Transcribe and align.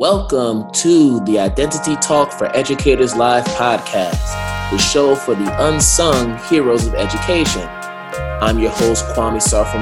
Welcome 0.00 0.70
to 0.76 1.20
the 1.24 1.38
Identity 1.38 1.94
Talk 1.96 2.32
for 2.32 2.46
Educators 2.56 3.14
Live 3.14 3.44
podcast, 3.44 4.70
the 4.70 4.78
show 4.78 5.14
for 5.14 5.34
the 5.34 5.68
unsung 5.68 6.38
heroes 6.48 6.86
of 6.86 6.94
education. 6.94 7.68
I'm 8.40 8.58
your 8.58 8.70
host, 8.70 9.04
Kwame 9.08 9.42
Sarfo 9.42 9.76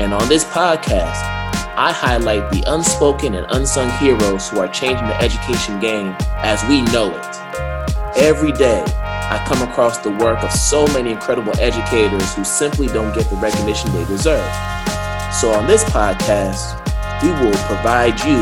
And 0.00 0.12
on 0.12 0.28
this 0.28 0.42
podcast, 0.46 1.22
I 1.76 1.92
highlight 1.92 2.50
the 2.50 2.64
unspoken 2.66 3.36
and 3.36 3.46
unsung 3.50 3.90
heroes 3.98 4.48
who 4.48 4.58
are 4.58 4.66
changing 4.66 5.06
the 5.06 5.22
education 5.22 5.78
game 5.78 6.16
as 6.38 6.60
we 6.64 6.82
know 6.82 7.16
it. 7.16 8.18
Every 8.18 8.50
day, 8.50 8.82
I 8.98 9.40
come 9.46 9.62
across 9.62 9.98
the 9.98 10.10
work 10.10 10.42
of 10.42 10.50
so 10.50 10.84
many 10.88 11.12
incredible 11.12 11.52
educators 11.60 12.34
who 12.34 12.42
simply 12.42 12.88
don't 12.88 13.14
get 13.14 13.30
the 13.30 13.36
recognition 13.36 13.92
they 13.92 14.04
deserve. 14.06 14.52
So 15.32 15.52
on 15.52 15.68
this 15.68 15.84
podcast, 15.84 16.83
we 17.24 17.30
will 17.30 17.56
provide 17.64 18.20
you, 18.20 18.36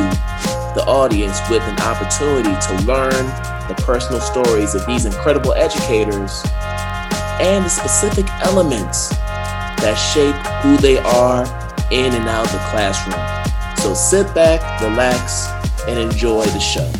the 0.75 0.83
audience, 0.89 1.39
with 1.49 1.63
an 1.63 1.79
opportunity 1.81 2.51
to 2.51 2.85
learn 2.85 3.25
the 3.69 3.75
personal 3.87 4.21
stories 4.21 4.75
of 4.75 4.85
these 4.87 5.05
incredible 5.05 5.53
educators 5.53 6.43
and 7.41 7.65
the 7.65 7.69
specific 7.69 8.27
elements 8.43 9.11
that 9.79 9.95
shape 9.95 10.35
who 10.65 10.77
they 10.79 10.99
are 10.99 11.45
in 11.93 12.13
and 12.13 12.29
out 12.29 12.45
of 12.47 12.53
the 12.53 12.59
classroom. 12.71 13.15
So 13.79 13.95
sit 13.95 14.35
back, 14.35 14.81
relax, 14.81 15.47
and 15.87 15.97
enjoy 15.99 16.45
the 16.47 16.61
show. 16.61 16.91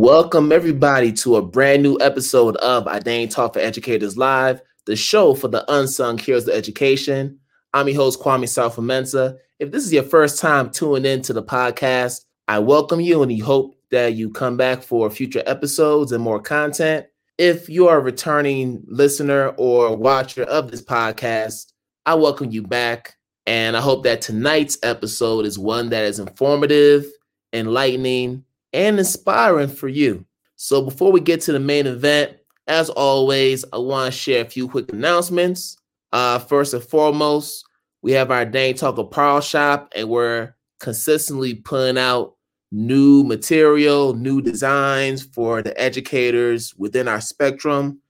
Welcome, 0.00 0.52
everybody, 0.52 1.12
to 1.14 1.34
a 1.34 1.42
brand 1.42 1.82
new 1.82 1.98
episode 2.00 2.54
of 2.58 2.86
Identity 2.86 3.26
Talk 3.26 3.54
for 3.54 3.58
Educators 3.58 4.16
Live, 4.16 4.62
the 4.86 4.94
show 4.94 5.34
for 5.34 5.48
the 5.48 5.64
unsung 5.70 6.18
heroes 6.18 6.46
of 6.46 6.54
education. 6.54 7.40
I'm 7.74 7.88
your 7.88 7.96
host, 7.96 8.20
Kwame 8.20 8.44
Sarfo 8.44 9.36
If 9.58 9.72
this 9.72 9.84
is 9.84 9.92
your 9.92 10.04
first 10.04 10.40
time 10.40 10.70
tuning 10.70 11.04
in 11.04 11.22
to 11.22 11.32
the 11.32 11.42
podcast, 11.42 12.20
I 12.46 12.60
welcome 12.60 13.00
you 13.00 13.24
and 13.24 13.42
hope 13.42 13.74
that 13.90 14.14
you 14.14 14.30
come 14.30 14.56
back 14.56 14.84
for 14.84 15.10
future 15.10 15.42
episodes 15.46 16.12
and 16.12 16.22
more 16.22 16.40
content. 16.40 17.06
If 17.36 17.68
you 17.68 17.88
are 17.88 17.98
a 17.98 18.00
returning 18.00 18.84
listener 18.86 19.48
or 19.56 19.96
watcher 19.96 20.44
of 20.44 20.70
this 20.70 20.80
podcast, 20.80 21.72
I 22.06 22.14
welcome 22.14 22.52
you 22.52 22.62
back. 22.62 23.16
And 23.48 23.76
I 23.76 23.80
hope 23.80 24.04
that 24.04 24.22
tonight's 24.22 24.78
episode 24.84 25.44
is 25.44 25.58
one 25.58 25.88
that 25.88 26.04
is 26.04 26.20
informative, 26.20 27.04
enlightening, 27.52 28.44
and 28.72 28.98
inspiring 28.98 29.68
for 29.68 29.88
you. 29.88 30.24
So 30.56 30.82
before 30.82 31.12
we 31.12 31.20
get 31.20 31.40
to 31.42 31.52
the 31.52 31.60
main 31.60 31.86
event, 31.86 32.36
as 32.66 32.90
always, 32.90 33.64
I 33.72 33.78
want 33.78 34.12
to 34.12 34.18
share 34.18 34.42
a 34.42 34.48
few 34.48 34.68
quick 34.68 34.92
announcements. 34.92 35.76
Uh, 36.12 36.38
first 36.38 36.74
and 36.74 36.82
foremost, 36.82 37.64
we 38.02 38.12
have 38.12 38.30
our 38.30 38.44
Dane 38.44 38.74
Talk 38.74 38.98
Apparel 38.98 39.40
Shop, 39.40 39.92
and 39.94 40.08
we're 40.08 40.54
consistently 40.80 41.54
putting 41.54 41.98
out 41.98 42.34
new 42.70 43.24
material, 43.24 44.14
new 44.14 44.42
designs 44.42 45.22
for 45.22 45.62
the 45.62 45.78
educators 45.80 46.74
within 46.76 47.08
our 47.08 47.20
spectrum. 47.20 48.00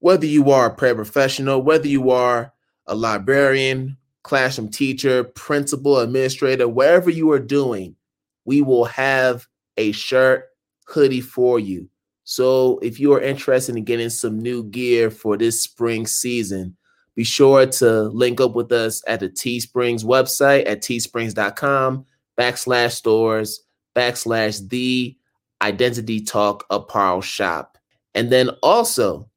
Whether 0.00 0.26
you 0.26 0.50
are 0.50 0.66
a 0.66 0.74
prayer 0.74 0.94
paraprofessional, 0.94 1.64
whether 1.64 1.88
you 1.88 2.10
are 2.10 2.52
a 2.86 2.94
librarian, 2.94 3.96
classroom 4.22 4.68
teacher, 4.68 5.24
principal, 5.24 5.98
administrator, 5.98 6.68
wherever 6.68 7.08
you 7.08 7.30
are 7.32 7.38
doing, 7.38 7.96
we 8.44 8.60
will 8.60 8.84
have 8.84 9.46
a 9.76 9.92
shirt, 9.92 10.46
hoodie 10.86 11.20
for 11.20 11.58
you. 11.58 11.88
So 12.24 12.78
if 12.78 12.98
you 12.98 13.12
are 13.12 13.20
interested 13.20 13.76
in 13.76 13.84
getting 13.84 14.10
some 14.10 14.38
new 14.38 14.64
gear 14.64 15.10
for 15.10 15.36
this 15.36 15.62
spring 15.62 16.06
season, 16.06 16.76
be 17.14 17.24
sure 17.24 17.66
to 17.66 18.02
link 18.02 18.40
up 18.40 18.54
with 18.54 18.72
us 18.72 19.02
at 19.06 19.20
the 19.20 19.28
Teesprings 19.28 20.04
website 20.04 20.68
at 20.68 20.82
teesprings.com 20.82 22.04
backslash 22.38 22.92
stores 22.92 23.60
backslash 23.94 24.68
the 24.68 25.16
identity 25.62 26.20
talk 26.20 26.64
apparel 26.70 27.20
shop. 27.20 27.78
And 28.14 28.30
then 28.30 28.50
also, 28.62 29.28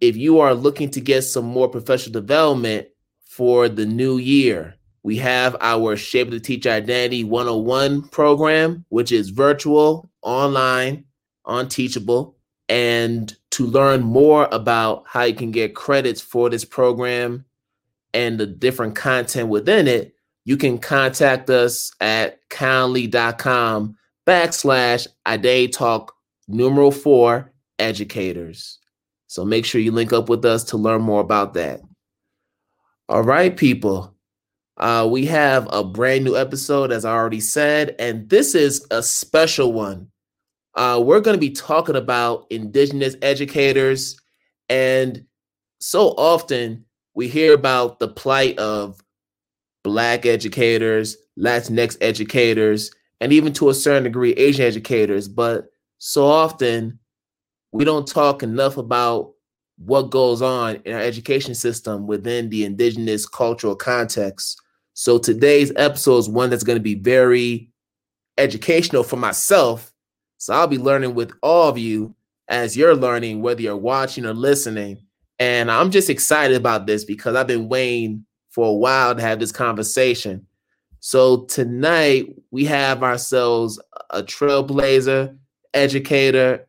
if 0.00 0.16
you 0.16 0.40
are 0.40 0.54
looking 0.54 0.90
to 0.90 1.00
get 1.00 1.22
some 1.22 1.44
more 1.44 1.68
professional 1.68 2.12
development 2.12 2.88
for 3.24 3.68
the 3.68 3.86
new 3.86 4.18
year, 4.18 4.76
we 5.04 5.18
have 5.18 5.54
our 5.60 5.96
Shape 5.96 6.30
the 6.30 6.40
Teacher 6.40 6.70
Identity 6.70 7.24
101 7.24 8.08
program, 8.08 8.86
which 8.88 9.12
is 9.12 9.28
virtual, 9.28 10.10
online, 10.22 11.04
on 11.44 11.68
Teachable. 11.68 12.38
And 12.70 13.36
to 13.50 13.66
learn 13.66 14.00
more 14.00 14.48
about 14.50 15.04
how 15.06 15.24
you 15.24 15.34
can 15.34 15.50
get 15.50 15.74
credits 15.74 16.22
for 16.22 16.48
this 16.48 16.64
program 16.64 17.44
and 18.14 18.40
the 18.40 18.46
different 18.46 18.96
content 18.96 19.50
within 19.50 19.86
it, 19.86 20.14
you 20.46 20.56
can 20.56 20.78
contact 20.78 21.50
us 21.50 21.92
at 22.00 22.38
calendly.com 22.48 23.96
backslash 24.26 25.06
Identity 25.26 25.68
Talk 25.68 26.14
numeral 26.48 26.90
four 26.90 27.52
educators. 27.78 28.78
So 29.26 29.44
make 29.44 29.66
sure 29.66 29.82
you 29.82 29.92
link 29.92 30.14
up 30.14 30.30
with 30.30 30.46
us 30.46 30.64
to 30.64 30.78
learn 30.78 31.02
more 31.02 31.20
about 31.20 31.52
that. 31.54 31.82
All 33.10 33.22
right, 33.22 33.54
people. 33.54 34.13
Uh, 34.76 35.06
we 35.10 35.24
have 35.26 35.68
a 35.72 35.84
brand 35.84 36.24
new 36.24 36.36
episode, 36.36 36.90
as 36.90 37.04
I 37.04 37.12
already 37.12 37.40
said, 37.40 37.94
and 37.98 38.28
this 38.28 38.54
is 38.54 38.84
a 38.90 39.02
special 39.02 39.72
one. 39.72 40.08
Uh, 40.74 41.00
we're 41.02 41.20
going 41.20 41.36
to 41.36 41.40
be 41.40 41.50
talking 41.50 41.94
about 41.94 42.46
Indigenous 42.50 43.14
educators, 43.22 44.20
and 44.68 45.24
so 45.78 46.08
often 46.18 46.84
we 47.14 47.28
hear 47.28 47.54
about 47.54 48.00
the 48.00 48.08
plight 48.08 48.58
of 48.58 49.00
Black 49.84 50.26
educators, 50.26 51.16
Latinx 51.38 51.96
educators, 52.00 52.90
and 53.20 53.32
even 53.32 53.52
to 53.52 53.68
a 53.68 53.74
certain 53.74 54.02
degree, 54.02 54.32
Asian 54.32 54.64
educators. 54.64 55.28
But 55.28 55.66
so 55.98 56.24
often 56.26 56.98
we 57.70 57.84
don't 57.84 58.06
talk 58.06 58.42
enough 58.42 58.76
about 58.76 59.34
what 59.76 60.10
goes 60.10 60.42
on 60.42 60.76
in 60.84 60.94
our 60.94 61.00
education 61.00 61.54
system 61.54 62.06
within 62.06 62.48
the 62.48 62.64
Indigenous 62.64 63.26
cultural 63.26 63.76
context. 63.76 64.60
So 64.94 65.18
today's 65.18 65.72
episode 65.74 66.18
is 66.18 66.28
one 66.28 66.50
that's 66.50 66.62
going 66.62 66.78
to 66.78 66.82
be 66.82 66.94
very 66.94 67.68
educational 68.38 69.02
for 69.02 69.16
myself. 69.16 69.92
So 70.38 70.54
I'll 70.54 70.68
be 70.68 70.78
learning 70.78 71.14
with 71.14 71.32
all 71.42 71.68
of 71.68 71.76
you 71.76 72.14
as 72.48 72.76
you're 72.76 72.94
learning, 72.94 73.42
whether 73.42 73.60
you're 73.60 73.76
watching 73.76 74.24
or 74.24 74.34
listening. 74.34 75.04
And 75.40 75.68
I'm 75.68 75.90
just 75.90 76.10
excited 76.10 76.56
about 76.56 76.86
this 76.86 77.04
because 77.04 77.34
I've 77.34 77.48
been 77.48 77.68
waiting 77.68 78.24
for 78.50 78.68
a 78.68 78.72
while 78.72 79.16
to 79.16 79.20
have 79.20 79.40
this 79.40 79.50
conversation. 79.50 80.46
So 81.00 81.44
tonight 81.46 82.32
we 82.52 82.64
have 82.66 83.02
ourselves 83.02 83.80
a 84.10 84.22
trailblazer, 84.22 85.36
educator, 85.74 86.68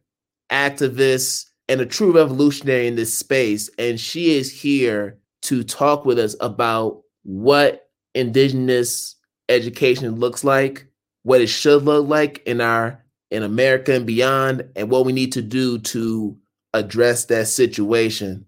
activist, 0.52 1.46
and 1.69 1.80
a 1.80 1.85
true 1.85 2.12
revolutionary 2.12 2.88
in 2.88 2.96
this 2.96 3.16
space. 3.16 3.69
And 3.78 4.00
she 4.00 4.35
is 4.35 4.52
here 4.52 5.19
to 5.44 5.64
talk 5.64 6.06
with 6.06 6.18
us 6.18 6.35
about 6.40 7.03
what 7.24 7.84
indigenous 8.16 9.16
education 9.50 10.16
looks 10.16 10.44
like, 10.44 10.88
what 11.24 11.42
it 11.42 11.48
should 11.48 11.84
look 11.84 12.08
like 12.08 12.42
in 12.48 12.62
our 12.62 13.03
in 13.31 13.44
America 13.44 13.94
and 13.94 14.06
beyond, 14.06 14.64
and 14.76 14.90
what 14.90 15.06
we 15.06 15.12
need 15.12 15.31
to 15.34 15.42
do 15.42 15.80
to 15.80 16.38
address 16.74 17.26
that 17.26 17.48
situation. 17.48 18.46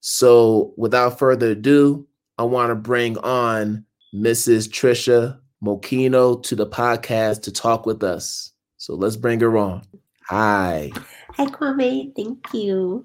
So, 0.00 0.72
without 0.76 1.18
further 1.18 1.50
ado, 1.50 2.06
I 2.38 2.44
want 2.44 2.70
to 2.70 2.74
bring 2.74 3.18
on 3.18 3.84
Mrs. 4.14 4.68
Trisha 4.68 5.38
Moquino 5.62 6.42
to 6.44 6.54
the 6.54 6.66
podcast 6.66 7.42
to 7.42 7.52
talk 7.52 7.86
with 7.86 8.02
us. 8.02 8.52
So 8.76 8.94
let's 8.94 9.16
bring 9.16 9.40
her 9.40 9.56
on. 9.56 9.82
Hi. 10.28 10.90
Hi, 11.36 11.46
Kwame. 11.46 12.14
Thank 12.14 12.52
you. 12.52 13.04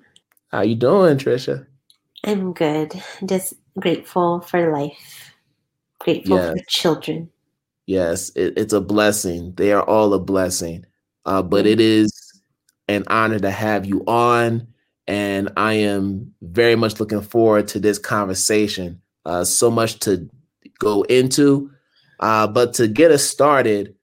How 0.52 0.62
you 0.62 0.76
doing, 0.76 1.18
Trisha? 1.18 1.66
I'm 2.26 2.54
good. 2.54 3.02
Just 3.26 3.54
grateful 3.80 4.42
for 4.42 4.72
life 4.72 5.29
grateful 6.00 6.38
yes. 6.38 6.58
for 6.58 6.66
children. 6.68 7.30
Yes, 7.86 8.30
it, 8.36 8.54
it's 8.58 8.74
a 8.74 8.82
blessing. 8.82 9.54
They 9.56 9.74
are 9.74 9.84
all 9.84 10.14
a 10.14 10.20
blessing. 10.20 10.86
Uh, 11.26 11.42
but 11.42 11.66
it 11.66 11.80
is 11.80 12.42
an 12.88 13.04
honor 13.08 13.40
to 13.40 13.52
have 13.52 13.86
you 13.86 14.04
on. 14.06 14.68
And 15.08 15.50
I 15.58 15.74
am 15.74 16.34
very 16.42 16.76
much 16.76 17.00
looking 17.00 17.22
forward 17.22 17.68
to 17.70 17.80
this 17.80 17.98
conversation. 17.98 19.02
Uh, 19.26 19.44
so 19.44 19.72
much 19.72 20.00
to 20.00 20.30
go 20.80 21.02
into. 21.04 21.72
Uh, 22.20 22.48
but 22.48 22.74
to 22.76 22.88
get 22.88 23.12
us 23.12 23.24
started, 23.24 23.96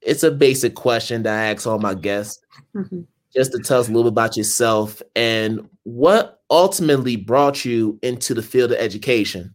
it's 0.00 0.22
a 0.22 0.30
basic 0.30 0.74
question 0.74 1.22
that 1.24 1.38
I 1.38 1.50
ask 1.52 1.66
all 1.66 1.78
my 1.78 1.94
guests, 1.94 2.42
mm-hmm. 2.74 3.00
just 3.34 3.52
to 3.52 3.58
tell 3.58 3.80
us 3.80 3.88
a 3.88 3.92
little 3.92 4.10
bit 4.10 4.14
about 4.14 4.36
yourself 4.36 5.02
and 5.16 5.68
what 5.82 6.42
ultimately 6.50 7.16
brought 7.16 7.64
you 7.64 7.98
into 8.02 8.34
the 8.34 8.42
field 8.42 8.72
of 8.72 8.78
education. 8.78 9.54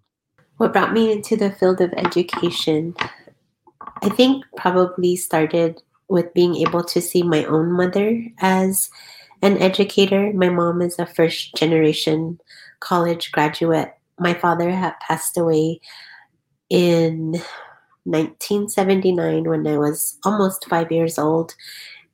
What 0.59 0.73
brought 0.73 0.91
me 0.91 1.09
into 1.09 1.38
the 1.38 1.51
field 1.51 1.79
of 1.79 1.94
education, 1.94 2.94
I 4.03 4.09
think 4.09 4.44
probably 4.57 5.15
started 5.15 5.81
with 6.09 6.33
being 6.33 6.57
able 6.57 6.83
to 6.83 7.00
see 7.00 7.23
my 7.23 7.45
own 7.45 7.71
mother 7.71 8.21
as 8.39 8.89
an 9.41 9.57
educator. 9.59 10.33
My 10.33 10.50
mom 10.50 10.81
is 10.81 11.00
a 11.00 11.06
first 11.06 11.56
generation 11.56 12.41
college 12.81 13.31
graduate. 13.31 13.94
My 14.19 14.33
father 14.33 14.69
had 14.69 15.00
passed 15.00 15.38
away 15.38 15.79
in 16.69 17.39
1979 18.03 19.45
when 19.45 19.65
I 19.65 19.77
was 19.77 20.19
almost 20.25 20.67
five 20.67 20.91
years 20.91 21.17
old. 21.17 21.56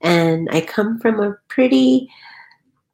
And 0.02 0.50
I 0.52 0.62
come 0.62 1.00
from 1.00 1.20
a 1.20 1.36
pretty 1.48 2.12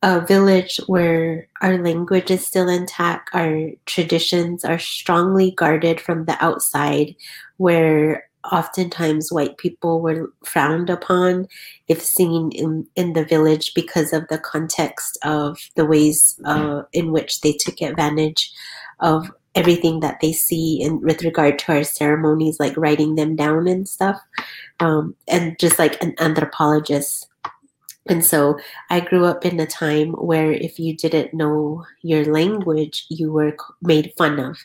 uh, 0.03 0.19
village 0.21 0.79
where 0.87 1.47
our 1.61 1.77
language 1.77 2.31
is 2.31 2.45
still 2.45 2.67
intact, 2.67 3.29
our 3.33 3.69
traditions 3.85 4.65
are 4.65 4.79
strongly 4.79 5.51
guarded 5.51 6.01
from 6.01 6.25
the 6.25 6.37
outside, 6.43 7.15
where 7.57 8.27
oftentimes 8.51 9.31
white 9.31 9.57
people 9.57 10.01
were 10.01 10.33
frowned 10.43 10.89
upon 10.89 11.47
if 11.87 12.01
seen 12.01 12.51
in, 12.53 12.87
in 12.95 13.13
the 13.13 13.23
village 13.23 13.73
because 13.75 14.13
of 14.13 14.27
the 14.29 14.39
context 14.39 15.17
of 15.23 15.59
the 15.75 15.85
ways 15.85 16.39
uh, 16.45 16.81
in 16.91 17.11
which 17.11 17.41
they 17.41 17.53
took 17.53 17.79
advantage 17.81 18.51
of 18.99 19.31
everything 19.53 19.99
that 19.99 20.19
they 20.21 20.31
see 20.31 20.81
in 20.81 21.01
with 21.01 21.23
regard 21.23 21.59
to 21.59 21.73
our 21.73 21.83
ceremonies 21.83 22.59
like 22.59 22.75
writing 22.77 23.15
them 23.15 23.35
down 23.35 23.67
and 23.67 23.87
stuff. 23.87 24.19
Um, 24.79 25.15
and 25.27 25.59
just 25.59 25.77
like 25.77 26.01
an 26.01 26.15
anthropologist 26.19 27.27
and 28.07 28.25
so 28.25 28.57
I 28.89 28.99
grew 28.99 29.25
up 29.25 29.45
in 29.45 29.59
a 29.59 29.67
time 29.67 30.13
where 30.13 30.51
if 30.51 30.79
you 30.79 30.95
didn't 30.95 31.33
know 31.33 31.85
your 32.01 32.25
language, 32.25 33.05
you 33.09 33.31
were 33.31 33.55
made 33.81 34.13
fun 34.17 34.39
of. 34.39 34.57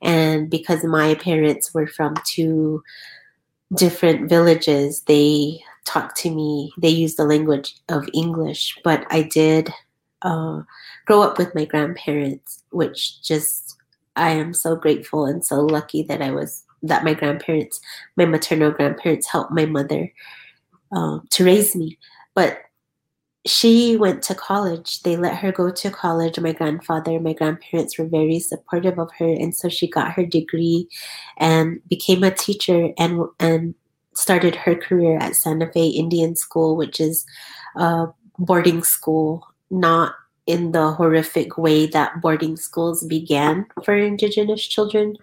And 0.00 0.48
because 0.48 0.84
my 0.84 1.14
parents 1.16 1.74
were 1.74 1.86
from 1.86 2.14
two 2.24 2.82
different 3.74 4.28
villages, 4.30 5.02
they 5.02 5.60
talked 5.84 6.16
to 6.18 6.30
me, 6.30 6.72
they 6.78 6.88
used 6.88 7.18
the 7.18 7.24
language 7.24 7.76
of 7.90 8.08
English, 8.14 8.78
but 8.82 9.06
I 9.10 9.22
did 9.22 9.70
uh, 10.22 10.62
grow 11.06 11.22
up 11.22 11.36
with 11.36 11.54
my 11.54 11.66
grandparents, 11.66 12.62
which 12.70 13.22
just 13.22 13.76
I 14.16 14.30
am 14.30 14.54
so 14.54 14.76
grateful 14.76 15.26
and 15.26 15.44
so 15.44 15.60
lucky 15.60 16.02
that 16.04 16.22
I 16.22 16.30
was 16.30 16.64
that 16.82 17.04
my 17.04 17.12
grandparents, 17.12 17.80
my 18.16 18.24
maternal 18.24 18.70
grandparents, 18.70 19.26
helped 19.26 19.52
my 19.52 19.66
mother 19.66 20.12
um, 20.92 21.26
to 21.30 21.44
raise 21.44 21.76
me. 21.76 21.98
But 22.34 22.62
she 23.46 23.96
went 23.96 24.22
to 24.24 24.34
college. 24.34 25.02
They 25.02 25.16
let 25.16 25.36
her 25.36 25.52
go 25.52 25.70
to 25.70 25.90
college. 25.90 26.38
My 26.38 26.52
grandfather, 26.52 27.20
my 27.20 27.32
grandparents 27.32 27.98
were 27.98 28.06
very 28.06 28.40
supportive 28.40 28.98
of 28.98 29.10
her, 29.18 29.28
and 29.28 29.54
so 29.54 29.68
she 29.68 29.88
got 29.88 30.12
her 30.12 30.26
degree 30.26 30.88
and 31.38 31.80
became 31.88 32.24
a 32.24 32.30
teacher 32.30 32.90
and 32.98 33.22
and 33.38 33.74
started 34.14 34.56
her 34.56 34.74
career 34.74 35.16
at 35.18 35.36
Santa 35.36 35.70
Fe 35.72 35.86
Indian 35.88 36.34
School, 36.34 36.76
which 36.76 37.00
is 37.00 37.24
a 37.76 38.08
boarding 38.38 38.82
school, 38.82 39.46
not 39.70 40.14
in 40.46 40.72
the 40.72 40.92
horrific 40.92 41.58
way 41.58 41.86
that 41.86 42.20
boarding 42.20 42.56
schools 42.56 43.04
began 43.04 43.66
for 43.84 43.94
indigenous 43.94 44.66
children 44.66 45.14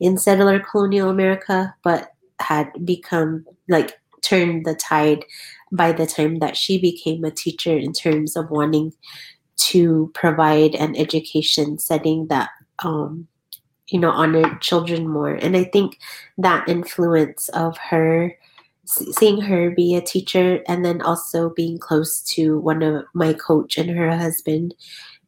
in 0.00 0.16
settler 0.16 0.60
colonial 0.60 1.10
America, 1.10 1.74
but 1.82 2.12
had 2.40 2.70
become 2.84 3.44
like 3.68 3.98
turned 4.22 4.64
the 4.64 4.74
tide 4.74 5.24
by 5.72 5.92
the 5.92 6.06
time 6.06 6.38
that 6.38 6.56
she 6.56 6.78
became 6.78 7.24
a 7.24 7.30
teacher 7.30 7.76
in 7.76 7.92
terms 7.92 8.36
of 8.36 8.50
wanting 8.50 8.92
to 9.56 10.10
provide 10.14 10.74
an 10.74 10.96
education 10.96 11.78
setting 11.78 12.28
that 12.28 12.50
um, 12.84 13.26
you 13.88 13.98
know 13.98 14.10
honored 14.10 14.60
children 14.60 15.08
more. 15.08 15.34
And 15.34 15.56
i 15.56 15.64
think 15.64 15.98
that 16.38 16.68
influence 16.68 17.48
of 17.50 17.76
her 17.78 18.34
seeing 18.86 19.40
her 19.42 19.70
be 19.70 19.94
a 19.94 20.00
teacher 20.00 20.62
and 20.66 20.84
then 20.84 21.02
also 21.02 21.50
being 21.50 21.78
close 21.78 22.22
to 22.22 22.58
one 22.58 22.82
of 22.82 23.04
my 23.14 23.34
coach 23.34 23.76
and 23.76 23.90
her 23.90 24.16
husband 24.16 24.74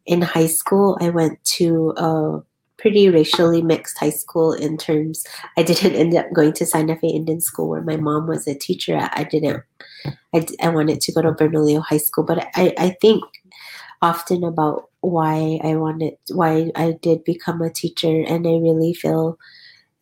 in 0.07 0.23
high 0.23 0.47
school 0.47 0.97
i 1.01 1.11
went 1.11 1.43
to 1.45 1.93
a 1.99 2.41
pretty 2.81 3.09
racially 3.09 3.63
mixed 3.63 3.99
high 3.99 4.11
school 4.11 4.53
in 4.53 4.77
terms 4.77 5.25
I 5.57 5.63
didn't 5.63 5.95
end 5.95 6.15
up 6.15 6.33
going 6.33 6.53
to 6.55 6.67
Santa 6.67 6.97
Fe 6.97 7.09
Indian 7.09 7.41
School 7.41 7.69
where 7.69 7.83
my 7.83 7.97
mom 7.97 8.27
was 8.27 8.47
a 8.49 8.55
teacher 8.55 8.97
at. 8.97 9.13
I 9.15 9.25
didn't 9.25 9.63
I, 10.35 10.47
I 10.63 10.69
wanted 10.71 11.01
to 11.03 11.13
go 11.13 11.23
to 11.23 11.33
Bernalillo 11.33 11.81
High 11.81 11.99
School, 11.99 12.25
but 12.25 12.47
I, 12.55 12.73
I 12.79 12.97
think 13.01 13.23
often 14.03 14.45
about 14.45 14.89
why 15.01 15.61
I 15.63 15.77
wanted 15.77 16.15
why 16.33 16.71
I 16.75 16.97
did 17.03 17.25
become 17.25 17.61
a 17.61 17.73
teacher 17.73 18.25
and 18.27 18.47
I 18.47 18.53
really 18.53 18.95
feel 18.95 19.39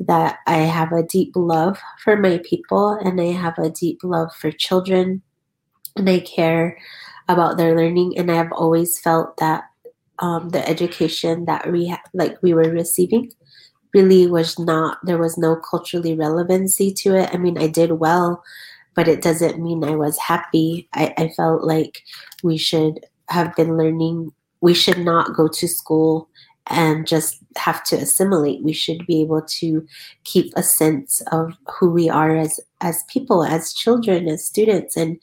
that 0.01 0.39
I 0.47 0.59
have 0.59 0.93
a 0.93 1.03
deep 1.03 1.33
love 1.35 1.81
for 2.03 2.17
my 2.17 2.41
people 2.45 2.93
and 2.93 3.21
I 3.21 3.33
have 3.33 3.59
a 3.59 3.71
deep 3.71 4.01
love 4.05 4.33
for 4.35 4.53
children 4.53 5.23
and 5.97 6.09
I 6.09 6.21
care 6.21 6.79
about 7.29 7.57
their 7.57 7.77
learning 7.77 8.17
and 8.17 8.31
I've 8.31 8.53
always 8.53 8.99
felt 8.99 9.37
that 9.39 9.65
um, 10.21 10.51
the 10.51 10.67
education 10.69 11.45
that 11.47 11.71
we 11.71 11.95
like 12.15 12.43
we 12.43 12.55
were 12.55 12.71
receiving 12.71 13.33
really 13.95 14.27
was 14.27 14.59
not 14.59 14.99
there 15.05 15.19
was 15.19 15.39
no 15.39 15.57
culturally 15.57 16.15
relevancy 16.15 16.93
to 16.93 17.17
it. 17.17 17.31
I 17.33 17.39
mean, 17.39 17.59
I 17.59 17.69
did 17.69 17.93
well, 17.93 18.43
but 18.95 19.09
it 19.09 19.23
doesn't 19.23 19.63
mean 19.63 19.85
I 19.85 19.97
was 19.97 20.19
happy. 20.19 20.89
I, 20.93 21.15
I 21.17 21.29
felt 21.37 21.65
like 21.65 22.03
we 22.43 22.57
should 22.57 23.07
have 23.29 23.55
been 23.57 23.77
learning. 23.77 24.33
We 24.61 24.75
should 24.75 24.99
not 24.99 25.35
go 25.35 25.49
to 25.49 25.69
school 25.69 26.29
and 26.67 27.07
just 27.07 27.39
have 27.57 27.83
to 27.85 27.97
assimilate. 27.97 28.63
We 28.63 28.73
should 28.73 29.07
be 29.07 29.23
able 29.23 29.43
to 29.43 29.87
keep 30.25 30.53
a 30.55 30.63
sense 30.63 31.23
of 31.33 31.55
who 31.79 31.91
we 31.91 32.09
are 32.11 32.37
as 32.37 32.61
as 32.81 33.05
people, 33.09 33.45
as 33.45 33.73
children, 33.73 34.29
as 34.29 34.45
students, 34.45 34.97
and 34.97 35.19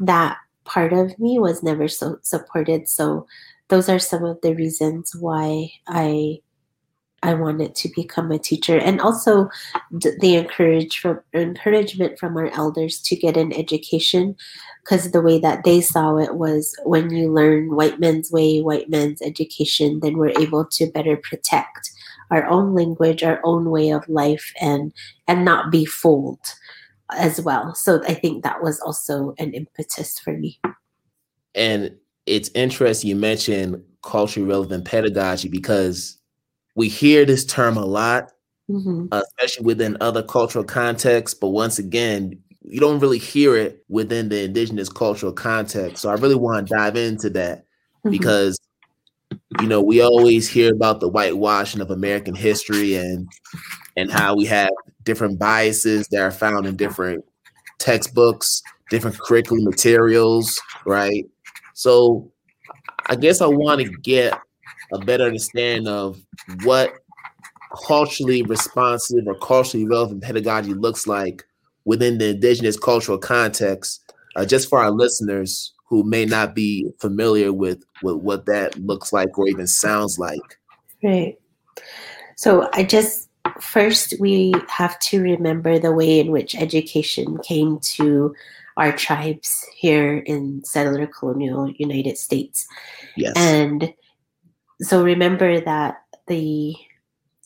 that 0.00 0.38
part 0.64 0.92
of 0.92 1.18
me 1.18 1.38
was 1.38 1.62
never 1.62 1.88
so 1.88 2.18
supported. 2.22 2.88
So 2.88 3.26
those 3.68 3.88
are 3.88 3.98
some 3.98 4.24
of 4.24 4.40
the 4.42 4.54
reasons 4.54 5.14
why 5.14 5.70
I 5.86 6.40
I 7.22 7.34
wanted 7.34 7.74
to 7.74 7.88
become 7.96 8.30
a 8.30 8.38
teacher, 8.38 8.78
and 8.78 9.00
also 9.00 9.48
the 9.90 10.36
encourage 10.36 11.00
from 11.00 11.18
encouragement 11.34 12.16
from 12.16 12.36
our 12.36 12.48
elders 12.50 13.00
to 13.02 13.16
get 13.16 13.36
an 13.36 13.52
education, 13.52 14.36
because 14.84 15.10
the 15.10 15.20
way 15.20 15.40
that 15.40 15.64
they 15.64 15.80
saw 15.80 16.16
it 16.16 16.36
was 16.36 16.76
when 16.84 17.10
you 17.10 17.32
learn 17.32 17.74
white 17.74 17.98
men's 17.98 18.30
way, 18.30 18.60
white 18.60 18.88
men's 18.88 19.20
education, 19.20 19.98
then 20.00 20.16
we're 20.16 20.38
able 20.38 20.64
to 20.64 20.92
better 20.92 21.16
protect 21.16 21.90
our 22.30 22.46
own 22.46 22.74
language, 22.74 23.24
our 23.24 23.40
own 23.42 23.70
way 23.70 23.90
of 23.90 24.08
life, 24.08 24.52
and 24.60 24.92
and 25.26 25.44
not 25.44 25.72
be 25.72 25.84
fooled 25.84 26.54
as 27.10 27.40
well. 27.40 27.74
So 27.74 28.00
I 28.04 28.14
think 28.14 28.44
that 28.44 28.62
was 28.62 28.78
also 28.80 29.34
an 29.38 29.54
impetus 29.54 30.20
for 30.20 30.34
me. 30.34 30.60
And 31.54 31.96
it's 32.28 32.50
interesting 32.54 33.10
you 33.10 33.16
mentioned 33.16 33.82
culturally 34.02 34.48
relevant 34.48 34.84
pedagogy 34.84 35.48
because 35.48 36.18
we 36.74 36.88
hear 36.88 37.24
this 37.24 37.44
term 37.44 37.76
a 37.76 37.84
lot, 37.84 38.32
mm-hmm. 38.70 39.06
uh, 39.10 39.22
especially 39.26 39.66
within 39.66 39.96
other 40.00 40.22
cultural 40.22 40.64
contexts. 40.64 41.38
But 41.38 41.48
once 41.48 41.78
again, 41.78 42.38
you 42.62 42.80
don't 42.80 43.00
really 43.00 43.18
hear 43.18 43.56
it 43.56 43.84
within 43.88 44.28
the 44.28 44.44
indigenous 44.44 44.88
cultural 44.88 45.32
context. 45.32 46.02
So 46.02 46.10
I 46.10 46.14
really 46.14 46.34
want 46.36 46.68
to 46.68 46.74
dive 46.74 46.96
into 46.96 47.30
that 47.30 47.58
mm-hmm. 47.58 48.10
because 48.10 48.58
you 49.60 49.66
know 49.66 49.82
we 49.82 50.00
always 50.00 50.48
hear 50.48 50.72
about 50.72 51.00
the 51.00 51.08
whitewashing 51.08 51.80
of 51.80 51.90
American 51.90 52.34
history 52.34 52.94
and 52.94 53.28
and 53.96 54.10
how 54.10 54.36
we 54.36 54.46
have 54.46 54.70
different 55.02 55.38
biases 55.38 56.06
that 56.08 56.20
are 56.20 56.30
found 56.30 56.66
in 56.66 56.76
different 56.76 57.24
textbooks, 57.78 58.62
different 58.90 59.18
curriculum 59.18 59.64
materials, 59.64 60.60
right? 60.86 61.24
So 61.78 62.32
I 63.06 63.14
guess 63.14 63.40
I 63.40 63.46
want 63.46 63.80
to 63.80 63.88
get 64.02 64.36
a 64.92 64.98
better 64.98 65.22
understanding 65.22 65.86
of 65.86 66.20
what 66.64 66.92
culturally 67.86 68.42
responsive 68.42 69.28
or 69.28 69.38
culturally 69.38 69.86
relevant 69.86 70.24
pedagogy 70.24 70.74
looks 70.74 71.06
like 71.06 71.44
within 71.84 72.18
the 72.18 72.30
indigenous 72.30 72.76
cultural 72.76 73.16
context, 73.16 74.12
uh, 74.34 74.44
just 74.44 74.68
for 74.68 74.80
our 74.80 74.90
listeners 74.90 75.72
who 75.88 76.02
may 76.02 76.24
not 76.24 76.52
be 76.52 76.90
familiar 76.98 77.52
with, 77.52 77.80
with 78.02 78.16
what 78.16 78.46
that 78.46 78.76
looks 78.80 79.12
like 79.12 79.38
or 79.38 79.46
even 79.46 79.68
sounds 79.68 80.18
like. 80.18 80.58
Right. 81.00 81.38
So 82.34 82.68
I 82.72 82.82
just 82.82 83.28
first 83.60 84.14
we 84.18 84.52
have 84.68 84.98
to 84.98 85.22
remember 85.22 85.78
the 85.78 85.92
way 85.92 86.18
in 86.18 86.32
which 86.32 86.56
education 86.56 87.38
came 87.44 87.78
to 87.80 88.34
our 88.78 88.92
tribes 88.92 89.66
here 89.76 90.18
in 90.18 90.64
settler 90.64 91.06
colonial 91.06 91.70
United 91.78 92.16
States. 92.16 92.66
Yes. 93.16 93.34
And 93.36 93.92
so 94.80 95.02
remember 95.02 95.60
that 95.60 95.96
the 96.28 96.74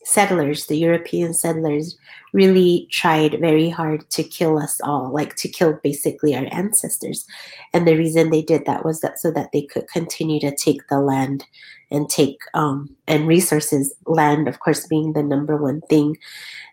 settlers, 0.04 0.66
the 0.66 0.76
European 0.76 1.32
settlers, 1.32 1.96
really 2.32 2.88
tried 2.90 3.38
very 3.40 3.68
hard 3.68 4.08
to 4.10 4.22
kill 4.22 4.58
us 4.58 4.80
all, 4.82 5.12
like 5.12 5.36
to 5.36 5.48
kill 5.48 5.78
basically 5.82 6.34
our 6.34 6.46
ancestors. 6.50 7.26
And 7.72 7.86
the 7.86 7.96
reason 7.96 8.30
they 8.30 8.42
did 8.42 8.64
that 8.66 8.84
was 8.84 9.00
that 9.00 9.18
so 9.18 9.30
that 9.30 9.50
they 9.52 9.62
could 9.62 9.88
continue 9.88 10.40
to 10.40 10.54
take 10.54 10.86
the 10.88 11.00
land 11.00 11.44
and 11.90 12.08
take 12.08 12.38
um, 12.54 12.94
and 13.06 13.26
resources, 13.26 13.94
land, 14.06 14.48
of 14.48 14.60
course, 14.60 14.86
being 14.86 15.12
the 15.12 15.22
number 15.22 15.56
one 15.56 15.82
thing. 15.82 16.16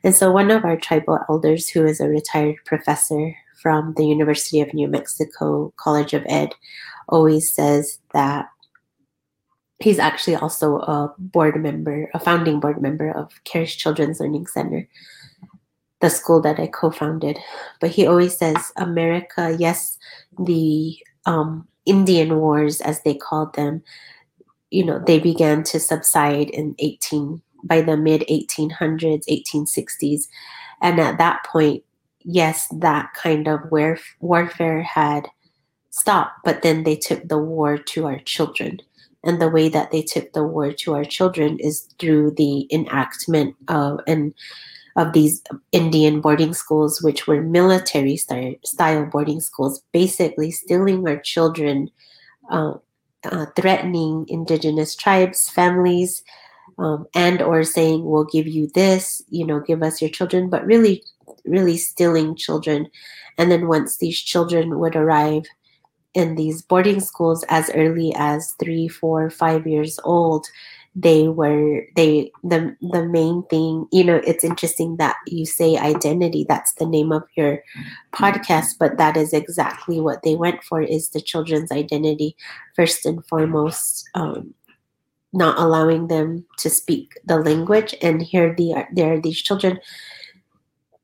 And 0.03 0.15
so 0.15 0.31
one 0.31 0.49
of 0.49 0.63
our 0.63 0.77
tribal 0.77 1.19
elders, 1.29 1.69
who 1.69 1.85
is 1.85 1.99
a 1.99 2.07
retired 2.07 2.55
professor 2.65 3.35
from 3.61 3.93
the 3.97 4.05
University 4.05 4.61
of 4.61 4.73
New 4.73 4.87
Mexico 4.87 5.73
College 5.77 6.13
of 6.13 6.23
Ed 6.27 6.55
always 7.07 7.51
says 7.51 7.99
that 8.13 8.47
he's 9.79 9.99
actually 9.99 10.35
also 10.35 10.77
a 10.79 11.13
board 11.17 11.61
member, 11.61 12.09
a 12.13 12.19
founding 12.19 12.59
board 12.59 12.81
member 12.81 13.11
of 13.11 13.31
Keres 13.45 13.75
Children's 13.75 14.19
Learning 14.19 14.45
Center, 14.45 14.87
the 16.01 16.09
school 16.09 16.41
that 16.41 16.59
I 16.59 16.67
co-founded. 16.67 17.39
But 17.79 17.91
he 17.91 18.05
always 18.05 18.37
says, 18.37 18.71
America, 18.77 19.55
yes, 19.57 19.97
the 20.37 20.97
um, 21.25 21.67
Indian 21.85 22.37
Wars, 22.37 22.81
as 22.81 23.01
they 23.03 23.15
called 23.15 23.55
them, 23.55 23.83
you 24.69 24.85
know, 24.85 25.01
they 25.05 25.19
began 25.19 25.63
to 25.63 25.79
subside 25.79 26.49
in 26.51 26.75
18 26.79 27.41
by 27.63 27.81
the 27.81 27.97
mid 27.97 28.21
1800s, 28.29 29.23
1860s, 29.27 30.27
and 30.81 30.99
at 30.99 31.17
that 31.17 31.43
point, 31.45 31.83
yes, 32.21 32.67
that 32.79 33.13
kind 33.13 33.47
of 33.47 33.71
warf- 33.71 34.15
warfare 34.19 34.81
had 34.81 35.27
stopped. 35.89 36.39
But 36.43 36.61
then 36.61 36.83
they 36.83 36.95
took 36.95 37.27
the 37.27 37.37
war 37.39 37.77
to 37.77 38.05
our 38.05 38.19
children, 38.19 38.79
and 39.23 39.41
the 39.41 39.49
way 39.49 39.69
that 39.69 39.91
they 39.91 40.01
took 40.01 40.33
the 40.33 40.43
war 40.43 40.71
to 40.71 40.93
our 40.93 41.05
children 41.05 41.57
is 41.59 41.87
through 41.99 42.31
the 42.31 42.67
enactment 42.71 43.55
of 43.67 43.99
and 44.07 44.33
of 44.95 45.13
these 45.13 45.41
Indian 45.71 46.19
boarding 46.19 46.53
schools, 46.53 47.01
which 47.01 47.25
were 47.25 47.41
military 47.41 48.17
style 48.17 49.05
boarding 49.05 49.39
schools, 49.39 49.81
basically 49.93 50.51
stealing 50.51 51.07
our 51.07 51.17
children, 51.17 51.89
uh, 52.51 52.73
uh, 53.23 53.45
threatening 53.55 54.25
indigenous 54.27 54.95
tribes, 54.95 55.47
families, 55.49 56.23
um, 56.77 57.05
and 57.13 57.41
or 57.41 57.63
saying 57.63 58.03
we'll 58.03 58.25
give 58.25 58.47
you 58.47 58.67
this, 58.73 59.21
you 59.29 59.45
know, 59.45 59.59
give 59.59 59.83
us 59.83 60.01
your 60.01 60.09
children, 60.09 60.49
but 60.49 60.65
really, 60.65 61.03
really 61.45 61.77
stealing 61.77 62.35
children. 62.35 62.87
And 63.37 63.51
then 63.51 63.67
once 63.67 63.97
these 63.97 64.19
children 64.19 64.79
would 64.79 64.95
arrive 64.95 65.43
in 66.13 66.35
these 66.35 66.61
boarding 66.61 66.99
schools 66.99 67.45
as 67.49 67.69
early 67.71 68.13
as 68.15 68.53
three, 68.59 68.87
four, 68.87 69.29
five 69.29 69.67
years 69.67 69.99
old, 70.03 70.47
they 70.95 71.27
were 71.27 71.83
they 71.95 72.31
the 72.43 72.75
the 72.81 73.05
main 73.07 73.43
thing 73.43 73.85
you 73.91 74.03
know 74.03 74.19
it's 74.25 74.43
interesting 74.43 74.97
that 74.97 75.15
you 75.27 75.45
say 75.45 75.77
identity 75.77 76.45
that's 76.49 76.73
the 76.73 76.85
name 76.85 77.11
of 77.11 77.23
your 77.35 77.61
podcast 78.11 78.73
but 78.79 78.97
that 78.97 79.15
is 79.15 79.31
exactly 79.31 80.01
what 80.01 80.23
they 80.23 80.35
went 80.35 80.63
for 80.63 80.81
is 80.81 81.09
the 81.09 81.21
children's 81.21 81.71
identity 81.71 82.35
first 82.75 83.05
and 83.05 83.25
foremost 83.27 84.09
um, 84.15 84.53
not 85.31 85.57
allowing 85.59 86.07
them 86.07 86.43
to 86.57 86.69
speak 86.69 87.13
the 87.25 87.37
language 87.37 87.93
and 88.01 88.21
here 88.21 88.53
the, 88.55 88.85
there 88.91 89.13
are 89.13 89.21
these 89.21 89.41
children 89.41 89.79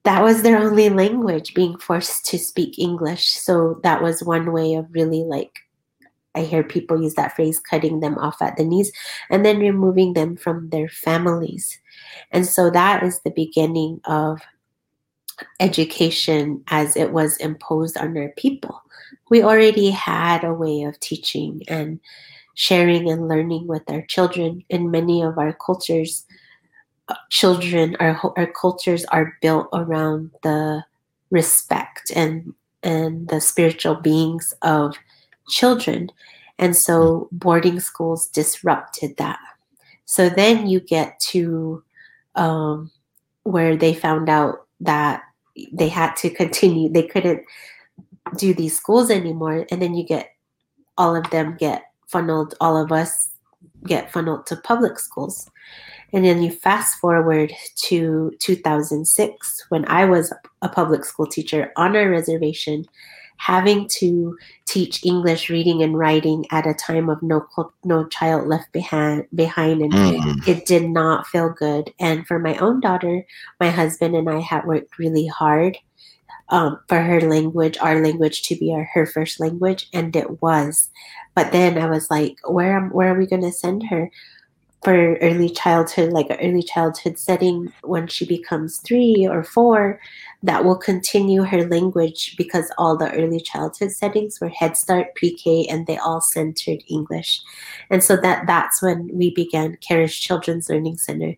that 0.05 0.23
was 0.23 0.41
their 0.41 0.57
only 0.57 0.89
language 0.89 1.53
being 1.53 1.77
forced 1.77 2.25
to 2.25 2.37
speak 2.37 2.79
english 2.79 3.29
so 3.31 3.79
that 3.83 4.01
was 4.01 4.23
one 4.23 4.51
way 4.51 4.75
of 4.75 4.85
really 4.91 5.23
like 5.23 5.59
I 6.35 6.41
hear 6.41 6.63
people 6.63 7.01
use 7.01 7.15
that 7.15 7.35
phrase, 7.35 7.59
cutting 7.59 8.01
them 8.01 8.17
off 8.17 8.41
at 8.41 8.57
the 8.57 8.65
knees, 8.65 8.91
and 9.29 9.45
then 9.45 9.57
removing 9.57 10.13
them 10.13 10.35
from 10.35 10.69
their 10.69 10.89
families. 10.89 11.79
And 12.31 12.45
so 12.45 12.69
that 12.69 13.03
is 13.03 13.21
the 13.21 13.31
beginning 13.31 14.01
of 14.03 14.41
education 15.59 16.63
as 16.67 16.95
it 16.95 17.11
was 17.11 17.37
imposed 17.37 17.97
on 17.97 18.17
our 18.17 18.33
people. 18.37 18.81
We 19.29 19.43
already 19.43 19.89
had 19.89 20.43
a 20.43 20.53
way 20.53 20.83
of 20.83 20.99
teaching 20.99 21.61
and 21.67 21.99
sharing 22.55 23.09
and 23.09 23.27
learning 23.27 23.67
with 23.67 23.83
our 23.89 24.01
children. 24.03 24.63
In 24.69 24.91
many 24.91 25.21
of 25.21 25.37
our 25.37 25.53
cultures, 25.53 26.24
children, 27.29 27.95
our, 27.99 28.19
our 28.37 28.47
cultures 28.47 29.05
are 29.05 29.37
built 29.41 29.67
around 29.73 30.31
the 30.43 30.83
respect 31.31 32.11
and 32.15 32.53
and 32.83 33.27
the 33.29 33.41
spiritual 33.41 33.95
beings 33.95 34.53
of 34.61 34.95
children. 35.49 36.11
And 36.59 36.75
so 36.75 37.27
boarding 37.31 37.79
schools 37.79 38.27
disrupted 38.27 39.17
that. 39.17 39.39
So 40.05 40.29
then 40.29 40.67
you 40.67 40.79
get 40.79 41.19
to 41.31 41.83
um, 42.35 42.91
where 43.43 43.75
they 43.75 43.93
found 43.93 44.29
out 44.29 44.67
that 44.79 45.23
they 45.73 45.89
had 45.89 46.15
to 46.17 46.29
continue, 46.29 46.89
they 46.91 47.03
couldn't 47.07 47.43
do 48.37 48.53
these 48.53 48.77
schools 48.77 49.09
anymore. 49.09 49.65
And 49.71 49.81
then 49.81 49.95
you 49.95 50.05
get 50.05 50.35
all 50.97 51.15
of 51.15 51.29
them 51.31 51.57
get 51.57 51.85
funneled, 52.07 52.53
all 52.61 52.77
of 52.81 52.91
us 52.91 53.29
get 53.85 54.11
funneled 54.11 54.45
to 54.47 54.55
public 54.57 54.99
schools. 54.99 55.49
And 56.13 56.23
then 56.23 56.41
you 56.41 56.51
fast 56.51 56.99
forward 56.99 57.53
to 57.87 58.31
2006 58.39 59.65
when 59.69 59.85
I 59.87 60.05
was 60.05 60.33
a 60.61 60.69
public 60.69 61.03
school 61.05 61.27
teacher 61.27 61.71
on 61.75 61.95
our 61.95 62.09
reservation 62.09 62.85
having 63.37 63.87
to 63.87 64.37
teach 64.65 65.05
English 65.05 65.49
reading 65.49 65.83
and 65.83 65.97
writing 65.97 66.45
at 66.51 66.67
a 66.67 66.73
time 66.73 67.09
of 67.09 67.21
no 67.21 67.45
no 67.83 68.07
child 68.07 68.47
left 68.47 68.71
behind 68.71 69.25
behind 69.33 69.81
and 69.81 69.91
mm. 69.91 70.47
it 70.47 70.65
did 70.65 70.89
not 70.89 71.27
feel 71.27 71.49
good. 71.49 71.93
And 71.99 72.25
for 72.25 72.39
my 72.39 72.57
own 72.57 72.79
daughter 72.79 73.25
my 73.59 73.69
husband 73.69 74.15
and 74.15 74.29
I 74.29 74.39
had 74.39 74.65
worked 74.65 74.97
really 74.97 75.27
hard 75.27 75.77
um, 76.49 76.79
for 76.87 77.01
her 77.01 77.21
language 77.21 77.77
our 77.79 78.01
language 78.01 78.43
to 78.43 78.55
be 78.55 78.73
our, 78.73 78.85
her 78.93 79.05
first 79.05 79.39
language 79.39 79.87
and 79.93 80.15
it 80.15 80.41
was. 80.41 80.89
But 81.35 81.51
then 81.51 81.77
I 81.77 81.87
was 81.87 82.09
like 82.09 82.37
where 82.47 82.77
am 82.77 82.89
where 82.91 83.13
are 83.13 83.17
we 83.17 83.27
going 83.27 83.43
to 83.43 83.51
send 83.51 83.87
her 83.87 84.09
for 84.83 85.15
early 85.17 85.49
childhood, 85.49 86.11
like 86.11 86.29
an 86.29 86.37
early 86.39 86.61
childhood 86.61 87.17
setting 87.17 87.73
when 87.83 88.07
she 88.07 88.25
becomes 88.25 88.77
three 88.77 89.27
or 89.29 89.43
four, 89.43 89.99
that 90.43 90.63
will 90.63 90.77
continue 90.77 91.41
her 91.43 91.67
language 91.67 92.35
because 92.37 92.71
all 92.77 92.95
the 92.95 93.11
early 93.13 93.39
childhood 93.39 93.91
settings 93.91 94.39
were 94.39 94.49
Head 94.49 94.77
Start, 94.77 95.15
pre-K, 95.15 95.65
and 95.69 95.87
they 95.87 95.97
all 95.97 96.21
centered 96.21 96.83
English. 96.87 97.41
And 97.89 98.03
so 98.03 98.15
that 98.17 98.45
that's 98.45 98.81
when 98.81 99.09
we 99.11 99.33
began 99.33 99.77
Keres 99.77 100.13
Children's 100.13 100.69
Learning 100.69 100.97
Center. 100.97 101.35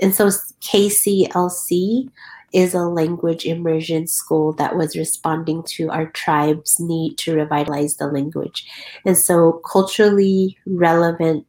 And 0.00 0.14
so 0.14 0.26
KCLC 0.26 2.10
is 2.52 2.74
a 2.74 2.80
language 2.80 3.44
immersion 3.44 4.06
school 4.06 4.52
that 4.54 4.76
was 4.76 4.96
responding 4.96 5.62
to 5.62 5.90
our 5.90 6.06
tribe's 6.06 6.80
need 6.80 7.18
to 7.18 7.34
revitalize 7.34 7.96
the 7.96 8.06
language. 8.06 8.66
And 9.04 9.16
so 9.16 9.60
culturally 9.70 10.56
relevant 10.66 11.46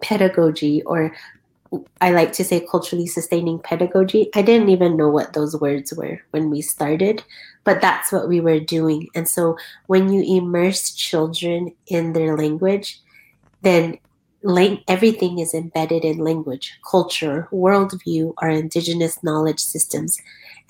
pedagogy 0.00 0.82
or 0.82 1.14
I 2.00 2.12
like 2.12 2.32
to 2.32 2.44
say 2.44 2.66
culturally 2.66 3.06
sustaining 3.06 3.58
pedagogy. 3.58 4.30
I 4.34 4.42
didn't 4.42 4.70
even 4.70 4.96
know 4.96 5.08
what 5.08 5.34
those 5.34 5.60
words 5.60 5.92
were 5.92 6.22
when 6.30 6.50
we 6.50 6.62
started, 6.62 7.22
but 7.64 7.80
that's 7.80 8.10
what 8.10 8.28
we 8.28 8.40
were 8.40 8.60
doing. 8.60 9.08
And 9.14 9.28
so 9.28 9.58
when 9.86 10.10
you 10.10 10.22
immerse 10.22 10.92
children 10.92 11.74
in 11.86 12.14
their 12.14 12.36
language, 12.36 13.00
then 13.60 13.98
lang- 14.42 14.82
everything 14.88 15.38
is 15.38 15.52
embedded 15.52 16.04
in 16.04 16.18
language, 16.18 16.78
culture, 16.88 17.48
worldview, 17.52 18.32
our 18.38 18.50
indigenous 18.50 19.22
knowledge 19.22 19.60
systems. 19.60 20.18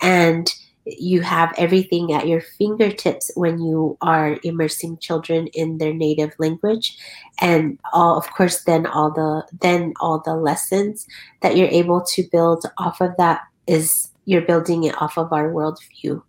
And 0.00 0.52
you 0.96 1.20
have 1.20 1.54
everything 1.58 2.12
at 2.12 2.26
your 2.26 2.40
fingertips 2.40 3.30
when 3.34 3.60
you 3.60 3.96
are 4.00 4.38
immersing 4.42 4.96
children 4.98 5.48
in 5.48 5.78
their 5.78 5.92
native 5.92 6.32
language. 6.38 6.96
And 7.40 7.78
all 7.92 8.16
of 8.16 8.30
course 8.32 8.64
then 8.64 8.86
all 8.86 9.10
the 9.10 9.46
then 9.60 9.92
all 10.00 10.20
the 10.24 10.34
lessons 10.34 11.06
that 11.42 11.56
you're 11.56 11.68
able 11.68 12.02
to 12.14 12.28
build 12.30 12.64
off 12.78 13.00
of 13.00 13.16
that 13.18 13.42
is 13.66 14.10
you're 14.24 14.42
building 14.42 14.84
it 14.84 15.00
off 15.00 15.18
of 15.18 15.32
our 15.32 15.52
worldview. 15.52 16.22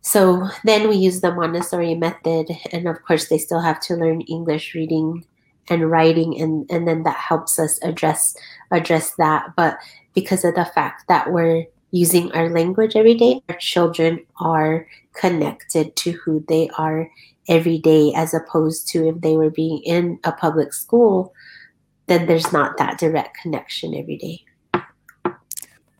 So 0.00 0.48
then 0.64 0.88
we 0.88 0.96
use 0.96 1.20
the 1.20 1.32
montessori 1.32 1.94
method 1.94 2.50
and 2.72 2.88
of 2.88 3.02
course 3.04 3.28
they 3.28 3.38
still 3.38 3.60
have 3.60 3.80
to 3.82 3.94
learn 3.94 4.22
english 4.22 4.74
reading 4.74 5.24
and 5.70 5.88
writing 5.88 6.40
and 6.40 6.68
and 6.70 6.88
then 6.88 7.04
that 7.04 7.16
helps 7.16 7.58
us 7.58 7.78
address 7.82 8.36
address 8.72 9.14
that. 9.16 9.54
But 9.56 9.78
because 10.14 10.44
of 10.44 10.54
the 10.54 10.64
fact 10.64 11.04
that 11.08 11.32
we're 11.32 11.66
using 11.92 12.32
our 12.32 12.48
language 12.48 12.96
every 12.96 13.14
day, 13.14 13.40
our 13.48 13.56
children 13.56 14.24
are 14.40 14.88
connected 15.12 15.94
to 15.94 16.12
who 16.12 16.44
they 16.48 16.68
are 16.76 17.08
every 17.48 17.78
day, 17.78 18.12
as 18.16 18.34
opposed 18.34 18.88
to 18.88 19.06
if 19.08 19.20
they 19.20 19.36
were 19.36 19.50
being 19.50 19.78
in 19.84 20.18
a 20.24 20.32
public 20.32 20.72
school, 20.72 21.32
then 22.06 22.26
there's 22.26 22.52
not 22.52 22.78
that 22.78 22.98
direct 22.98 23.36
connection 23.40 23.94
every 23.94 24.16
day. 24.16 24.42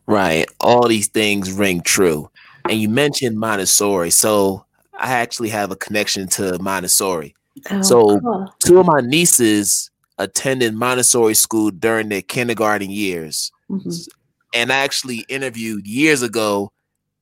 Right. 0.05 0.45
All 0.59 0.87
these 0.87 1.07
things 1.07 1.51
ring 1.51 1.81
true. 1.81 2.29
And 2.67 2.79
you 2.79 2.89
mentioned 2.89 3.37
Montessori. 3.37 4.09
So 4.09 4.65
I 4.97 5.11
actually 5.11 5.49
have 5.49 5.71
a 5.71 5.75
connection 5.75 6.27
to 6.29 6.57
Montessori. 6.59 7.35
Oh, 7.69 7.81
so 7.81 8.19
cool. 8.19 8.53
two 8.65 8.79
of 8.79 8.87
my 8.87 9.01
nieces 9.01 9.91
attended 10.17 10.73
Montessori 10.73 11.35
school 11.35 11.71
during 11.71 12.09
their 12.09 12.21
kindergarten 12.21 12.89
years. 12.89 13.51
Mm-hmm 13.69 13.89
and 14.53 14.71
I 14.71 14.77
actually 14.77 15.25
interviewed 15.29 15.87
years 15.87 16.21
ago 16.21 16.71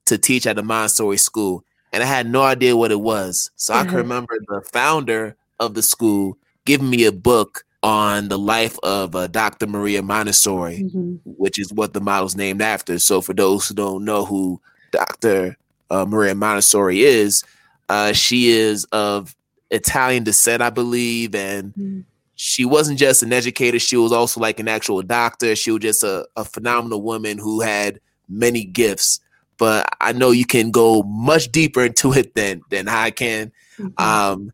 to 0.06 0.18
teach 0.18 0.46
at 0.46 0.56
the 0.56 0.64
Montessori 0.64 1.18
school, 1.18 1.64
and 1.94 2.04
I 2.04 2.06
had 2.06 2.30
no 2.30 2.42
idea 2.44 2.76
what 2.76 2.92
it 2.92 3.00
was. 3.00 3.52
So 3.56 3.74
mm-hmm. 3.74 3.88
I 3.88 3.90
can 3.90 3.98
remember 3.98 4.38
the 4.48 4.62
founder 4.74 5.36
of 5.60 5.74
the 5.74 5.82
school 5.82 6.38
giving 6.66 6.90
me 6.90 7.06
a 7.06 7.12
book 7.12 7.64
on 7.84 8.28
the 8.28 8.38
life 8.38 8.78
of 8.84 9.16
uh, 9.16 9.28
Dr. 9.28 9.68
Maria 9.68 10.02
Montessori, 10.02 10.84
mm-hmm. 10.84 11.16
which 11.26 11.58
is 11.58 11.74
what 11.74 11.94
the 11.94 12.02
model's 12.02 12.36
named 12.36 12.62
after. 12.62 13.00
So 13.00 13.22
for 13.22 13.34
those 13.34 13.68
who 13.68 13.74
don't 13.74 14.06
know 14.06 14.26
who 14.26 14.62
Dr. 14.92 15.58
Uh, 15.90 16.06
Maria 16.06 16.36
Montessori 16.36 17.02
is, 17.02 17.44
uh, 17.90 18.14
she 18.14 18.50
is 18.50 18.86
of 18.86 19.36
Italian 19.72 20.24
descent, 20.24 20.62
I 20.62 20.70
believe, 20.70 21.34
and 21.34 21.74
mm. 21.74 22.04
She 22.44 22.66
wasn't 22.66 22.98
just 22.98 23.22
an 23.22 23.32
educator; 23.32 23.78
she 23.78 23.96
was 23.96 24.12
also 24.12 24.42
like 24.42 24.60
an 24.60 24.68
actual 24.68 25.04
doctor. 25.04 25.56
She 25.56 25.70
was 25.70 25.82
just 25.82 26.04
a, 26.04 26.28
a 26.36 26.44
phenomenal 26.44 27.04
woman 27.04 27.38
who 27.38 27.62
had 27.62 28.00
many 28.28 28.64
gifts. 28.64 29.20
But 29.60 29.88
I 30.02 30.12
know 30.14 30.32
you 30.32 30.48
can 30.48 30.72
go 30.72 31.04
much 31.04 31.52
deeper 31.52 31.86
into 31.86 32.14
it 32.14 32.34
than 32.34 32.64
than 32.72 32.88
I 32.88 33.12
can. 33.12 33.52
Mm-hmm. 33.78 34.04
Um, 34.04 34.54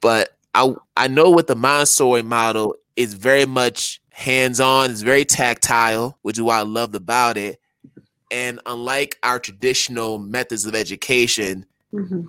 but 0.00 0.36
I 0.52 0.74
I 0.96 1.06
know 1.06 1.30
with 1.30 1.46
the 1.46 1.54
Montessori 1.54 2.22
model, 2.22 2.74
it's 2.96 3.14
very 3.14 3.46
much 3.46 4.00
hands 4.10 4.58
on. 4.58 4.90
It's 4.90 5.02
very 5.02 5.24
tactile, 5.24 6.18
which 6.22 6.38
is 6.38 6.42
what 6.42 6.56
I 6.56 6.62
loved 6.62 6.96
about 6.96 7.36
it. 7.36 7.60
And 8.32 8.58
unlike 8.66 9.16
our 9.22 9.38
traditional 9.38 10.18
methods 10.18 10.66
of 10.66 10.74
education, 10.74 11.66
mm-hmm. 11.94 12.22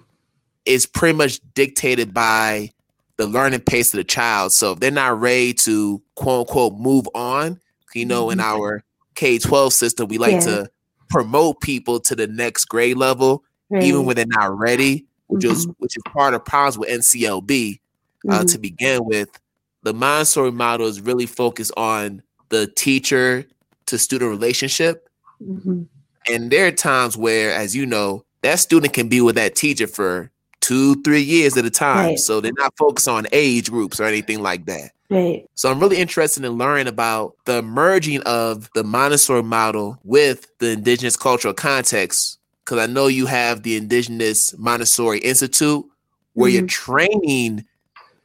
it's 0.67 0.85
pretty 0.85 1.17
much 1.17 1.39
dictated 1.55 2.13
by 2.13 2.73
the 3.19 3.27
learning 3.27 3.59
pace 3.59 3.93
of 3.93 3.97
the 3.97 4.03
child. 4.05 4.53
So 4.53 4.71
if 4.71 4.79
they're 4.79 4.91
not 4.91 5.19
ready 5.19 5.53
to 5.65 6.01
quote 6.15 6.47
unquote 6.47 6.79
move 6.79 7.05
on, 7.13 7.59
you 7.93 8.05
know, 8.05 8.27
mm-hmm. 8.27 8.39
in 8.39 8.45
our 8.45 8.81
K 9.15 9.38
12 9.38 9.73
system, 9.73 10.07
we 10.07 10.17
like 10.17 10.35
yeah. 10.35 10.39
to 10.39 10.71
promote 11.09 11.59
people 11.59 11.99
to 11.99 12.15
the 12.15 12.27
next 12.27 12.65
grade 12.65 12.95
level, 12.95 13.43
right. 13.69 13.83
even 13.83 14.05
when 14.05 14.15
they're 14.15 14.25
not 14.25 14.57
ready, 14.57 15.05
which 15.27 15.43
mm-hmm. 15.43 15.51
is 15.51 15.67
which 15.79 15.97
is 15.97 16.03
part 16.07 16.33
of 16.33 16.45
problems 16.45 16.77
with 16.77 16.88
NCLB 16.88 17.81
uh, 18.29 18.31
mm-hmm. 18.31 18.45
to 18.45 18.57
begin 18.57 19.03
with. 19.03 19.29
The 19.83 19.93
Montessori 19.93 20.53
model 20.53 20.88
is 20.88 21.01
really 21.01 21.25
focused 21.25 21.73
on 21.75 22.23
the 22.47 22.67
teacher 22.67 23.45
to 23.88 23.97
student 23.97 24.31
relationship. 24.31 25.09
Mm-hmm. 25.43 25.83
And 26.31 26.51
there 26.51 26.67
are 26.67 26.71
times 26.71 27.17
where, 27.17 27.53
as 27.53 27.75
you 27.75 27.85
know, 27.85 28.23
that 28.43 28.59
student 28.59 28.93
can 28.93 29.09
be 29.09 29.19
with 29.19 29.35
that 29.35 29.55
teacher 29.55 29.88
for 29.88 30.31
two, 30.69 31.01
three 31.01 31.23
years 31.23 31.57
at 31.57 31.65
a 31.65 31.69
time. 31.71 32.09
Right. 32.09 32.19
So 32.19 32.39
they're 32.39 32.51
not 32.55 32.77
focused 32.77 33.07
on 33.07 33.25
age 33.31 33.71
groups 33.71 33.99
or 33.99 34.03
anything 34.03 34.43
like 34.43 34.65
that. 34.65 34.91
Right. 35.09 35.43
So 35.55 35.71
I'm 35.71 35.79
really 35.79 35.97
interested 35.97 36.45
in 36.45 36.51
learning 36.59 36.88
about 36.88 37.33
the 37.45 37.63
merging 37.63 38.21
of 38.21 38.69
the 38.75 38.83
Montessori 38.83 39.41
model 39.41 39.97
with 40.03 40.45
the 40.59 40.69
indigenous 40.69 41.17
cultural 41.17 41.55
context. 41.55 42.38
Because 42.63 42.77
I 42.77 42.85
know 42.85 43.07
you 43.07 43.25
have 43.25 43.63
the 43.63 43.77
Indigenous 43.77 44.55
Montessori 44.59 45.17
Institute 45.17 45.83
where 46.33 46.51
mm-hmm. 46.51 46.59
you're 46.59 46.67
training 46.67 47.65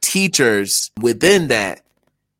teachers 0.01 0.91
within 1.01 1.47
that. 1.47 1.81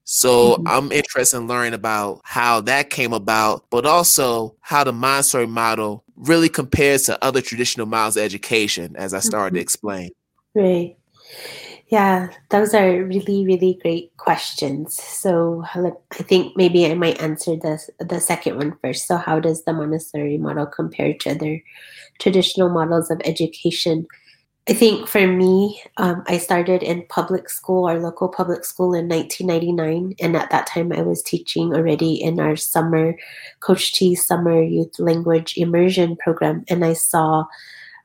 So 0.06 0.54
mm-hmm. 0.54 0.68
I'm 0.68 0.92
interested 0.92 1.38
in 1.38 1.48
learning 1.48 1.74
about 1.74 2.22
how 2.24 2.62
that 2.62 2.90
came 2.92 3.12
about, 3.12 3.66
but 3.70 3.86
also 3.86 4.56
how 4.62 4.84
the 4.84 4.94
Montessori 4.94 5.48
model 5.48 6.04
really 6.16 6.48
compares 6.48 7.04
to 7.04 7.24
other 7.24 7.42
traditional 7.42 7.88
models 7.88 8.16
of 8.16 8.24
education, 8.24 8.96
as 8.96 9.14
I 9.14 9.20
started 9.20 9.50
mm-hmm. 9.50 9.56
to 9.56 9.62
explain. 9.62 10.10
Right. 10.54 10.96
Yeah, 11.88 12.30
those 12.50 12.74
are 12.74 13.04
really, 13.04 13.46
really 13.46 13.80
great 13.82 14.16
questions. 14.18 14.96
So 14.96 15.64
I 15.74 15.92
think 16.24 16.56
maybe 16.56 16.86
I 16.86 16.96
might 16.96 17.22
answer 17.22 17.56
the 17.56 17.80
the 18.00 18.20
second 18.20 18.58
one 18.58 18.78
first. 18.82 19.08
So 19.08 19.18
how 19.18 19.40
does 19.40 19.64
the 19.66 19.74
Montessori 19.74 20.38
model 20.38 20.66
compare 20.66 21.14
to 21.14 21.32
other 21.32 21.62
traditional 22.20 22.70
models 22.70 23.12
of 23.12 23.22
education? 23.24 24.08
I 24.68 24.74
think 24.74 25.08
for 25.08 25.28
me, 25.28 25.80
um, 25.98 26.24
I 26.26 26.40
started 26.40 26.82
in 26.82 27.06
public 27.08 27.50
school, 27.50 27.86
our 27.88 28.00
local 28.00 28.28
public 28.28 28.66
school 28.66 28.96
in 28.96 29.08
1999. 29.08 30.16
And 30.20 30.36
at 30.36 30.50
that 30.50 30.66
time, 30.66 30.92
I 30.92 31.04
was 31.04 31.22
teaching 31.22 31.76
already 31.76 32.16
in 32.16 32.40
our 32.40 32.56
summer, 32.56 33.16
Cochiti 33.60 34.18
summer 34.18 34.64
youth 34.64 34.98
language 34.98 35.54
immersion 35.56 36.16
program. 36.16 36.66
And 36.68 36.84
I 36.84 36.94
saw, 36.94 37.46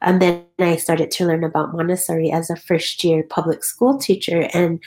and 0.03 0.21
then 0.21 0.45
I 0.59 0.77
started 0.77 1.11
to 1.13 1.27
learn 1.27 1.45
about 1.45 1.73
Montessori 1.73 2.31
as 2.31 2.51
a 2.51 2.57
first 2.57 3.03
year 3.05 3.23
public 3.23 3.65
school 3.65 3.97
teacher. 3.97 4.47
And 4.53 4.83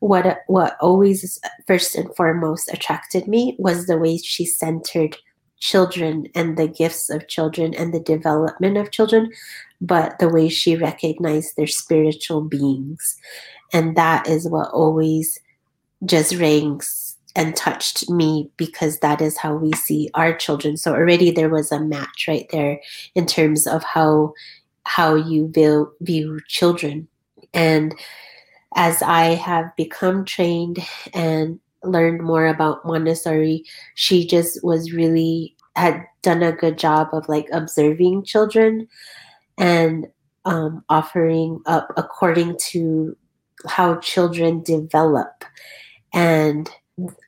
what, 0.00 0.40
what 0.48 0.76
always 0.80 1.38
first 1.68 1.94
and 1.94 2.12
foremost 2.16 2.68
attracted 2.72 3.28
me 3.28 3.54
was 3.60 3.86
the 3.86 3.96
way 3.96 4.16
she 4.18 4.44
centered 4.44 5.16
children 5.60 6.26
and 6.34 6.56
the 6.56 6.66
gifts 6.66 7.08
of 7.08 7.28
children 7.28 7.72
and 7.74 7.94
the 7.94 8.00
development 8.00 8.76
of 8.76 8.90
children 8.90 9.30
but 9.82 10.18
the 10.20 10.28
way 10.28 10.48
she 10.48 10.76
recognized 10.76 11.56
their 11.56 11.66
spiritual 11.66 12.40
beings. 12.40 13.16
And 13.72 13.96
that 13.96 14.28
is 14.28 14.48
what 14.48 14.70
always 14.70 15.38
just 16.04 16.34
rings 16.36 17.16
and 17.34 17.56
touched 17.56 18.08
me 18.08 18.48
because 18.56 19.00
that 19.00 19.20
is 19.20 19.36
how 19.36 19.56
we 19.56 19.72
see 19.72 20.08
our 20.14 20.34
children. 20.34 20.76
So 20.76 20.94
already 20.94 21.32
there 21.32 21.48
was 21.48 21.72
a 21.72 21.80
match 21.80 22.26
right 22.28 22.46
there 22.52 22.80
in 23.14 23.26
terms 23.26 23.66
of 23.66 23.82
how 23.82 24.34
how 24.84 25.14
you 25.14 25.48
view, 25.48 25.92
view 26.00 26.40
children. 26.48 27.08
And 27.54 27.94
as 28.74 29.02
I 29.02 29.34
have 29.34 29.74
become 29.76 30.24
trained 30.24 30.78
and 31.14 31.58
learned 31.84 32.22
more 32.22 32.46
about 32.46 32.84
Montessori, 32.84 33.64
she 33.94 34.26
just 34.26 34.62
was 34.64 34.92
really 34.92 35.56
had 35.76 36.04
done 36.22 36.42
a 36.42 36.52
good 36.52 36.78
job 36.78 37.08
of 37.12 37.28
like 37.28 37.48
observing 37.52 38.24
children 38.24 38.88
and 39.58 40.06
um, 40.44 40.84
offering 40.88 41.60
up 41.66 41.92
according 41.96 42.56
to 42.70 43.16
how 43.66 43.96
children 43.96 44.62
develop. 44.62 45.44
And 46.12 46.70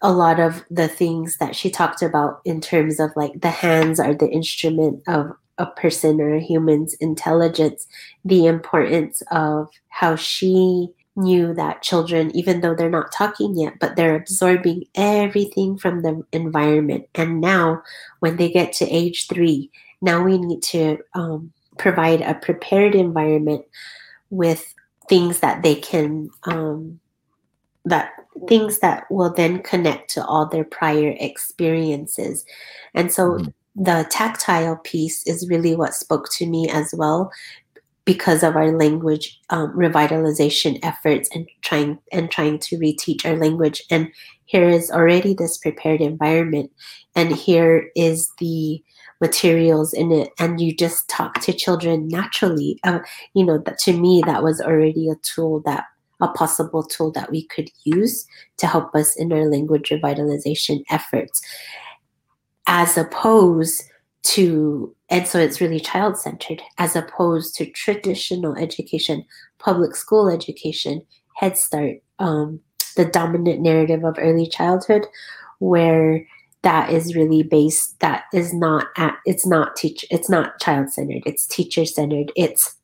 a 0.02 0.12
lot 0.12 0.40
of 0.40 0.64
the 0.70 0.88
things 0.88 1.38
that 1.38 1.56
she 1.56 1.70
talked 1.70 2.02
about 2.02 2.40
in 2.44 2.60
terms 2.60 3.00
of 3.00 3.10
like 3.16 3.40
the 3.40 3.50
hands 3.50 3.98
are 3.98 4.14
the 4.14 4.28
instrument 4.28 5.02
of 5.08 5.32
a 5.56 5.66
person 5.66 6.20
or 6.20 6.34
a 6.34 6.40
human's 6.40 6.94
intelligence 6.94 7.86
the 8.24 8.46
importance 8.46 9.22
of 9.30 9.68
how 9.88 10.16
she 10.16 10.88
knew 11.16 11.54
that 11.54 11.80
children 11.80 12.34
even 12.36 12.60
though 12.60 12.74
they're 12.74 12.90
not 12.90 13.12
talking 13.12 13.56
yet 13.56 13.74
but 13.80 13.94
they're 13.94 14.16
absorbing 14.16 14.84
everything 14.96 15.78
from 15.78 16.02
the 16.02 16.22
environment. 16.32 17.06
And 17.14 17.40
now 17.40 17.82
when 18.18 18.36
they 18.36 18.50
get 18.50 18.72
to 18.74 18.90
age 18.90 19.28
three 19.28 19.70
now 20.02 20.22
we 20.22 20.36
need 20.36 20.62
to 20.62 20.98
um, 21.14 21.52
provide 21.78 22.20
a 22.20 22.34
prepared 22.34 22.94
environment 22.94 23.64
with 24.30 24.74
things 25.08 25.40
that 25.40 25.62
they 25.62 25.74
can 25.74 26.30
um, 26.44 26.98
that 27.84 28.12
things 28.48 28.78
that 28.80 29.04
will 29.10 29.32
then 29.32 29.62
connect 29.62 30.10
to 30.10 30.24
all 30.24 30.46
their 30.46 30.64
prior 30.64 31.14
experiences 31.20 32.44
and 32.94 33.12
so 33.12 33.32
mm-hmm. 33.32 33.82
the 33.82 34.06
tactile 34.10 34.76
piece 34.76 35.26
is 35.26 35.48
really 35.48 35.76
what 35.76 35.94
spoke 35.94 36.28
to 36.30 36.46
me 36.46 36.68
as 36.68 36.94
well 36.96 37.30
because 38.04 38.42
of 38.42 38.56
our 38.56 38.76
language 38.76 39.40
um, 39.50 39.72
revitalization 39.76 40.78
efforts 40.82 41.28
and 41.34 41.48
trying 41.62 41.98
and 42.12 42.30
trying 42.30 42.58
to 42.58 42.76
reteach 42.76 43.24
our 43.24 43.36
language 43.36 43.82
and 43.90 44.10
here 44.46 44.68
is 44.68 44.90
already 44.90 45.34
this 45.34 45.58
prepared 45.58 46.00
environment 46.00 46.70
and 47.14 47.32
here 47.34 47.90
is 47.94 48.30
the 48.38 48.82
materials 49.24 49.94
in 49.94 50.12
it 50.12 50.30
and 50.38 50.60
you 50.60 50.74
just 50.74 51.08
talk 51.08 51.40
to 51.40 51.52
children 51.52 52.08
naturally. 52.08 52.78
Uh, 52.84 52.98
you 53.32 53.44
know 53.44 53.58
that 53.64 53.78
to 53.78 53.92
me 53.98 54.22
that 54.26 54.42
was 54.42 54.60
already 54.60 55.08
a 55.08 55.16
tool 55.22 55.62
that 55.64 55.84
a 56.20 56.28
possible 56.28 56.82
tool 56.82 57.10
that 57.12 57.30
we 57.30 57.46
could 57.46 57.70
use 57.84 58.26
to 58.58 58.66
help 58.66 58.94
us 58.94 59.16
in 59.16 59.32
our 59.32 59.46
language 59.50 59.88
revitalization 59.90 60.84
efforts 60.90 61.40
as 62.66 62.96
opposed 62.96 63.82
to 64.22 64.94
and 65.10 65.26
so 65.26 65.38
it's 65.38 65.60
really 65.60 65.80
child 65.80 66.16
centered 66.16 66.62
as 66.78 66.96
opposed 66.96 67.54
to 67.54 67.66
traditional 67.70 68.56
education 68.56 69.24
public 69.58 69.96
school 69.96 70.30
education 70.30 71.02
head 71.36 71.58
start 71.58 71.96
um, 72.20 72.60
the 72.96 73.04
dominant 73.04 73.60
narrative 73.60 74.04
of 74.04 74.16
early 74.18 74.46
childhood 74.46 75.04
where 75.58 76.24
that 76.64 76.90
is 76.90 77.14
really 77.14 77.42
based 77.42 78.00
that 78.00 78.24
is 78.32 78.52
not 78.52 78.88
at 78.96 79.16
it's 79.24 79.46
not 79.46 79.76
teach 79.76 80.04
it's 80.10 80.30
not 80.30 80.58
child 80.58 80.90
centered 80.90 81.22
it's 81.26 81.46
teacher 81.46 81.84
centered 81.84 82.32
it's 82.34 82.76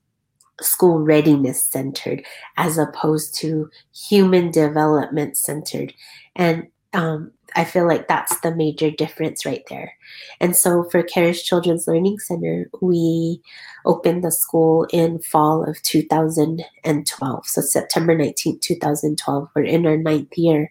school 0.60 0.98
readiness 0.98 1.64
centered 1.64 2.24
as 2.58 2.76
opposed 2.76 3.34
to 3.34 3.68
human 4.08 4.50
development 4.50 5.36
centered 5.36 5.94
and 6.36 6.68
um, 6.92 7.32
i 7.56 7.64
feel 7.64 7.88
like 7.88 8.06
that's 8.06 8.38
the 8.40 8.54
major 8.54 8.90
difference 8.90 9.46
right 9.46 9.64
there. 9.70 9.94
And 10.40 10.56
so 10.56 10.84
for 10.90 11.02
Keres 11.02 11.42
children's 11.42 11.86
learning 11.86 12.18
center 12.18 12.68
we 12.82 13.40
opened 13.86 14.22
the 14.22 14.30
school 14.30 14.86
in 14.92 15.20
fall 15.20 15.64
of 15.64 15.80
2012 15.82 17.46
so 17.46 17.60
september 17.62 18.14
19 18.14 18.58
2012 18.58 19.48
we're 19.54 19.62
in 19.62 19.86
our 19.86 19.96
ninth 19.96 20.36
year 20.36 20.70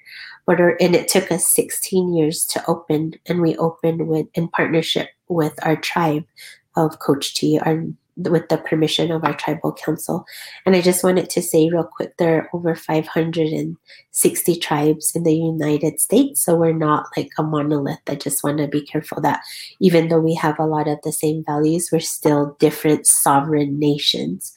and 0.57 0.95
it 0.95 1.07
took 1.07 1.31
us 1.31 1.53
16 1.53 2.13
years 2.13 2.45
to 2.45 2.65
open 2.67 3.13
and 3.27 3.41
we 3.41 3.55
opened 3.57 4.07
with 4.07 4.27
in 4.33 4.47
partnership 4.47 5.09
with 5.27 5.53
our 5.63 5.75
tribe 5.75 6.25
of 6.75 6.99
Cochiti 6.99 7.59
our 7.65 7.83
with 8.29 8.49
the 8.49 8.57
permission 8.57 9.11
of 9.11 9.23
our 9.23 9.33
tribal 9.33 9.71
council. 9.71 10.25
And 10.65 10.75
i 10.75 10.81
just 10.81 11.05
wanted 11.05 11.29
to 11.29 11.41
say 11.41 11.69
real 11.69 11.85
quick 11.85 12.17
there 12.17 12.41
are 12.41 12.49
over 12.53 12.75
560 12.75 14.55
tribes 14.57 15.15
in 15.15 15.23
the 15.23 15.33
united 15.33 16.01
states 16.01 16.43
so 16.43 16.55
we're 16.55 16.73
not 16.73 17.05
like 17.15 17.29
a 17.37 17.43
monolith. 17.43 17.99
I 18.07 18.15
just 18.15 18.43
want 18.43 18.57
to 18.57 18.67
be 18.67 18.81
careful 18.81 19.21
that 19.21 19.39
even 19.79 20.09
though 20.09 20.19
we 20.19 20.33
have 20.35 20.59
a 20.59 20.65
lot 20.65 20.89
of 20.89 20.99
the 21.03 21.13
same 21.13 21.45
values 21.45 21.89
we're 21.91 22.01
still 22.01 22.57
different 22.59 23.07
sovereign 23.07 23.79
nations. 23.79 24.53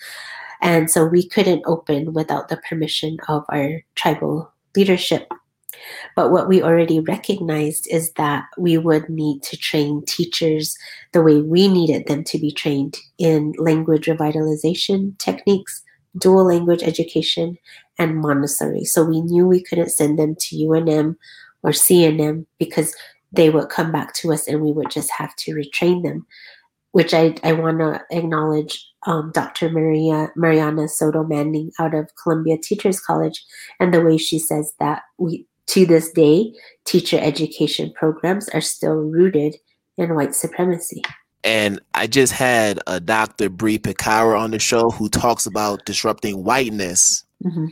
And 0.61 0.90
so 0.90 1.05
we 1.05 1.28
couldn't 1.28 1.62
open 1.66 2.12
without 2.12 2.48
the 2.48 2.57
permission 2.57 3.18
of 3.28 3.44
our 3.48 3.83
tribal 3.94 4.52
leadership. 4.76 5.33
But 6.16 6.30
what 6.30 6.48
we 6.48 6.62
already 6.62 7.00
recognized 7.00 7.86
is 7.90 8.12
that 8.12 8.44
we 8.58 8.78
would 8.78 9.08
need 9.08 9.42
to 9.44 9.56
train 9.56 10.04
teachers 10.06 10.76
the 11.12 11.22
way 11.22 11.40
we 11.40 11.68
needed 11.68 12.06
them 12.06 12.24
to 12.24 12.38
be 12.38 12.52
trained 12.52 12.98
in 13.18 13.52
language 13.58 14.06
revitalization 14.06 15.16
techniques, 15.18 15.82
dual 16.18 16.44
language 16.44 16.82
education, 16.82 17.56
and 17.98 18.18
Montessori. 18.18 18.84
So 18.84 19.04
we 19.04 19.20
knew 19.20 19.46
we 19.46 19.62
couldn't 19.62 19.90
send 19.90 20.18
them 20.18 20.34
to 20.36 20.56
UNM 20.56 21.16
or 21.62 21.70
CNM 21.70 22.46
because 22.58 22.94
they 23.32 23.50
would 23.50 23.68
come 23.68 23.90
back 23.90 24.12
to 24.14 24.32
us 24.32 24.46
and 24.46 24.60
we 24.60 24.72
would 24.72 24.90
just 24.90 25.10
have 25.10 25.34
to 25.36 25.54
retrain 25.54 26.02
them, 26.02 26.26
which 26.92 27.14
I, 27.14 27.34
I 27.42 27.52
want 27.52 27.78
to 27.78 28.00
acknowledge 28.10 28.86
um, 29.06 29.32
Dr. 29.32 29.70
Maria 29.70 30.30
Mariana 30.36 30.82
Souto 30.82 31.26
Manning 31.28 31.72
out 31.78 31.94
of 31.94 32.10
Columbia 32.22 32.58
Teachers 32.58 33.00
College 33.00 33.42
and 33.80 33.92
the 33.92 34.02
way 34.02 34.18
she 34.18 34.38
says 34.38 34.74
that 34.78 35.02
we 35.18 35.46
to 35.72 35.87
this 35.87 36.11
day 36.12 36.52
teacher 36.85 37.18
education 37.18 37.92
programs 37.94 38.48
are 38.50 38.61
still 38.61 38.94
rooted 38.94 39.56
in 39.96 40.14
white 40.14 40.35
supremacy. 40.35 41.02
And 41.44 41.80
I 41.94 42.06
just 42.06 42.32
had 42.32 42.78
a 42.87 43.00
Dr. 43.00 43.48
Bree 43.48 43.78
Picower 43.78 44.38
on 44.38 44.50
the 44.50 44.58
show 44.58 44.90
who 44.90 45.08
talks 45.08 45.46
about 45.46 45.85
disrupting 45.87 46.44
whiteness 46.44 47.24
mm-hmm. 47.42 47.66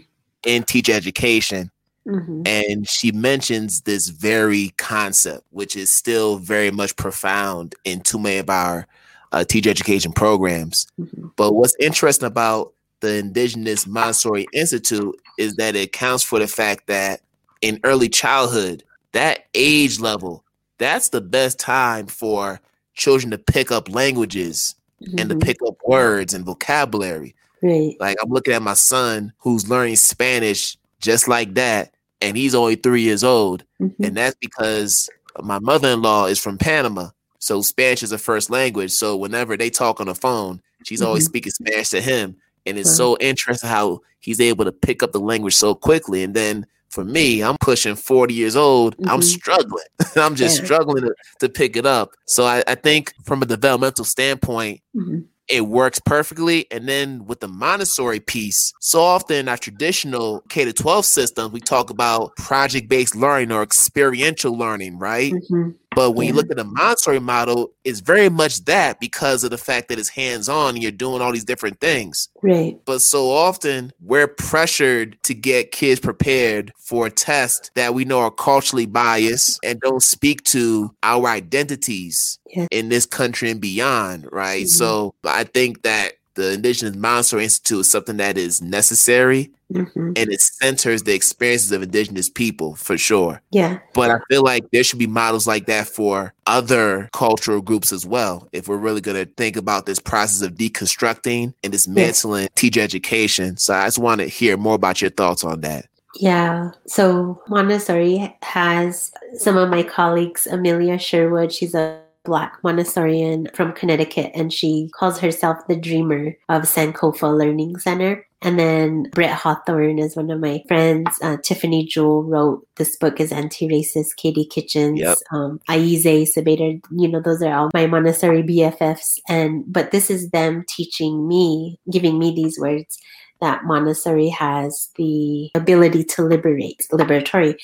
in 0.44 0.62
teacher 0.64 0.92
education. 0.92 1.70
Mm-hmm. 2.08 2.42
And 2.46 2.88
she 2.88 3.12
mentions 3.12 3.82
this 3.82 4.08
very 4.08 4.70
concept, 4.78 5.44
which 5.50 5.76
is 5.76 5.94
still 5.94 6.38
very 6.38 6.70
much 6.70 6.96
profound 6.96 7.74
in 7.84 8.00
too 8.00 8.18
many 8.18 8.38
of 8.38 8.48
our 8.48 8.86
uh, 9.30 9.44
teacher 9.44 9.70
education 9.70 10.12
programs. 10.12 10.86
Mm-hmm. 10.98 11.28
But 11.36 11.54
what's 11.54 11.76
interesting 11.78 12.26
about 12.26 12.72
the 13.00 13.16
Indigenous 13.16 13.86
Montessori 13.86 14.46
Institute 14.52 15.14
is 15.38 15.54
that 15.56 15.76
it 15.76 15.84
accounts 15.84 16.24
for 16.24 16.38
the 16.38 16.48
fact 16.48 16.86
that 16.86 17.20
in 17.60 17.80
early 17.84 18.08
childhood, 18.08 18.82
that 19.12 19.46
age 19.54 20.00
level, 20.00 20.44
that's 20.78 21.10
the 21.10 21.20
best 21.20 21.58
time 21.58 22.06
for 22.06 22.60
children 22.94 23.30
to 23.30 23.38
pick 23.38 23.70
up 23.70 23.88
languages 23.88 24.74
mm-hmm. 25.02 25.18
and 25.18 25.28
to 25.28 25.36
mm-hmm. 25.36 25.46
pick 25.46 25.58
up 25.66 25.76
words 25.86 26.34
and 26.34 26.44
vocabulary. 26.44 27.34
Right. 27.62 27.96
Like 28.00 28.16
I'm 28.22 28.30
looking 28.30 28.54
at 28.54 28.62
my 28.62 28.74
son 28.74 29.32
who's 29.38 29.68
learning 29.68 29.96
Spanish 29.96 30.76
just 31.00 31.28
like 31.28 31.54
that, 31.54 31.94
and 32.20 32.36
he's 32.36 32.54
only 32.54 32.76
three 32.76 33.02
years 33.02 33.24
old. 33.24 33.64
Mm-hmm. 33.80 34.04
And 34.04 34.16
that's 34.16 34.36
because 34.40 35.08
my 35.42 35.58
mother-in-law 35.58 36.26
is 36.26 36.38
from 36.38 36.58
Panama. 36.58 37.08
So 37.38 37.62
Spanish 37.62 38.02
is 38.02 38.12
a 38.12 38.18
first 38.18 38.50
language. 38.50 38.92
So 38.92 39.16
whenever 39.16 39.56
they 39.56 39.70
talk 39.70 40.00
on 40.00 40.06
the 40.06 40.14
phone, 40.14 40.60
she's 40.84 41.00
mm-hmm. 41.00 41.08
always 41.08 41.24
speaking 41.24 41.52
Spanish 41.52 41.88
to 41.90 42.00
him. 42.00 42.36
And 42.66 42.78
it's 42.78 42.94
so 42.94 43.16
interesting 43.18 43.70
how 43.70 44.02
he's 44.20 44.40
able 44.40 44.66
to 44.66 44.72
pick 44.72 45.02
up 45.02 45.12
the 45.12 45.20
language 45.20 45.56
so 45.56 45.74
quickly. 45.74 46.22
And 46.22 46.34
then 46.34 46.66
for 46.90 47.04
me, 47.04 47.42
I'm 47.42 47.56
pushing 47.60 47.96
40 47.96 48.34
years 48.34 48.56
old. 48.56 48.96
Mm-hmm. 48.96 49.10
I'm 49.10 49.22
struggling. 49.22 49.84
I'm 50.16 50.34
just 50.34 50.58
yeah. 50.58 50.64
struggling 50.64 51.04
to, 51.04 51.14
to 51.40 51.48
pick 51.48 51.76
it 51.76 51.86
up. 51.86 52.10
So 52.26 52.44
I, 52.44 52.62
I 52.66 52.74
think 52.74 53.14
from 53.24 53.42
a 53.42 53.46
developmental 53.46 54.04
standpoint, 54.04 54.80
mm-hmm 54.94 55.20
it 55.50 55.66
works 55.66 56.00
perfectly. 56.06 56.66
And 56.70 56.88
then 56.88 57.26
with 57.26 57.40
the 57.40 57.48
Montessori 57.48 58.20
piece, 58.20 58.72
so 58.80 59.00
often 59.00 59.48
our 59.48 59.56
traditional 59.56 60.42
K 60.48 60.64
to 60.64 60.72
12 60.72 61.04
systems, 61.04 61.52
we 61.52 61.60
talk 61.60 61.90
about 61.90 62.36
project 62.36 62.88
based 62.88 63.16
learning 63.16 63.50
or 63.50 63.62
experiential 63.62 64.56
learning, 64.56 64.98
right? 64.98 65.32
Mm-hmm. 65.32 65.70
But 66.00 66.12
when 66.12 66.26
you 66.26 66.32
look 66.32 66.50
at 66.50 66.56
the 66.56 66.64
Montessori 66.64 67.20
model, 67.20 67.72
it's 67.84 68.00
very 68.00 68.30
much 68.30 68.64
that 68.64 69.00
because 69.00 69.44
of 69.44 69.50
the 69.50 69.58
fact 69.58 69.88
that 69.88 69.98
it's 69.98 70.08
hands 70.08 70.48
on 70.48 70.70
and 70.70 70.82
you're 70.82 70.90
doing 70.90 71.20
all 71.20 71.30
these 71.30 71.44
different 71.44 71.78
things. 71.78 72.30
Right. 72.40 72.80
But 72.86 73.02
so 73.02 73.30
often 73.30 73.92
we're 74.00 74.26
pressured 74.26 75.22
to 75.24 75.34
get 75.34 75.72
kids 75.72 76.00
prepared 76.00 76.72
for 76.78 77.04
a 77.04 77.10
test 77.10 77.70
that 77.74 77.92
we 77.92 78.06
know 78.06 78.20
are 78.20 78.30
culturally 78.30 78.86
biased 78.86 79.60
and 79.62 79.78
don't 79.78 80.02
speak 80.02 80.42
to 80.44 80.94
our 81.02 81.26
identities 81.26 82.38
yeah. 82.48 82.66
in 82.70 82.88
this 82.88 83.04
country 83.04 83.50
and 83.50 83.60
beyond. 83.60 84.26
Right. 84.32 84.62
Mm-hmm. 84.62 84.68
So 84.68 85.14
I 85.22 85.44
think 85.44 85.82
that 85.82 86.14
the 86.34 86.52
Indigenous 86.52 86.96
Montessori 86.96 87.44
Institute 87.44 87.80
is 87.80 87.90
something 87.90 88.16
that 88.18 88.38
is 88.38 88.62
necessary 88.62 89.50
mm-hmm. 89.72 90.12
and 90.16 90.32
it 90.32 90.40
centers 90.40 91.02
the 91.02 91.14
experiences 91.14 91.72
of 91.72 91.82
Indigenous 91.82 92.28
people 92.28 92.74
for 92.76 92.96
sure. 92.96 93.40
Yeah. 93.50 93.78
But 93.94 94.10
I 94.10 94.18
feel 94.28 94.42
like 94.42 94.70
there 94.70 94.84
should 94.84 94.98
be 94.98 95.06
models 95.06 95.46
like 95.46 95.66
that 95.66 95.88
for 95.88 96.32
other 96.46 97.08
cultural 97.12 97.60
groups 97.60 97.92
as 97.92 98.06
well. 98.06 98.48
If 98.52 98.68
we're 98.68 98.76
really 98.76 99.00
going 99.00 99.24
to 99.24 99.30
think 99.36 99.56
about 99.56 99.86
this 99.86 99.98
process 99.98 100.42
of 100.46 100.54
deconstructing 100.54 101.54
and 101.62 101.72
dismantling 101.72 102.44
yeah. 102.44 102.48
teacher 102.54 102.80
education. 102.80 103.56
So 103.56 103.74
I 103.74 103.86
just 103.86 103.98
want 103.98 104.20
to 104.20 104.26
hear 104.26 104.56
more 104.56 104.74
about 104.74 105.00
your 105.00 105.10
thoughts 105.10 105.44
on 105.44 105.60
that. 105.62 105.86
Yeah. 106.16 106.72
So 106.86 107.40
Montessori 107.48 108.36
has 108.42 109.12
some 109.36 109.56
of 109.56 109.70
my 109.70 109.82
colleagues, 109.82 110.46
Amelia 110.46 110.98
Sherwood, 110.98 111.52
she's 111.52 111.74
a 111.74 112.00
Black 112.24 112.58
Montessorian 112.62 113.48
from 113.54 113.72
Connecticut, 113.72 114.32
and 114.34 114.52
she 114.52 114.90
calls 114.94 115.18
herself 115.18 115.58
the 115.68 115.76
dreamer 115.76 116.36
of 116.48 116.62
Sankofa 116.62 117.36
Learning 117.36 117.78
Center. 117.78 118.26
And 118.42 118.58
then 118.58 119.10
Britt 119.12 119.30
Hawthorne 119.30 119.98
is 119.98 120.16
one 120.16 120.30
of 120.30 120.40
my 120.40 120.62
friends. 120.66 121.18
Uh, 121.22 121.36
Tiffany 121.42 121.84
Jewell 121.84 122.22
wrote 122.22 122.66
this 122.76 122.96
book 122.96 123.20
is 123.20 123.32
anti-racist. 123.32 124.16
Katie 124.16 124.46
Kitchens, 124.46 124.98
yep. 124.98 125.18
um, 125.30 125.60
Aize 125.68 126.26
Sabater, 126.34 126.80
you 126.90 127.08
know, 127.08 127.20
those 127.20 127.42
are 127.42 127.52
all 127.52 127.70
my 127.74 127.86
Montessori 127.86 128.42
BFFs. 128.42 129.18
And 129.28 129.64
but 129.70 129.90
this 129.90 130.10
is 130.10 130.30
them 130.30 130.64
teaching 130.68 131.28
me, 131.28 131.78
giving 131.90 132.18
me 132.18 132.34
these 132.34 132.58
words 132.58 132.98
that 133.40 133.64
Montessori 133.64 134.28
has 134.28 134.90
the 134.96 135.50
ability 135.54 136.04
to 136.04 136.22
liberate, 136.22 136.86
liberatory 136.92 137.56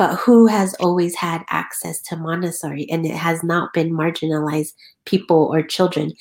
but 0.00 0.16
who 0.16 0.46
has 0.46 0.72
always 0.80 1.14
had 1.14 1.44
access 1.50 2.00
to 2.00 2.16
Montessori 2.16 2.90
and 2.90 3.04
it 3.04 3.14
has 3.14 3.42
not 3.42 3.74
been 3.74 3.92
marginalized 3.92 4.72
people 5.04 5.50
or 5.52 5.62
children. 5.62 6.14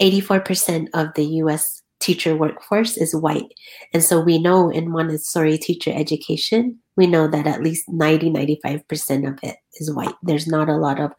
84% 0.00 0.88
of 0.94 1.12
the 1.14 1.26
US 1.42 1.82
teacher 2.00 2.34
workforce 2.34 2.96
is 2.96 3.14
white. 3.14 3.52
And 3.92 4.02
so 4.02 4.22
we 4.22 4.38
know 4.38 4.70
in 4.70 4.90
Montessori 4.90 5.58
teacher 5.58 5.92
education, 5.94 6.78
we 6.96 7.06
know 7.06 7.28
that 7.28 7.46
at 7.46 7.62
least 7.62 7.90
90 7.90 8.30
95% 8.30 9.28
of 9.28 9.38
it 9.42 9.56
is 9.74 9.92
white. 9.92 10.14
There's 10.22 10.46
not 10.46 10.70
a 10.70 10.78
lot 10.78 10.98
of 10.98 11.12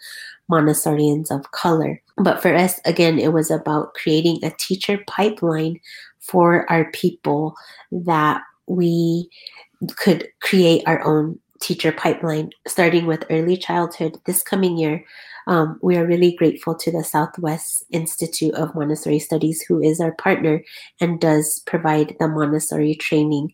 Montessorians 0.52 1.30
of 1.30 1.52
color. 1.52 2.02
But 2.18 2.42
for 2.42 2.56
us, 2.56 2.80
again, 2.86 3.20
it 3.20 3.32
was 3.32 3.52
about 3.52 3.94
creating 3.94 4.40
a 4.42 4.50
teacher 4.58 5.04
pipeline 5.06 5.80
for 6.20 6.68
our 6.68 6.90
people 6.94 7.54
that 7.92 8.42
we 8.66 9.30
could 9.98 10.28
create 10.42 10.82
our 10.88 11.04
own 11.04 11.40
teacher 11.66 11.92
pipeline, 11.92 12.52
starting 12.68 13.08
with 13.08 13.26
early 13.32 13.58
childhood 13.58 14.20
this 14.26 14.44
coming 14.44 14.78
year. 14.78 15.04
Um, 15.48 15.80
we 15.82 15.98
are 15.98 16.06
really 16.06 16.36
grateful 16.36 16.76
to 16.76 16.92
the 16.92 17.04
Southwest 17.04 17.86
Institute 17.90 18.54
of 18.54 18.76
Montessori 18.76 19.18
Studies, 19.18 19.64
who 19.68 19.82
is 19.82 20.00
our 20.00 20.14
partner 20.14 20.64
and 21.02 21.20
does 21.20 21.64
provide 21.66 22.16
the 22.20 22.28
Montessori 22.28 22.94
training 22.94 23.52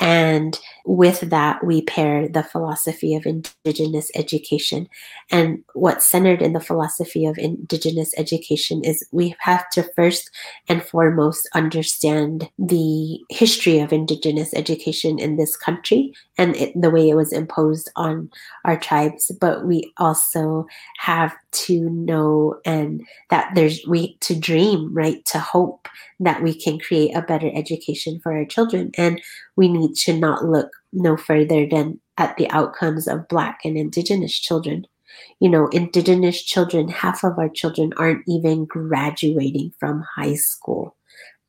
and 0.00 0.58
with 0.86 1.20
that, 1.20 1.62
we 1.62 1.82
pair 1.82 2.26
the 2.26 2.42
philosophy 2.42 3.14
of 3.14 3.26
Indigenous 3.26 4.10
education. 4.14 4.88
And 5.30 5.62
what's 5.74 6.10
centered 6.10 6.40
in 6.40 6.54
the 6.54 6.60
philosophy 6.60 7.26
of 7.26 7.36
Indigenous 7.36 8.12
education 8.16 8.82
is 8.82 9.06
we 9.12 9.36
have 9.40 9.68
to 9.70 9.82
first 9.94 10.30
and 10.68 10.82
foremost 10.82 11.48
understand 11.54 12.48
the 12.58 13.20
history 13.28 13.78
of 13.78 13.92
Indigenous 13.92 14.54
education 14.54 15.18
in 15.18 15.36
this 15.36 15.54
country 15.54 16.14
and 16.38 16.56
it, 16.56 16.72
the 16.80 16.90
way 16.90 17.10
it 17.10 17.14
was 17.14 17.32
imposed 17.32 17.90
on 17.94 18.30
our 18.64 18.78
tribes. 18.78 19.30
But 19.38 19.66
we 19.66 19.92
also 19.98 20.66
have 20.98 21.34
to 21.52 21.90
know 21.90 22.58
and 22.64 23.06
that 23.28 23.54
there's 23.54 23.84
we 23.86 24.16
to 24.20 24.34
dream, 24.34 24.94
right? 24.94 25.22
To 25.26 25.38
hope 25.38 25.88
that 26.20 26.42
we 26.42 26.54
can 26.54 26.78
create 26.78 27.14
a 27.14 27.22
better 27.22 27.50
education 27.54 28.20
for 28.22 28.32
our 28.32 28.44
children. 28.44 28.90
And 28.96 29.20
we 29.56 29.68
need 29.68 29.89
to 29.94 30.16
not 30.16 30.44
look 30.44 30.70
no 30.92 31.16
further 31.16 31.66
than 31.66 32.00
at 32.18 32.36
the 32.36 32.50
outcomes 32.50 33.08
of 33.08 33.28
Black 33.28 33.60
and 33.64 33.76
Indigenous 33.76 34.38
children. 34.38 34.86
You 35.40 35.48
know, 35.48 35.68
Indigenous 35.68 36.42
children, 36.42 36.88
half 36.88 37.24
of 37.24 37.38
our 37.38 37.48
children 37.48 37.92
aren't 37.96 38.24
even 38.28 38.66
graduating 38.66 39.72
from 39.78 40.04
high 40.16 40.34
school. 40.34 40.96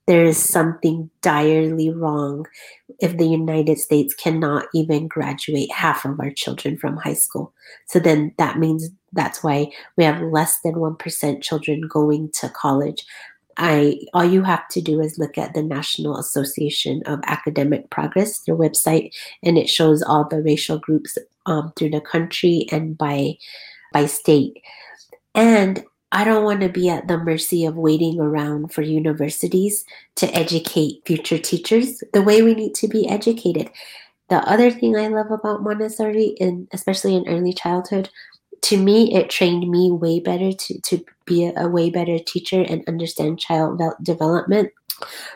There 0.07 0.25
is 0.25 0.37
something 0.37 1.09
direly 1.21 1.89
wrong 1.89 2.45
if 2.99 3.17
the 3.17 3.27
United 3.27 3.77
States 3.77 4.13
cannot 4.13 4.65
even 4.73 5.07
graduate 5.07 5.71
half 5.71 6.05
of 6.05 6.19
our 6.19 6.31
children 6.31 6.77
from 6.77 6.97
high 6.97 7.13
school. 7.13 7.53
So 7.87 7.99
then 7.99 8.33
that 8.37 8.57
means 8.57 8.89
that's 9.13 9.43
why 9.43 9.71
we 9.97 10.03
have 10.03 10.21
less 10.21 10.59
than 10.63 10.75
1% 10.75 11.41
children 11.41 11.81
going 11.87 12.31
to 12.39 12.49
college. 12.49 13.05
I 13.57 13.99
all 14.13 14.25
you 14.25 14.43
have 14.43 14.67
to 14.69 14.81
do 14.81 14.99
is 15.01 15.17
look 15.17 15.37
at 15.37 15.53
the 15.53 15.63
National 15.63 16.17
Association 16.17 17.03
of 17.05 17.19
Academic 17.25 17.89
Progress, 17.89 18.39
their 18.41 18.55
website, 18.55 19.13
and 19.43 19.57
it 19.57 19.69
shows 19.69 20.01
all 20.01 20.27
the 20.27 20.41
racial 20.41 20.79
groups 20.79 21.17
um, 21.45 21.73
through 21.75 21.91
the 21.91 22.01
country 22.01 22.65
and 22.71 22.97
by 22.97 23.37
by 23.93 24.05
state. 24.05 24.61
And 25.35 25.83
I 26.11 26.23
don't 26.25 26.43
want 26.43 26.61
to 26.61 26.69
be 26.69 26.89
at 26.89 27.07
the 27.07 27.17
mercy 27.17 27.65
of 27.65 27.77
waiting 27.77 28.19
around 28.19 28.73
for 28.73 28.81
universities 28.81 29.85
to 30.15 30.27
educate 30.35 31.01
future 31.05 31.37
teachers 31.37 32.03
the 32.13 32.21
way 32.21 32.41
we 32.41 32.53
need 32.53 32.75
to 32.75 32.87
be 32.87 33.07
educated. 33.07 33.69
The 34.29 34.37
other 34.49 34.71
thing 34.71 34.95
I 34.95 35.07
love 35.07 35.31
about 35.31 35.63
Montessori, 35.63 36.35
and 36.39 36.67
especially 36.73 37.15
in 37.15 37.27
early 37.27 37.53
childhood, 37.53 38.09
to 38.63 38.77
me, 38.77 39.13
it 39.13 39.29
trained 39.29 39.69
me 39.69 39.91
way 39.91 40.19
better 40.19 40.51
to, 40.53 40.81
to 40.81 41.05
be 41.25 41.45
a, 41.45 41.53
a 41.63 41.67
way 41.67 41.89
better 41.89 42.19
teacher 42.19 42.61
and 42.61 42.87
understand 42.87 43.39
child 43.39 43.81
development 44.03 44.71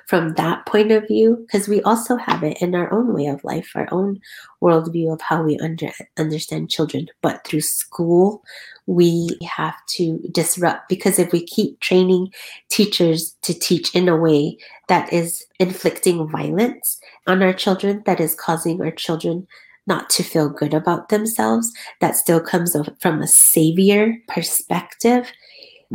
from 0.08 0.34
that 0.34 0.66
point 0.66 0.92
of 0.92 1.08
view 1.08 1.38
because 1.38 1.68
we 1.68 1.82
also 1.82 2.16
have 2.18 2.44
it 2.44 2.62
in 2.62 2.76
our 2.76 2.92
own 2.94 3.14
way 3.14 3.26
of 3.26 3.44
life 3.44 3.72
our 3.76 3.88
own 3.92 4.20
worldview 4.62 5.12
of 5.12 5.22
how 5.22 5.42
we 5.42 5.58
under, 5.58 5.92
understand 6.18 6.70
children. 6.70 7.08
But 7.22 7.46
through 7.46 7.62
school 7.62 8.44
we 8.88 9.30
have 9.44 9.76
to 9.88 10.20
disrupt 10.32 10.88
because 10.88 11.18
if 11.18 11.32
we 11.32 11.44
keep 11.44 11.80
training 11.80 12.32
teachers 12.70 13.36
to 13.42 13.54
teach 13.54 13.94
in 13.96 14.08
a 14.08 14.16
way 14.16 14.58
that 14.88 15.12
is 15.12 15.46
inflicting 15.60 16.28
violence 16.28 17.00
on 17.26 17.42
our 17.42 17.54
children 17.54 18.04
that 18.06 18.20
is 18.20 18.36
causing 18.36 18.82
our 18.82 18.92
children 18.92 19.48
not 19.88 20.10
to 20.10 20.24
feel 20.24 20.50
good 20.50 20.74
about 20.74 21.10
themselves 21.10 21.71
that 22.02 22.15
still 22.15 22.41
comes 22.41 22.76
from 23.02 23.21
a 23.21 23.28
savior 23.28 24.15
perspective 24.28 25.32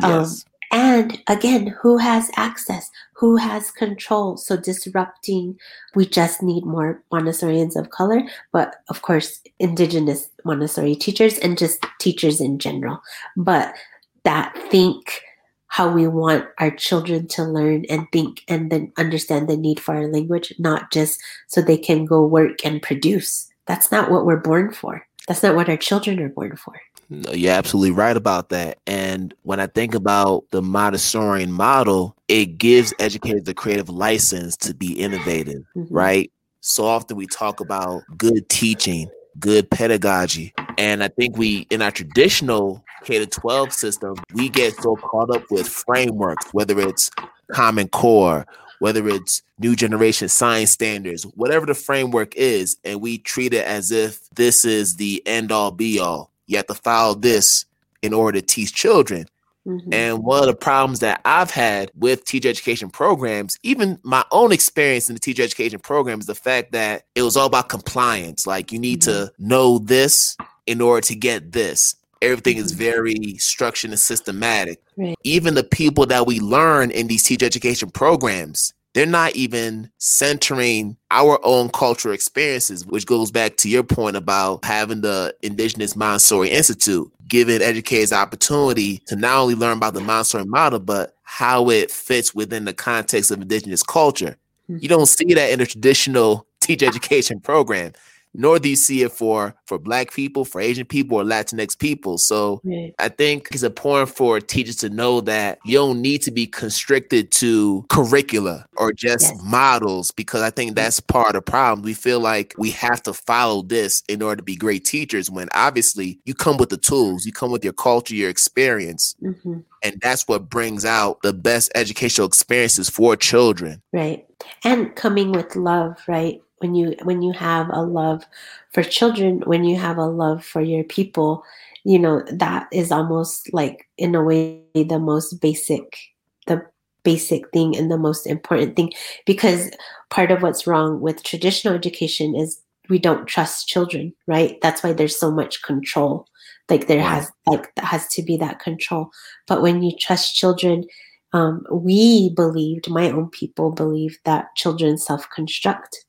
um, 0.03 0.11
yes. 0.11 0.44
um, 0.44 0.50
and 0.72 1.20
again, 1.26 1.66
who 1.66 1.98
has 1.98 2.31
access? 2.37 2.90
Who 3.14 3.37
has 3.37 3.72
control? 3.72 4.37
So 4.37 4.57
disrupting, 4.57 5.59
we 5.96 6.07
just 6.07 6.42
need 6.42 6.64
more 6.64 7.03
Montessorians 7.12 7.74
of 7.74 7.90
color, 7.90 8.22
but 8.53 8.76
of 8.88 9.03
course, 9.03 9.40
indigenous 9.59 10.31
Montessori 10.44 10.94
teachers 10.94 11.38
and 11.38 11.59
just 11.59 11.85
teachers 11.98 12.40
in 12.40 12.59
general. 12.61 13.03
But 13.37 13.74
that 14.22 14.57
think 14.70 15.22
how 15.66 15.90
we 15.90 16.07
want 16.07 16.46
our 16.59 16.70
children 16.70 17.26
to 17.29 17.44
learn 17.44 17.85
and 17.88 18.07
think 18.12 18.42
and 18.46 18.70
then 18.70 18.92
understand 18.96 19.48
the 19.48 19.57
need 19.57 19.81
for 19.81 19.94
our 19.94 20.07
language, 20.07 20.53
not 20.59 20.92
just 20.92 21.20
so 21.48 21.61
they 21.61 21.79
can 21.79 22.05
go 22.05 22.24
work 22.24 22.64
and 22.64 22.81
produce. 22.81 23.49
That's 23.66 23.92
not 23.92 24.11
what 24.11 24.25
we're 24.25 24.37
born 24.37 24.73
for. 24.73 25.07
That's 25.29 25.42
not 25.42 25.55
what 25.55 25.68
our 25.68 25.77
children 25.77 26.18
are 26.20 26.29
born 26.29 26.57
for. 26.57 26.75
No, 27.09 27.33
you're 27.33 27.53
absolutely 27.53 27.90
right 27.90 28.16
about 28.16 28.51
that. 28.51 28.79
And 28.87 29.35
when 29.42 29.59
I 29.59 29.66
think 29.66 29.94
about 29.94 30.44
the 30.51 30.62
Montessorian 30.62 31.49
model, 31.49 32.16
it 32.29 32.57
gives 32.57 32.94
educators 33.01 33.44
the 33.44 33.55
creative 33.55 33.88
license 33.88 34.57
to 34.59 34.75
be 34.75 34.92
innovative, 34.92 35.64
mm-hmm. 35.77 35.92
right? 35.92 36.33
So 36.61 36.85
often 36.85 37.16
we 37.16 37.27
talk 37.27 37.61
about 37.61 38.03
good 38.16 38.49
teaching, 38.49 39.11
good 39.38 39.70
pedagogy. 39.70 40.55
And 40.79 41.03
I 41.03 41.09
think 41.09 41.37
we, 41.37 41.66
in 41.70 41.83
our 41.83 41.90
traditional 41.90 42.85
K 43.05 43.18
to 43.18 43.27
12 43.27 43.73
system, 43.73 44.14
we 44.35 44.49
get 44.49 44.75
so 44.77 44.94
caught 44.96 45.35
up 45.35 45.44
with 45.51 45.68
frameworks, 45.68 46.53
whether 46.53 46.79
it's 46.79 47.11
Common 47.51 47.88
Core, 47.88 48.46
whether 48.81 49.09
it's 49.09 49.43
new 49.59 49.77
generation 49.77 50.29
science 50.29 50.73
standards, 50.73 51.23
whatever 51.23 51.64
the 51.64 51.75
framework 51.75 52.35
is, 52.35 52.77
and 52.85 53.01
we 53.01 53.19
treat 53.19 53.55
it 53.55 53.64
as 53.64 53.90
if 53.93 54.29
this 54.31 54.64
is 54.64 54.97
the 54.97 55.23
end 55.27 55.53
all 55.53 55.71
be 55.71 55.99
all 55.99 56.31
you 56.51 56.57
have 56.57 56.66
to 56.66 56.75
follow 56.75 57.14
this 57.14 57.64
in 58.03 58.12
order 58.12 58.40
to 58.40 58.47
teach 58.47 58.75
children. 58.75 59.27
Mm-hmm. 59.66 59.93
And 59.93 60.25
one 60.25 60.40
of 60.40 60.47
the 60.47 60.55
problems 60.55 61.01
that 61.01 61.21
I've 61.25 61.51
had 61.51 61.93
with 61.95 62.25
teacher 62.25 62.49
education 62.49 62.90
programs, 62.90 63.55
even 63.62 64.01
my 64.03 64.25
own 64.33 64.53
experience 64.53 65.09
in 65.09 65.14
the 65.14 65.21
teacher 65.21 65.43
education 65.43 65.79
program, 65.79 66.19
is 66.19 66.27
the 66.27 66.35
fact 66.35 66.73
that 66.73 67.05
it 67.14 67.23
was 67.23 67.37
all 67.37 67.47
about 67.47 67.69
compliance. 67.69 68.47
Like 68.47 68.73
you 68.73 68.79
need 68.79 69.03
mm-hmm. 69.03 69.27
to 69.27 69.33
know 69.38 69.79
this 69.79 70.37
in 70.66 70.81
order 70.81 71.07
to 71.07 71.14
get 71.14 71.53
this. 71.53 71.95
Everything 72.22 72.56
mm-hmm. 72.56 72.66
is 72.66 72.72
very 72.72 73.35
structured 73.38 73.90
and 73.90 73.98
systematic. 73.98 74.83
Right. 74.96 75.16
Even 75.24 75.54
the 75.54 75.64
people 75.64 76.06
that 76.06 76.26
we 76.26 76.40
learn 76.40 76.90
in 76.90 77.06
these 77.06 77.22
teacher 77.22 77.46
education 77.46 77.90
programs, 77.90 78.74
they're 78.92 79.06
not 79.06 79.37
even 79.37 79.90
centering 79.98 80.96
our 81.11 81.38
own 81.44 81.68
cultural 81.70 82.12
experiences, 82.12 82.85
which 82.87 83.06
goes 83.06 83.30
back 83.30 83.56
to 83.59 83.68
your 83.68 83.85
point 83.85 84.16
about 84.16 84.64
having 84.64 85.00
the 85.00 85.35
Indigenous 85.42 85.94
Montessori 85.94 86.50
Institute, 86.50 87.11
giving 87.28 87.62
educators 87.62 88.12
opportunity 88.12 88.98
to 89.06 89.14
not 89.16 89.38
only 89.38 89.54
learn 89.54 89.76
about 89.76 89.94
the 89.94 90.00
Montessori 90.00 90.44
model, 90.44 90.80
but 90.80 91.14
how 91.22 91.70
it 91.70 91.90
fits 91.90 92.35
within 92.35 92.64
the 92.64 92.74
context 92.74 93.30
of 93.30 93.40
Indigenous 93.40 93.83
culture. 93.83 94.37
You 94.68 94.76
mm-hmm. 94.76 94.87
don't 94.88 95.06
see 95.06 95.35
that 95.35 95.50
in 95.50 95.61
a 95.61 95.66
traditional 95.66 96.46
teacher 96.61 96.87
education 96.87 97.40
program 97.40 97.92
nor 98.35 98.59
do 98.59 98.69
you 98.69 98.77
see 98.77 99.03
it 99.03 99.12
for 99.12 99.55
for 99.66 99.79
black 99.79 100.12
people 100.12 100.45
for 100.45 100.61
asian 100.61 100.87
people 100.87 101.19
or 101.19 101.25
latinx 101.25 101.79
people 101.79 102.19
so 102.19 102.61
right. 102.64 102.95
i 102.99 103.09
think 103.09 103.49
it's 103.53 103.62
important 103.62 104.09
for 104.09 104.40
teachers 104.40 104.77
to 104.77 104.88
know 104.88 105.21
that 105.21 105.59
you 105.64 105.77
don't 105.77 106.01
need 106.01 106.23
to 106.23 106.31
be 106.31 106.47
constricted 106.47 107.31
to 107.31 107.85
curricula 107.88 108.66
or 108.77 108.93
just 108.93 109.33
yes. 109.33 109.43
models 109.45 110.11
because 110.11 110.43
i 110.43 110.51
think 110.51 110.75
that's 110.75 111.01
part 111.01 111.29
of 111.29 111.35
the 111.35 111.43
problem 111.43 111.83
we 111.83 111.95
feel 111.95 112.21
like 112.21 112.55
we 112.59 112.71
have 112.71 113.03
to 113.03 113.12
follow 113.12 113.62
this 113.62 114.03
in 114.09 114.23
order 114.23 114.37
to 114.37 114.43
be 114.43 114.57
great 114.57 114.85
teachers 114.85 115.31
when 115.31 115.49
obviously 115.55 116.21
you 116.25 116.35
come 116.35 116.57
with 116.57 116.69
the 116.69 116.77
tools 116.77 117.27
you 117.27 117.33
come 117.33 117.51
with 117.51 117.64
your 117.64 117.73
culture 117.73 118.14
your 118.14 118.31
experience 118.31 119.16
mm-hmm. 119.23 119.59
and 119.83 120.01
that's 120.01 120.29
what 120.29 120.49
brings 120.49 120.85
out 120.85 121.21
the 121.23 121.33
best 121.33 121.71
educational 121.75 122.27
experiences 122.27 122.88
for 122.88 123.16
children 123.16 123.83
right 123.93 124.27
and 124.64 124.95
coming 124.95 125.33
with 125.33 125.57
love 125.57 125.97
right 126.07 126.43
when 126.61 126.75
you 126.75 126.94
when 127.03 127.23
you 127.23 127.33
have 127.33 127.68
a 127.73 127.83
love 127.83 128.25
for 128.73 128.83
children 128.83 129.40
when 129.46 129.64
you 129.64 129.77
have 129.77 129.99
a 129.99 130.07
love 130.07 130.44
for 130.44 130.61
your 130.61 130.85
people 130.85 131.42
you 131.85 131.99
know 131.99 132.23
that 132.31 132.68
is 132.73 132.92
almost 132.92 133.53
like 133.53 133.88
in 133.99 134.14
a 134.14 134.23
way 134.23 134.62
the 134.75 134.99
most 134.99 135.40
basic 135.40 135.99
the 136.46 136.62
basic 137.03 137.51
thing 137.51 137.77
and 137.77 137.90
the 137.90 137.99
most 137.99 138.27
important 138.27 138.77
thing. 138.77 138.92
Because 139.27 139.70
part 140.11 140.31
of 140.31 140.42
what's 140.42 140.66
wrong 140.66 141.01
with 141.01 141.23
traditional 141.23 141.75
education 141.75 142.35
is 142.35 142.61
we 142.88 142.99
don't 142.99 143.27
trust 143.27 143.68
children 143.68 144.12
right? 144.27 144.59
That's 144.62 144.83
why 144.83 144.92
there's 144.92 145.18
so 145.18 145.31
much 145.31 145.62
control. 145.62 146.27
Like 146.68 146.87
there 146.87 147.03
has 147.03 147.31
like 147.46 147.73
has 147.79 148.09
to 148.09 148.23
be 148.23 148.37
that 148.38 148.61
control. 148.61 149.11
But 149.46 149.62
when 149.62 149.83
you 149.83 149.92
trust 149.99 150.35
children 150.35 150.85
um, 151.33 151.64
we 151.70 152.31
believed 152.35 152.90
my 152.90 153.09
own 153.09 153.31
people 153.31 153.70
believed 153.70 154.18
that 154.25 154.49
children 154.57 154.99
self-construct 154.99 156.05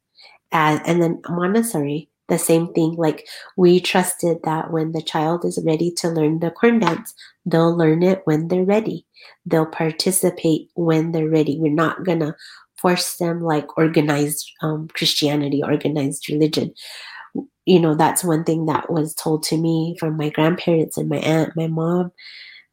and, 0.51 0.81
and 0.85 1.01
then 1.01 1.21
Montessori, 1.29 2.09
the 2.27 2.37
same 2.37 2.73
thing. 2.73 2.93
Like 2.93 3.27
we 3.57 3.79
trusted 3.79 4.37
that 4.43 4.71
when 4.71 4.93
the 4.93 5.01
child 5.01 5.45
is 5.45 5.61
ready 5.65 5.91
to 5.97 6.09
learn 6.09 6.39
the 6.39 6.51
corn 6.51 6.79
dance, 6.79 7.13
they'll 7.45 7.75
learn 7.75 8.03
it 8.03 8.21
when 8.25 8.47
they're 8.47 8.63
ready. 8.63 9.05
They'll 9.45 9.65
participate 9.65 10.69
when 10.75 11.11
they're 11.11 11.29
ready. 11.29 11.59
We're 11.59 11.73
not 11.73 12.03
gonna 12.03 12.35
force 12.77 13.17
them 13.17 13.41
like 13.41 13.77
organized 13.77 14.49
um, 14.61 14.87
Christianity, 14.93 15.61
organized 15.63 16.29
religion. 16.29 16.73
You 17.65 17.79
know, 17.79 17.95
that's 17.95 18.23
one 18.23 18.43
thing 18.43 18.65
that 18.65 18.91
was 18.91 19.13
told 19.13 19.43
to 19.43 19.57
me 19.57 19.95
from 19.99 20.17
my 20.17 20.29
grandparents 20.29 20.97
and 20.97 21.07
my 21.07 21.17
aunt, 21.17 21.55
my 21.55 21.67
mom, 21.67 22.11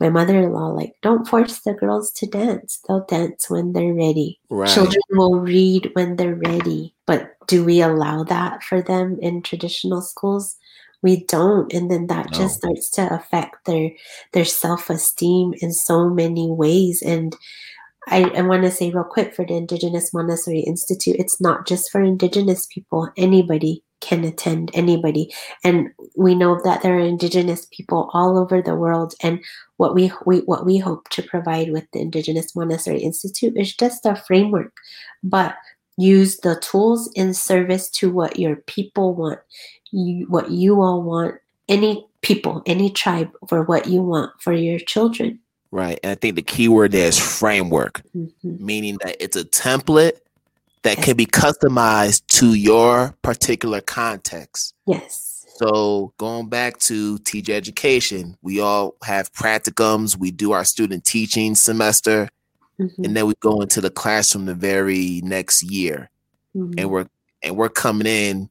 my 0.01 0.09
mother-in-law. 0.09 0.69
Like, 0.69 0.95
don't 1.03 1.29
force 1.29 1.61
the 1.61 1.75
girls 1.75 2.11
to 2.12 2.27
dance. 2.27 2.81
They'll 2.88 3.05
dance 3.05 3.51
when 3.51 3.75
they're 3.75 3.93
ready. 3.93 4.41
Right. 4.49 4.71
Children 4.71 5.03
will 5.11 5.41
read 5.41 5.91
when 5.93 6.17
they're 6.17 6.35
ready. 6.35 6.95
But 7.09 7.35
do 7.47 7.64
we 7.64 7.81
allow 7.81 8.23
that 8.25 8.62
for 8.62 8.83
them 8.83 9.18
in 9.23 9.42
traditional 9.42 10.03
schools? 10.03 10.57
We 11.01 11.25
don't, 11.25 11.73
and 11.73 11.90
then 11.90 12.09
that 12.09 12.31
no. 12.33 12.38
just 12.38 12.59
starts 12.59 12.90
to 12.90 13.14
affect 13.14 13.64
their 13.64 13.90
their 14.33 14.44
self 14.44 14.90
esteem 14.90 15.55
in 15.62 15.73
so 15.73 16.11
many 16.11 16.51
ways. 16.51 17.03
And 17.03 17.35
I, 18.09 18.25
I 18.25 18.42
want 18.42 18.64
to 18.64 18.71
say 18.71 18.90
real 18.90 19.05
quick 19.05 19.35
for 19.35 19.47
the 19.47 19.55
Indigenous 19.55 20.12
Montessori 20.12 20.61
Institute, 20.61 21.16
it's 21.18 21.40
not 21.40 21.66
just 21.66 21.90
for 21.90 22.03
Indigenous 22.03 22.66
people. 22.66 23.11
Anybody 23.16 23.83
can 24.01 24.23
attend, 24.25 24.71
anybody. 24.75 25.33
And 25.64 25.88
we 26.14 26.35
know 26.35 26.61
that 26.64 26.83
there 26.83 26.97
are 26.97 27.01
Indigenous 27.01 27.66
people 27.73 28.11
all 28.12 28.38
over 28.38 28.61
the 28.61 28.75
world. 28.75 29.14
And 29.23 29.42
what 29.79 29.94
we, 29.94 30.12
we 30.27 30.40
what 30.40 30.66
we 30.66 30.77
hope 30.77 31.09
to 31.11 31.23
provide 31.23 31.73
with 31.73 31.90
the 31.92 32.01
Indigenous 32.01 32.55
Montessori 32.55 33.01
Institute 33.01 33.57
is 33.57 33.75
just 33.75 34.05
a 34.05 34.14
framework, 34.14 34.75
but 35.23 35.55
use 35.99 36.39
the 36.39 36.59
tools 36.61 37.11
in 37.15 37.35
service 37.35 37.91
to 37.91 38.11
what 38.11 38.39
your 38.39 38.57
people 38.57 39.15
want, 39.15 39.41
you, 39.91 40.27
what 40.29 40.51
you 40.51 40.81
all 40.81 41.03
want, 41.03 41.35
any 41.69 42.07
people, 42.23 42.63
any 42.67 42.89
tribe, 42.89 43.31
for 43.49 43.63
what 43.65 43.87
you 43.87 44.03
want 44.03 44.31
for 44.41 44.53
your 44.53 44.79
children. 44.79 45.41
Right. 45.71 45.99
And 46.03 46.13
I 46.13 46.15
think 46.15 46.37
the 46.37 46.43
key 46.43 46.69
word 46.69 46.93
there 46.93 47.09
is 47.09 47.19
framework, 47.19 48.03
mm-hmm. 48.17 48.65
meaning 48.65 48.97
that 49.05 49.23
it's 49.23 49.37
a 49.37 49.45
template 49.45 50.19
that 50.83 50.99
can 50.99 51.17
be 51.17 51.27
customized 51.27 52.27
to 52.29 52.55
your 52.55 53.15
particular 53.23 53.81
context. 53.81 54.75
Yes. 54.87 55.45
So 55.57 56.15
going 56.19 56.49
back 56.49 56.79
to 56.79 57.19
teacher 57.19 57.53
education, 57.53 58.37
we 58.43 58.61
all 58.61 58.95
have 59.03 59.33
practicums, 59.33 60.17
we 60.17 60.31
do 60.31 60.53
our 60.53 60.65
student 60.65 61.05
teaching 61.05 61.57
semester, 61.57 62.29
mm-hmm. 62.81 63.05
and 63.05 63.17
then 63.17 63.27
we 63.27 63.35
go 63.41 63.61
into 63.61 63.81
the 63.81 63.91
classroom 63.91 64.47
the 64.47 64.55
very 64.55 65.21
next 65.25 65.62
year, 65.62 66.11
mm-hmm. 66.57 66.75
and 66.79 66.91
we're 66.91 67.07
and 67.43 67.57
we're 67.57 67.69
coming 67.69 68.07
in 68.07 68.49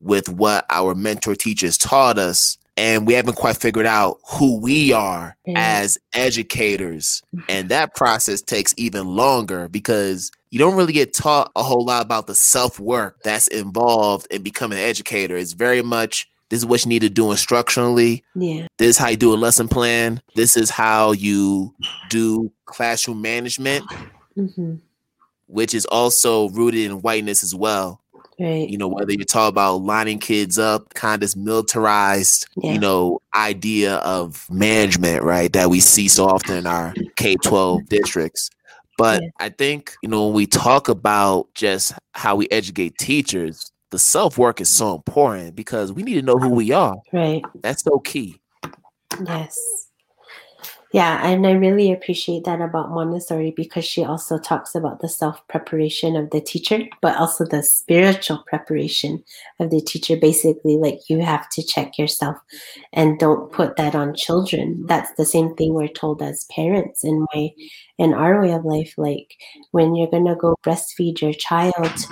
with 0.00 0.28
what 0.28 0.66
our 0.70 0.94
mentor 0.94 1.34
teachers 1.34 1.78
taught 1.78 2.18
us, 2.18 2.58
and 2.76 3.06
we 3.06 3.14
haven't 3.14 3.36
quite 3.36 3.56
figured 3.56 3.86
out 3.86 4.18
who 4.32 4.60
we 4.60 4.92
are 4.92 5.36
as 5.56 5.98
educators. 6.12 7.22
Mm-hmm. 7.34 7.44
And 7.48 7.68
that 7.68 7.94
process 7.94 8.42
takes 8.42 8.74
even 8.76 9.06
longer 9.06 9.68
because 9.68 10.30
you 10.50 10.58
don't 10.58 10.76
really 10.76 10.92
get 10.92 11.14
taught 11.14 11.50
a 11.56 11.62
whole 11.62 11.84
lot 11.84 12.04
about 12.04 12.26
the 12.26 12.34
self 12.34 12.78
work 12.78 13.20
that's 13.24 13.48
involved 13.48 14.26
in 14.30 14.42
becoming 14.42 14.78
an 14.78 14.84
educator. 14.84 15.36
It's 15.36 15.52
very 15.52 15.82
much 15.82 16.28
this 16.50 16.58
is 16.58 16.66
what 16.66 16.84
you 16.84 16.88
need 16.88 17.02
to 17.02 17.10
do 17.10 17.24
instructionally. 17.24 18.22
Yeah. 18.34 18.66
This 18.78 18.90
is 18.90 18.98
how 18.98 19.08
you 19.08 19.16
do 19.16 19.34
a 19.34 19.36
lesson 19.36 19.68
plan. 19.68 20.20
This 20.34 20.56
is 20.56 20.70
how 20.70 21.12
you 21.12 21.74
do 22.10 22.52
classroom 22.66 23.22
management, 23.22 23.84
mm-hmm. 24.36 24.76
which 25.46 25.74
is 25.74 25.86
also 25.86 26.48
rooted 26.50 26.80
in 26.80 27.02
whiteness 27.02 27.42
as 27.42 27.54
well. 27.54 28.00
Right. 28.38 28.68
You 28.68 28.78
know, 28.78 28.88
whether 28.88 29.12
you 29.12 29.24
talk 29.24 29.48
about 29.48 29.76
lining 29.76 30.18
kids 30.18 30.58
up, 30.58 30.92
kind 30.94 31.14
of 31.14 31.20
this 31.20 31.36
militarized, 31.36 32.48
yeah. 32.56 32.72
you 32.72 32.80
know, 32.80 33.20
idea 33.34 33.96
of 33.96 34.46
management, 34.50 35.22
right, 35.22 35.52
that 35.52 35.70
we 35.70 35.78
see 35.78 36.08
so 36.08 36.26
often 36.26 36.56
in 36.56 36.66
our 36.66 36.94
K 37.16 37.36
12 37.36 37.86
districts. 37.88 38.50
But 38.98 39.22
yeah. 39.22 39.28
I 39.38 39.48
think, 39.50 39.94
you 40.02 40.08
know, 40.08 40.26
when 40.26 40.34
we 40.34 40.46
talk 40.46 40.88
about 40.88 41.52
just 41.54 41.92
how 42.12 42.36
we 42.36 42.48
educate 42.50 42.98
teachers, 42.98 43.70
the 43.94 43.98
self 44.00 44.36
work 44.36 44.60
is 44.60 44.68
so 44.68 44.96
important 44.96 45.54
because 45.54 45.92
we 45.92 46.02
need 46.02 46.14
to 46.14 46.22
know 46.22 46.36
who 46.36 46.48
we 46.48 46.72
are. 46.72 46.96
Right. 47.12 47.44
That's 47.62 47.84
so 47.84 48.00
key. 48.00 48.40
Yes. 49.24 49.56
Yeah, 50.92 51.24
and 51.24 51.46
I 51.46 51.52
really 51.52 51.92
appreciate 51.92 52.44
that 52.44 52.60
about 52.60 52.90
Montessori 52.90 53.52
because 53.52 53.84
she 53.84 54.04
also 54.04 54.36
talks 54.36 54.74
about 54.74 55.00
the 55.00 55.08
self 55.08 55.46
preparation 55.46 56.16
of 56.16 56.30
the 56.30 56.40
teacher, 56.40 56.80
but 57.02 57.16
also 57.16 57.44
the 57.44 57.62
spiritual 57.62 58.44
preparation 58.48 59.22
of 59.60 59.70
the 59.70 59.80
teacher. 59.80 60.16
Basically, 60.16 60.76
like 60.76 61.08
you 61.08 61.20
have 61.20 61.48
to 61.50 61.62
check 61.62 61.96
yourself 61.96 62.36
and 62.92 63.18
don't 63.20 63.52
put 63.52 63.76
that 63.76 63.94
on 63.94 64.14
children. 64.14 64.84
That's 64.86 65.12
the 65.14 65.24
same 65.24 65.54
thing 65.54 65.74
we're 65.74 65.86
told 65.86 66.20
as 66.20 66.46
parents 66.50 67.04
in 67.04 67.26
my 67.32 67.50
in 67.98 68.14
our 68.14 68.40
way 68.40 68.52
of 68.52 68.64
life. 68.64 68.94
Like 68.96 69.34
when 69.70 69.94
you're 69.94 70.10
gonna 70.10 70.36
go 70.36 70.56
breastfeed 70.64 71.20
your 71.20 71.34
child, 71.34 72.06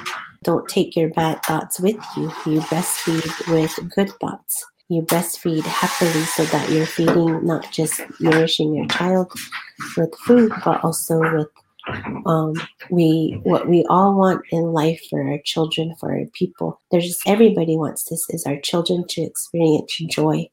don't 0.44 0.68
take 0.68 0.96
your 0.96 1.10
bad 1.10 1.42
thoughts 1.44 1.80
with 1.80 1.96
you. 2.16 2.24
You 2.46 2.60
breastfeed 2.62 3.50
with 3.52 3.94
good 3.94 4.10
thoughts 4.20 4.64
you 4.92 5.00
breastfeed 5.00 5.64
happily 5.64 6.22
so 6.24 6.44
that 6.44 6.70
you're 6.70 6.84
feeding 6.84 7.46
not 7.46 7.70
just 7.72 8.02
nourishing 8.20 8.74
your 8.74 8.86
child 8.88 9.32
with 9.96 10.14
food 10.16 10.52
but 10.64 10.84
also 10.84 11.18
with 11.18 11.48
um, 12.26 12.52
we 12.90 13.40
what 13.42 13.68
we 13.68 13.86
all 13.88 14.16
want 14.16 14.42
in 14.50 14.64
life 14.64 15.00
for 15.08 15.22
our 15.22 15.38
children 15.44 15.94
for 15.98 16.12
our 16.12 16.26
people 16.34 16.78
there's 16.90 17.20
everybody 17.26 17.76
wants 17.76 18.04
this 18.04 18.26
is 18.30 18.44
our 18.44 18.60
children 18.60 19.04
to 19.08 19.22
experience 19.22 19.96
joy 20.10 20.46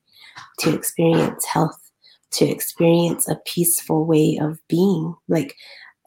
to 0.60 0.74
experience 0.74 1.46
health 1.46 1.89
to 2.32 2.46
experience 2.46 3.28
a 3.28 3.40
peaceful 3.46 4.06
way 4.06 4.38
of 4.42 4.60
being. 4.68 5.16
Like 5.28 5.56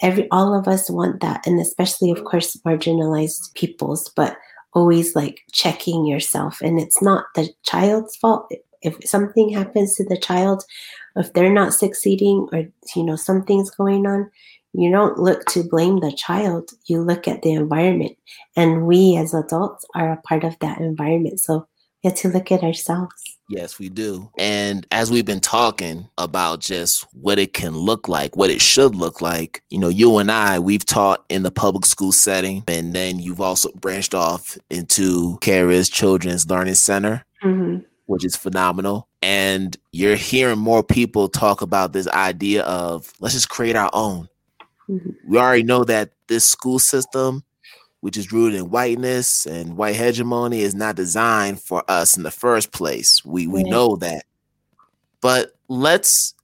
every 0.01 0.29
all 0.31 0.59
of 0.59 0.69
us 0.69 0.91
want 0.91 1.21
that 1.21 1.47
and 1.47 1.61
especially 1.61 2.11
of 2.11 2.25
course 2.25 2.57
marginalized 2.67 3.55
peoples 3.55 4.11
but 4.17 4.37
always 4.75 5.15
like 5.15 5.41
checking 5.53 6.07
yourself. 6.07 6.61
And 6.61 6.81
it's 6.81 7.03
not 7.03 7.27
the 7.35 7.49
child's 7.65 8.17
fault. 8.17 8.51
If 8.83 8.97
something 9.05 9.51
happens 9.51 9.95
to 9.97 10.05
the 10.05 10.17
child 10.17 10.65
if 11.17 11.33
they're 11.35 11.53
not 11.53 11.75
succeeding 11.75 12.49
or 12.53 12.65
you 12.97 13.05
know 13.05 13.17
something's 13.17 13.71
going 13.71 14.07
on 14.07 14.31
you 14.75 14.91
don't 14.91 15.19
look 15.19 15.45
to 15.47 15.63
blame 15.63 16.01
the 16.01 16.13
child. 16.13 16.71
You 16.87 17.03
look 17.03 17.29
at 17.29 17.43
the 17.43 17.53
environment. 17.53 18.17
And 18.57 18.87
we 18.87 19.17
as 19.17 19.35
adults 19.35 19.85
are 19.95 20.13
a 20.13 20.23
part 20.23 20.45
of 20.45 20.59
that 20.61 20.81
environment. 20.81 21.41
So 21.41 21.67
we 22.03 22.09
have 22.09 22.19
to 22.19 22.29
look 22.29 22.51
at 22.51 22.63
ourselves 22.63 23.33
Yes, 23.53 23.79
we 23.79 23.91
do. 23.91 24.31
And 24.39 24.87
as 24.91 25.11
we've 25.11 25.27
been 25.27 25.41
talking 25.41 26.09
about 26.17 26.61
just 26.61 27.07
what 27.13 27.39
it 27.39 27.53
can 27.53 27.77
look 27.77 28.09
like, 28.09 28.35
what 28.35 28.49
it 28.49 28.63
should 28.63 28.95
look 28.95 29.21
like, 29.21 29.63
you 29.69 29.79
know, 29.79 29.91
you 29.91 30.17
and 30.17 30.31
I, 30.33 30.59
we've 30.59 30.87
taught 30.87 31.23
in 31.29 31.43
the 31.43 31.51
public 31.51 31.85
school 31.85 32.13
setting, 32.13 32.65
and 32.67 32.95
then 32.95 33.19
you've 33.19 33.43
also 33.43 33.71
branched 33.73 34.15
off 34.15 34.57
into 34.71 35.37
Keres 35.43 35.93
Children's 35.93 36.49
Learning 36.49 36.75
Center, 36.75 37.27
mm-hmm. 37.45 37.85
which 38.07 38.25
is 38.25 38.37
phenomenal. 38.37 39.07
And 39.21 39.77
you're 39.93 40.17
hearing 40.17 40.59
more 40.59 40.83
people 40.83 41.29
talk 41.29 41.61
about 41.61 41.93
this 41.93 42.09
idea 42.09 42.63
of 42.63 43.13
let's 43.21 43.35
just 43.35 43.51
create 43.51 43.77
our 43.77 43.91
own. 43.93 44.29
Mm-hmm. 44.89 45.11
We 45.29 45.37
already 45.37 45.63
know 45.63 45.85
that 45.85 46.13
this 46.27 46.47
school 46.47 46.79
system 46.79 47.45
which 48.03 48.17
is 48.17 48.33
rooted 48.33 48.59
in 48.59 48.69
whiteness 48.69 49.47
and 49.47 49.77
white 49.77 49.95
hegemony, 49.95 50.61
is 50.61 50.75
not 50.75 50.97
designed 50.97 51.61
for 51.61 51.85
us 51.89 52.17
in 52.17 52.25
the 52.25 52.33
first 52.33 52.73
place. 52.73 53.25
We 53.25 53.47
we 53.47 53.63
know 53.63 53.97
that. 53.97 54.25
But 55.21 55.53
let's 55.69 56.35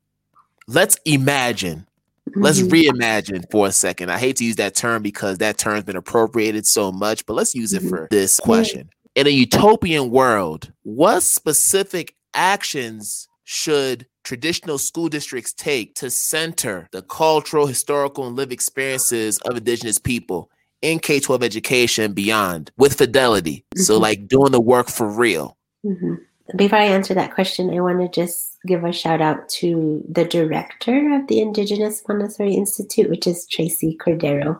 let's 0.68 0.96
imagine. 1.04 1.84
Mm-hmm. 2.30 2.42
Let's 2.42 2.60
reimagine 2.62 3.50
for 3.50 3.66
a 3.66 3.72
second. 3.72 4.12
I 4.12 4.18
hate 4.18 4.36
to 4.36 4.44
use 4.44 4.56
that 4.56 4.76
term 4.76 5.02
because 5.02 5.38
that 5.38 5.58
term's 5.58 5.82
been 5.82 5.96
appropriated 5.96 6.64
so 6.64 6.92
much, 6.92 7.26
but 7.26 7.34
let's 7.34 7.56
use 7.56 7.72
it 7.72 7.80
mm-hmm. 7.80 7.88
for 7.88 8.08
this 8.08 8.38
question. 8.38 8.88
In 9.16 9.26
a 9.26 9.30
utopian 9.30 10.10
world, 10.10 10.72
what 10.84 11.24
specific 11.24 12.14
actions 12.34 13.28
should 13.42 14.06
traditional 14.22 14.78
school 14.78 15.08
districts 15.08 15.52
take 15.54 15.96
to 15.96 16.08
center 16.08 16.88
the 16.92 17.02
cultural, 17.02 17.66
historical, 17.66 18.28
and 18.28 18.36
lived 18.36 18.52
experiences 18.52 19.38
of 19.38 19.56
indigenous 19.56 19.98
people 19.98 20.50
in 20.82 20.98
K 20.98 21.20
12 21.20 21.42
education 21.42 22.12
beyond 22.12 22.70
with 22.76 22.94
fidelity. 22.94 23.64
Mm-hmm. 23.74 23.82
So, 23.82 23.98
like 23.98 24.28
doing 24.28 24.52
the 24.52 24.60
work 24.60 24.88
for 24.88 25.08
real. 25.08 25.56
Mm-hmm. 25.84 26.14
Before 26.56 26.78
I 26.78 26.84
answer 26.84 27.12
that 27.12 27.34
question, 27.34 27.70
I 27.70 27.80
want 27.80 28.00
to 28.00 28.08
just 28.08 28.56
give 28.66 28.82
a 28.82 28.92
shout 28.92 29.20
out 29.20 29.48
to 29.50 30.02
the 30.08 30.24
director 30.24 31.14
of 31.14 31.26
the 31.28 31.40
Indigenous 31.40 32.02
Montessori 32.08 32.54
Institute, 32.54 33.10
which 33.10 33.26
is 33.26 33.46
Tracy 33.46 33.98
Cordero. 34.00 34.58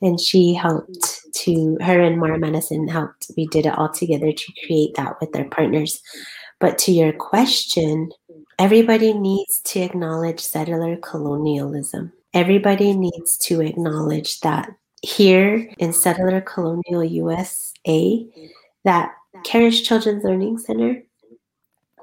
And 0.00 0.18
she 0.18 0.52
helped 0.52 1.20
to, 1.32 1.78
her 1.80 2.00
and 2.00 2.18
Mara 2.18 2.38
Madison 2.38 2.88
helped, 2.88 3.30
we 3.36 3.46
did 3.46 3.66
it 3.66 3.78
all 3.78 3.88
together 3.88 4.32
to 4.32 4.52
create 4.66 4.94
that 4.96 5.20
with 5.20 5.30
their 5.30 5.44
partners. 5.44 6.02
But 6.58 6.76
to 6.78 6.92
your 6.92 7.12
question, 7.12 8.10
everybody 8.58 9.12
needs 9.12 9.60
to 9.60 9.80
acknowledge 9.80 10.40
settler 10.40 10.96
colonialism. 10.96 12.12
Everybody 12.34 12.96
needs 12.96 13.36
to 13.38 13.60
acknowledge 13.60 14.40
that 14.40 14.70
here 15.02 15.68
in 15.78 15.92
settler 15.92 16.40
colonial 16.40 17.04
USA 17.04 18.26
that 18.84 19.12
Keres 19.44 19.82
Children's 19.82 20.24
Learning 20.24 20.58
Center, 20.58 21.02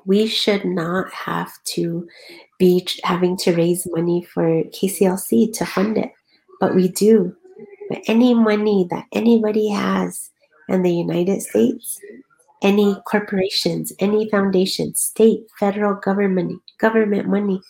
we 0.05 0.27
should 0.27 0.65
not 0.65 1.11
have 1.11 1.51
to 1.63 2.07
be 2.57 2.85
having 3.03 3.37
to 3.37 3.55
raise 3.55 3.87
money 3.91 4.23
for 4.23 4.63
KCLC 4.65 5.53
to 5.53 5.65
fund 5.65 5.97
it, 5.97 6.11
but 6.59 6.75
we 6.75 6.89
do. 6.89 7.35
But 7.89 8.01
any 8.07 8.33
money 8.33 8.87
that 8.91 9.05
anybody 9.13 9.69
has 9.69 10.29
in 10.67 10.83
the 10.83 10.93
United 10.93 11.41
States, 11.41 11.99
any 12.61 12.95
corporations, 13.05 13.93
any 13.99 14.29
foundations, 14.29 14.99
state, 14.99 15.45
federal 15.59 15.95
government, 15.95 16.61
government 16.79 17.27
money, 17.27 17.61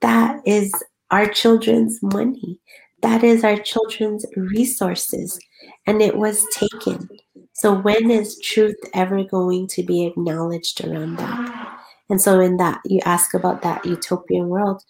that 0.00 0.40
is 0.46 0.72
our 1.10 1.26
children's 1.26 1.98
money. 2.02 2.60
That 3.04 3.22
is 3.22 3.44
our 3.44 3.58
children's 3.58 4.24
resources, 4.34 5.38
and 5.86 6.00
it 6.00 6.16
was 6.16 6.46
taken. 6.54 7.10
So, 7.52 7.74
when 7.74 8.10
is 8.10 8.40
truth 8.40 8.78
ever 8.94 9.22
going 9.24 9.66
to 9.72 9.82
be 9.82 10.06
acknowledged 10.06 10.82
around 10.82 11.16
that? 11.18 11.80
And 12.08 12.18
so, 12.18 12.40
in 12.40 12.56
that, 12.56 12.80
you 12.86 13.00
ask 13.04 13.34
about 13.34 13.60
that 13.60 13.84
utopian 13.84 14.48
world, 14.48 14.82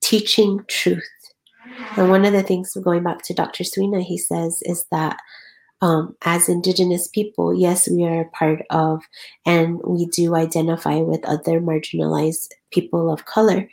teaching 0.00 0.60
truth. 0.68 1.02
And 1.96 2.08
one 2.08 2.24
of 2.24 2.32
the 2.32 2.44
things, 2.44 2.72
going 2.84 3.02
back 3.02 3.22
to 3.22 3.34
Dr. 3.34 3.64
Suina, 3.64 4.00
he 4.00 4.16
says 4.16 4.62
is 4.62 4.86
that 4.92 5.18
um, 5.80 6.14
as 6.22 6.48
Indigenous 6.48 7.08
people, 7.08 7.52
yes, 7.52 7.90
we 7.90 8.04
are 8.04 8.20
a 8.20 8.30
part 8.30 8.62
of, 8.70 9.02
and 9.44 9.80
we 9.84 10.06
do 10.06 10.36
identify 10.36 10.98
with 10.98 11.24
other 11.24 11.60
marginalized 11.60 12.50
people 12.70 13.12
of 13.12 13.24
color, 13.24 13.68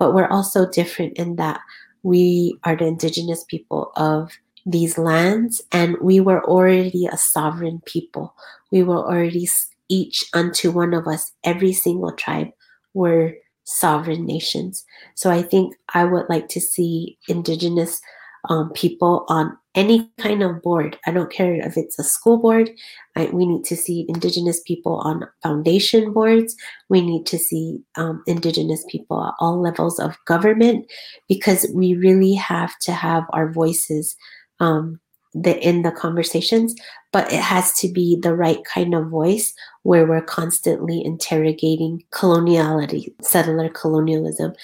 but 0.00 0.14
we're 0.14 0.26
also 0.26 0.68
different 0.68 1.16
in 1.16 1.36
that 1.36 1.60
we 2.06 2.56
are 2.62 2.76
the 2.76 2.86
indigenous 2.86 3.42
people 3.42 3.90
of 3.96 4.30
these 4.64 4.96
lands, 4.96 5.60
and 5.72 5.96
we 6.00 6.20
were 6.20 6.44
already 6.44 7.06
a 7.06 7.18
sovereign 7.18 7.82
people. 7.84 8.32
We 8.70 8.84
were 8.84 8.98
already 8.98 9.48
each 9.88 10.22
unto 10.32 10.70
one 10.70 10.94
of 10.94 11.08
us, 11.08 11.32
every 11.42 11.72
single 11.72 12.12
tribe 12.12 12.50
were 12.94 13.34
sovereign 13.64 14.24
nations. 14.24 14.84
So 15.16 15.32
I 15.32 15.42
think 15.42 15.74
I 15.94 16.04
would 16.04 16.26
like 16.28 16.48
to 16.50 16.60
see 16.60 17.18
indigenous 17.26 18.00
um, 18.48 18.70
people 18.72 19.24
on 19.28 19.56
any 19.74 20.10
kind 20.18 20.42
of 20.42 20.62
board. 20.62 20.98
I 21.06 21.10
don't 21.10 21.30
care 21.30 21.54
if 21.54 21.76
it's 21.76 21.98
a 21.98 22.04
school 22.04 22.38
board. 22.38 22.70
I, 23.14 23.26
we 23.26 23.46
need 23.46 23.64
to 23.66 23.76
see 23.76 24.06
Indigenous 24.08 24.60
people 24.60 24.96
on 25.00 25.28
foundation 25.42 26.12
boards. 26.12 26.56
We 26.88 27.02
need 27.02 27.26
to 27.26 27.38
see 27.38 27.80
um, 27.96 28.22
Indigenous 28.26 28.84
people 28.88 29.22
at 29.22 29.34
all 29.38 29.60
levels 29.60 29.98
of 29.98 30.16
government 30.24 30.90
because 31.28 31.70
we 31.74 31.94
really 31.94 32.34
have 32.34 32.78
to 32.80 32.92
have 32.92 33.24
our 33.30 33.52
voices 33.52 34.16
um, 34.60 34.98
the 35.34 35.58
in 35.66 35.82
the 35.82 35.92
conversations, 35.92 36.74
but 37.12 37.30
it 37.30 37.40
has 37.40 37.74
to 37.74 37.88
be 37.92 38.16
the 38.16 38.34
right 38.34 38.64
kind 38.64 38.94
of 38.94 39.08
voice 39.08 39.52
where 39.82 40.06
we're 40.06 40.22
constantly 40.22 41.04
interrogating 41.04 42.02
coloniality, 42.10 43.12
settler 43.20 43.68
colonialism 43.68 44.54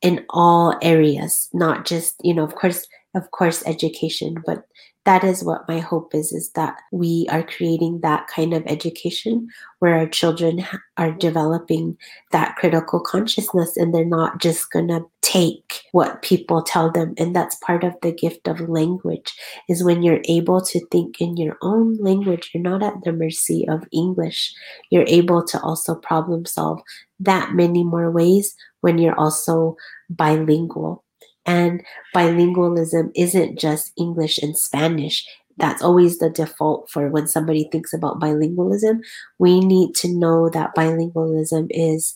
in 0.00 0.24
all 0.30 0.78
areas, 0.82 1.48
not 1.52 1.84
just, 1.84 2.14
you 2.22 2.34
know, 2.34 2.44
of 2.44 2.54
course, 2.54 2.86
of 3.14 3.30
course, 3.30 3.62
education, 3.66 4.36
but 4.46 4.64
that 5.04 5.22
is 5.22 5.44
what 5.44 5.68
my 5.68 5.80
hope 5.80 6.14
is 6.14 6.32
is 6.32 6.50
that 6.52 6.80
we 6.90 7.26
are 7.30 7.42
creating 7.42 8.00
that 8.00 8.26
kind 8.26 8.54
of 8.54 8.62
education 8.66 9.48
where 9.80 9.94
our 9.96 10.08
children 10.08 10.64
are 10.96 11.12
developing 11.12 11.96
that 12.32 12.56
critical 12.56 13.00
consciousness 13.00 13.76
and 13.76 13.94
they're 13.94 14.04
not 14.04 14.40
just 14.40 14.70
going 14.70 14.88
to 14.88 15.04
take 15.20 15.82
what 15.92 16.22
people 16.22 16.62
tell 16.62 16.90
them. 16.90 17.14
And 17.18 17.36
that's 17.36 17.56
part 17.56 17.84
of 17.84 17.94
the 18.00 18.12
gift 18.12 18.48
of 18.48 18.60
language 18.60 19.34
is 19.68 19.84
when 19.84 20.02
you're 20.02 20.22
able 20.28 20.60
to 20.62 20.86
think 20.86 21.20
in 21.20 21.36
your 21.36 21.56
own 21.62 21.96
language 21.96 22.50
you're 22.54 22.62
not 22.62 22.82
at 22.82 22.94
the 23.04 23.12
mercy 23.12 23.66
of 23.68 23.84
english 23.92 24.54
you're 24.90 25.04
able 25.06 25.44
to 25.44 25.60
also 25.60 25.94
problem 25.94 26.44
solve 26.44 26.80
that 27.20 27.52
many 27.52 27.84
more 27.84 28.10
ways 28.10 28.54
when 28.80 28.98
you're 28.98 29.18
also 29.18 29.76
bilingual 30.10 31.03
and 31.46 31.82
bilingualism 32.14 33.10
isn't 33.14 33.58
just 33.58 33.92
English 33.96 34.38
and 34.38 34.56
Spanish. 34.56 35.26
That's 35.56 35.82
always 35.82 36.18
the 36.18 36.30
default 36.30 36.90
for 36.90 37.08
when 37.08 37.28
somebody 37.28 37.68
thinks 37.70 37.92
about 37.92 38.20
bilingualism. 38.20 39.00
We 39.38 39.60
need 39.60 39.94
to 39.96 40.08
know 40.08 40.48
that 40.50 40.74
bilingualism 40.74 41.68
is 41.70 42.14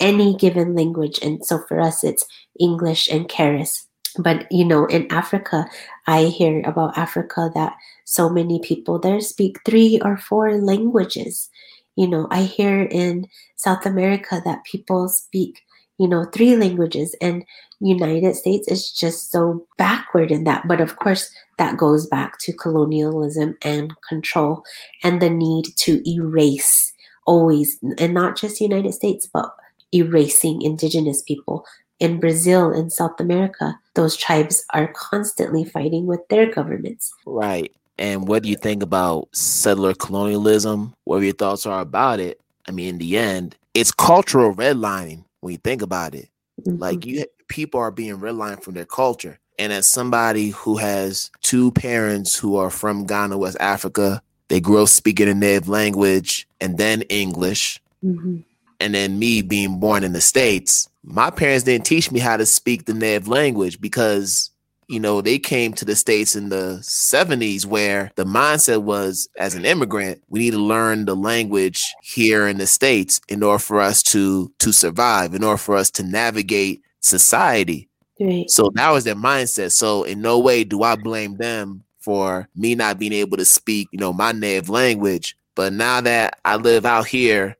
any 0.00 0.34
given 0.36 0.74
language. 0.74 1.18
And 1.22 1.44
so 1.44 1.58
for 1.68 1.80
us, 1.80 2.04
it's 2.04 2.24
English 2.58 3.08
and 3.08 3.28
Keres. 3.28 3.86
But, 4.18 4.50
you 4.50 4.64
know, 4.64 4.86
in 4.86 5.06
Africa, 5.12 5.66
I 6.06 6.24
hear 6.24 6.62
about 6.64 6.96
Africa 6.96 7.50
that 7.54 7.74
so 8.04 8.28
many 8.28 8.58
people 8.60 8.98
there 8.98 9.20
speak 9.20 9.58
three 9.64 10.00
or 10.02 10.16
four 10.16 10.56
languages. 10.56 11.50
You 11.94 12.08
know, 12.08 12.26
I 12.30 12.42
hear 12.42 12.82
in 12.82 13.26
South 13.56 13.84
America 13.84 14.40
that 14.44 14.64
people 14.64 15.08
speak 15.08 15.60
you 15.98 16.08
know, 16.08 16.24
three 16.32 16.56
languages. 16.56 17.14
And 17.20 17.44
United 17.80 18.34
States 18.34 18.68
is 18.68 18.90
just 18.90 19.30
so 19.30 19.66
backward 19.76 20.30
in 20.30 20.44
that. 20.44 20.66
But 20.66 20.80
of 20.80 20.96
course, 20.96 21.30
that 21.58 21.76
goes 21.76 22.06
back 22.06 22.38
to 22.40 22.52
colonialism 22.52 23.56
and 23.62 23.92
control 24.08 24.64
and 25.02 25.20
the 25.20 25.30
need 25.30 25.66
to 25.78 26.02
erase 26.08 26.92
always, 27.26 27.78
and 27.98 28.14
not 28.14 28.36
just 28.36 28.60
United 28.60 28.94
States, 28.94 29.28
but 29.32 29.54
erasing 29.92 30.62
indigenous 30.62 31.22
people. 31.22 31.64
In 32.00 32.20
Brazil 32.20 32.72
in 32.72 32.90
South 32.90 33.18
America, 33.18 33.78
those 33.94 34.16
tribes 34.16 34.64
are 34.72 34.92
constantly 34.94 35.64
fighting 35.64 36.06
with 36.06 36.20
their 36.28 36.50
governments. 36.50 37.12
Right. 37.26 37.72
And 37.98 38.28
what 38.28 38.44
do 38.44 38.48
you 38.48 38.56
think 38.56 38.82
about 38.82 39.28
settler 39.32 39.94
colonialism? 39.94 40.94
What 41.04 41.18
your 41.18 41.32
thoughts 41.32 41.66
are 41.66 41.80
about 41.80 42.20
it? 42.20 42.40
I 42.68 42.70
mean, 42.70 42.90
in 42.90 42.98
the 42.98 43.18
end, 43.18 43.56
it's 43.74 43.90
cultural 43.90 44.54
redlining 44.54 45.24
when 45.40 45.52
you 45.52 45.58
think 45.58 45.82
about 45.82 46.14
it. 46.14 46.28
Mm-hmm. 46.60 46.78
Like 46.80 47.06
you 47.06 47.24
people 47.48 47.80
are 47.80 47.90
being 47.90 48.18
redlined 48.18 48.62
from 48.62 48.74
their 48.74 48.84
culture. 48.84 49.38
And 49.58 49.72
as 49.72 49.86
somebody 49.86 50.50
who 50.50 50.76
has 50.76 51.30
two 51.42 51.72
parents 51.72 52.38
who 52.38 52.56
are 52.56 52.70
from 52.70 53.06
Ghana, 53.06 53.38
West 53.38 53.56
Africa, 53.58 54.22
they 54.48 54.60
grew 54.60 54.82
up 54.82 54.88
speaking 54.88 55.28
a 55.28 55.34
native 55.34 55.68
language 55.68 56.46
and 56.60 56.78
then 56.78 57.02
English. 57.02 57.80
Mm-hmm. 58.04 58.38
And 58.80 58.94
then 58.94 59.18
me 59.18 59.42
being 59.42 59.80
born 59.80 60.04
in 60.04 60.12
the 60.12 60.20
States, 60.20 60.88
my 61.02 61.30
parents 61.30 61.64
didn't 61.64 61.86
teach 61.86 62.12
me 62.12 62.20
how 62.20 62.36
to 62.36 62.46
speak 62.46 62.84
the 62.84 62.94
native 62.94 63.26
language 63.26 63.80
because 63.80 64.50
you 64.88 64.98
know, 64.98 65.20
they 65.20 65.38
came 65.38 65.74
to 65.74 65.84
the 65.84 65.94
States 65.94 66.34
in 66.34 66.48
the 66.48 66.78
70s 66.82 67.66
where 67.66 68.10
the 68.16 68.24
mindset 68.24 68.82
was 68.82 69.28
as 69.38 69.54
an 69.54 69.66
immigrant, 69.66 70.22
we 70.28 70.40
need 70.40 70.52
to 70.52 70.58
learn 70.58 71.04
the 71.04 71.14
language 71.14 71.82
here 72.02 72.48
in 72.48 72.56
the 72.56 72.66
States 72.66 73.20
in 73.28 73.42
order 73.42 73.58
for 73.58 73.80
us 73.80 74.02
to 74.04 74.50
to 74.58 74.72
survive, 74.72 75.34
in 75.34 75.44
order 75.44 75.58
for 75.58 75.76
us 75.76 75.90
to 75.92 76.02
navigate 76.02 76.82
society. 77.00 77.88
Right. 78.18 78.50
So 78.50 78.70
that 78.74 78.90
was 78.90 79.04
their 79.04 79.14
mindset. 79.14 79.72
So 79.72 80.04
in 80.04 80.22
no 80.22 80.38
way 80.38 80.64
do 80.64 80.82
I 80.82 80.96
blame 80.96 81.36
them 81.36 81.84
for 82.00 82.48
me 82.56 82.74
not 82.74 82.98
being 82.98 83.12
able 83.12 83.36
to 83.36 83.44
speak, 83.44 83.88
you 83.92 83.98
know, 83.98 84.12
my 84.12 84.32
native 84.32 84.70
language. 84.70 85.36
But 85.54 85.74
now 85.74 86.00
that 86.00 86.38
I 86.44 86.56
live 86.56 86.86
out 86.86 87.06
here 87.06 87.56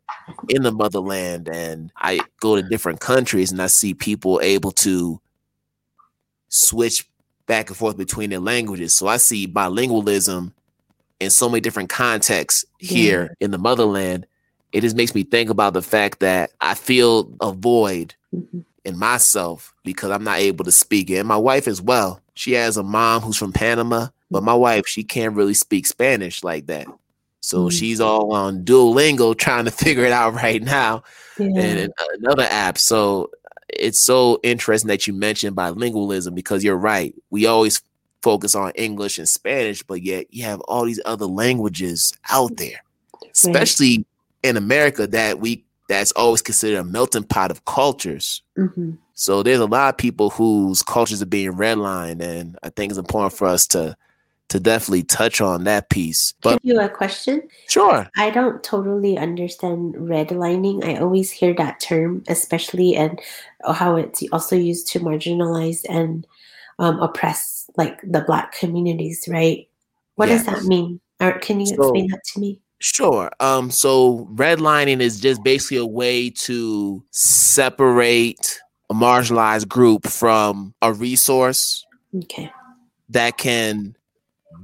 in 0.48 0.62
the 0.62 0.72
motherland 0.72 1.48
and 1.48 1.92
I 1.96 2.20
go 2.40 2.56
to 2.56 2.62
different 2.62 3.00
countries 3.00 3.52
and 3.52 3.60
I 3.60 3.66
see 3.66 3.92
people 3.92 4.40
able 4.42 4.70
to 4.72 5.20
switch 6.48 7.07
back 7.48 7.68
and 7.68 7.76
forth 7.76 7.96
between 7.96 8.30
their 8.30 8.38
languages. 8.38 8.96
So 8.96 9.08
I 9.08 9.16
see 9.16 9.48
bilingualism 9.48 10.52
in 11.18 11.30
so 11.30 11.48
many 11.48 11.60
different 11.60 11.88
contexts 11.88 12.64
here 12.78 13.34
yeah. 13.40 13.44
in 13.46 13.50
the 13.50 13.58
motherland. 13.58 14.26
It 14.70 14.82
just 14.82 14.94
makes 14.94 15.14
me 15.14 15.24
think 15.24 15.50
about 15.50 15.72
the 15.72 15.82
fact 15.82 16.20
that 16.20 16.50
I 16.60 16.74
feel 16.74 17.32
a 17.40 17.50
void 17.52 18.14
mm-hmm. 18.32 18.60
in 18.84 18.98
myself 18.98 19.74
because 19.82 20.10
I'm 20.10 20.22
not 20.22 20.38
able 20.38 20.64
to 20.66 20.72
speak 20.72 21.10
it. 21.10 21.16
And 21.16 21.26
my 21.26 21.36
wife 21.36 21.66
as 21.66 21.82
well. 21.82 22.20
She 22.34 22.52
has 22.52 22.76
a 22.76 22.84
mom 22.84 23.22
who's 23.22 23.36
from 23.36 23.52
Panama, 23.52 24.08
but 24.30 24.44
my 24.44 24.54
wife, 24.54 24.86
she 24.86 25.02
can't 25.02 25.34
really 25.34 25.54
speak 25.54 25.86
Spanish 25.86 26.44
like 26.44 26.66
that. 26.66 26.86
So 27.40 27.58
mm-hmm. 27.58 27.68
she's 27.70 28.00
all 28.00 28.32
on 28.32 28.64
Duolingo 28.64 29.36
trying 29.36 29.64
to 29.64 29.70
figure 29.72 30.04
it 30.04 30.12
out 30.12 30.34
right 30.34 30.62
now. 30.62 31.02
Yeah. 31.38 31.60
And 31.60 31.92
another 32.18 32.46
app. 32.48 32.78
So 32.78 33.30
it's 33.68 34.02
so 34.02 34.40
interesting 34.42 34.88
that 34.88 35.06
you 35.06 35.12
mentioned 35.12 35.56
bilingualism 35.56 36.34
because 36.34 36.64
you're 36.64 36.76
right. 36.76 37.14
We 37.30 37.46
always 37.46 37.82
focus 38.22 38.54
on 38.54 38.72
English 38.72 39.18
and 39.18 39.28
Spanish, 39.28 39.82
but 39.82 40.02
yet 40.02 40.26
you 40.30 40.44
have 40.44 40.60
all 40.62 40.84
these 40.84 41.00
other 41.04 41.26
languages 41.26 42.12
out 42.30 42.56
there, 42.56 42.82
especially 43.32 44.04
in 44.42 44.56
America 44.56 45.06
that 45.06 45.40
we 45.40 45.64
that's 45.88 46.12
always 46.12 46.42
considered 46.42 46.78
a 46.78 46.84
melting 46.84 47.24
pot 47.24 47.50
of 47.50 47.64
cultures. 47.64 48.42
Mm-hmm. 48.58 48.92
So 49.14 49.42
there's 49.42 49.58
a 49.58 49.66
lot 49.66 49.94
of 49.94 49.96
people 49.96 50.30
whose 50.30 50.82
cultures 50.82 51.22
are 51.22 51.26
being 51.26 51.52
redlined, 51.52 52.22
and 52.22 52.58
I 52.62 52.70
think 52.70 52.90
it's 52.90 52.98
important 52.98 53.32
for 53.32 53.48
us 53.48 53.66
to 53.68 53.96
to 54.48 54.60
definitely 54.60 55.02
touch 55.04 55.40
on 55.40 55.64
that 55.64 55.90
piece. 55.90 56.32
But 56.42 56.60
Can 56.60 56.70
you 56.70 56.80
a 56.80 56.88
question? 56.88 57.42
Sure. 57.68 58.08
I 58.16 58.30
don't 58.30 58.62
totally 58.62 59.18
understand 59.18 59.94
redlining. 59.94 60.84
I 60.84 60.96
always 60.96 61.30
hear 61.30 61.54
that 61.54 61.80
term, 61.80 62.24
especially 62.28 62.96
and 62.96 63.20
how 63.66 63.96
it's 63.96 64.22
also 64.32 64.56
used 64.56 64.88
to 64.88 65.00
marginalize 65.00 65.80
and 65.88 66.26
um, 66.78 67.00
oppress 67.00 67.70
like 67.76 68.00
the 68.02 68.20
black 68.20 68.52
communities, 68.52 69.28
right? 69.28 69.68
What 70.14 70.28
yes. 70.28 70.44
does 70.44 70.54
that 70.54 70.68
mean? 70.68 71.00
Or 71.20 71.38
can 71.38 71.60
you 71.60 71.66
so, 71.66 71.74
explain 71.74 72.08
that 72.08 72.24
to 72.32 72.40
me? 72.40 72.60
Sure. 72.80 73.30
Um, 73.40 73.70
so 73.70 74.28
redlining 74.34 75.00
is 75.00 75.20
just 75.20 75.42
basically 75.42 75.78
a 75.78 75.86
way 75.86 76.30
to 76.30 77.04
separate 77.10 78.60
a 78.88 78.94
marginalized 78.94 79.68
group 79.68 80.06
from 80.06 80.74
a 80.80 80.92
resource. 80.92 81.84
Okay. 82.14 82.50
That 83.10 83.36
can 83.38 83.96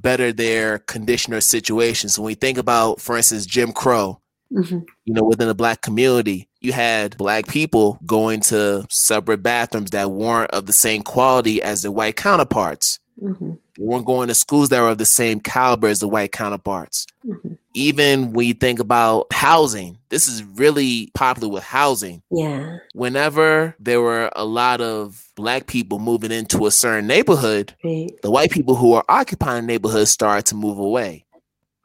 better 0.01 0.33
their 0.33 0.79
condition 0.81 1.35
or 1.35 1.41
situation. 1.41 2.09
So 2.09 2.23
when 2.23 2.29
we 2.29 2.35
think 2.35 2.59
about, 2.59 3.01
for 3.01 3.17
instance, 3.17 3.47
Jim 3.47 3.73
Crow, 3.73 4.21
mm-hmm. 4.53 4.81
you 5.05 5.15
know, 5.15 5.25
within 5.25 5.49
the 5.49 5.55
black 5.55 5.81
community, 5.81 6.49
you 6.61 6.73
had 6.73 7.17
black 7.17 7.47
people 7.47 7.99
going 8.07 8.41
to 8.41 8.87
separate 8.91 9.43
bathrooms 9.43 9.91
that 9.91 10.11
weren't 10.11 10.51
of 10.51 10.67
the 10.67 10.73
same 10.73 11.03
quality 11.03 11.63
as 11.63 11.83
their 11.83 11.93
white 11.93 12.17
counterparts. 12.17 12.99
Mm-hmm. 13.23 13.53
They 13.77 13.85
weren't 13.85 14.07
going 14.07 14.29
to 14.29 14.35
schools 14.35 14.69
that 14.69 14.81
were 14.81 14.91
of 14.91 14.99
the 14.99 15.07
same 15.07 15.41
caliber 15.41 15.89
as 15.89 16.01
the 16.01 16.09
white 16.09 16.33
counterparts. 16.33 17.07
Mm-hmm. 17.27 17.55
Even 17.75 18.33
when 18.33 18.47
you 18.47 18.55
think 18.55 18.79
about 18.79 19.33
housing, 19.33 19.99
this 20.09 20.29
is 20.29 20.45
really 20.45 21.11
popular 21.15 21.53
with 21.53 21.65
housing. 21.65 22.23
Yeah. 22.31 22.79
Whenever 22.93 23.75
there 23.81 24.01
were 24.01 24.31
a 24.37 24.45
lot 24.45 24.81
of 24.81 25.29
black 25.35 25.67
people 25.67 25.99
moving 25.99 26.31
into 26.31 26.67
a 26.67 26.71
certain 26.71 27.07
neighborhood, 27.07 27.75
right. 27.83 28.11
the 28.23 28.31
white 28.31 28.51
people 28.51 28.77
who 28.77 28.93
are 28.93 29.05
occupying 29.09 29.67
neighborhoods 29.67 30.11
started 30.11 30.47
to 30.47 30.55
move 30.55 30.79
away. 30.79 31.24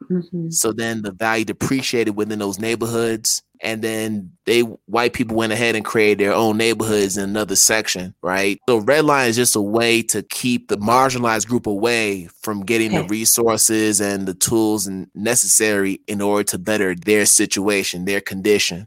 Mm-hmm. 0.08 0.50
So 0.50 0.72
then 0.72 1.02
the 1.02 1.12
value 1.12 1.44
depreciated 1.44 2.16
within 2.16 2.38
those 2.38 2.58
neighborhoods 2.58 3.42
and 3.62 3.82
then 3.82 4.32
they 4.46 4.60
white 4.60 5.12
people 5.12 5.36
went 5.36 5.52
ahead 5.52 5.76
and 5.76 5.84
created 5.84 6.18
their 6.18 6.32
own 6.32 6.56
neighborhoods 6.56 7.16
in 7.16 7.24
another 7.24 7.56
section, 7.56 8.14
right? 8.22 8.58
So 8.68 8.78
red 8.78 9.04
line 9.04 9.28
is 9.28 9.36
just 9.36 9.56
a 9.56 9.60
way 9.60 10.02
to 10.04 10.22
keep 10.22 10.68
the 10.68 10.78
marginalized 10.78 11.46
group 11.46 11.66
away 11.66 12.28
from 12.40 12.64
getting 12.64 12.88
okay. 12.88 13.02
the 13.02 13.08
resources 13.08 14.00
and 14.00 14.26
the 14.26 14.34
tools 14.34 14.88
necessary 15.14 16.00
in 16.06 16.20
order 16.20 16.44
to 16.44 16.58
better 16.58 16.94
their 16.94 17.26
situation, 17.26 18.06
their 18.06 18.20
condition. 18.20 18.86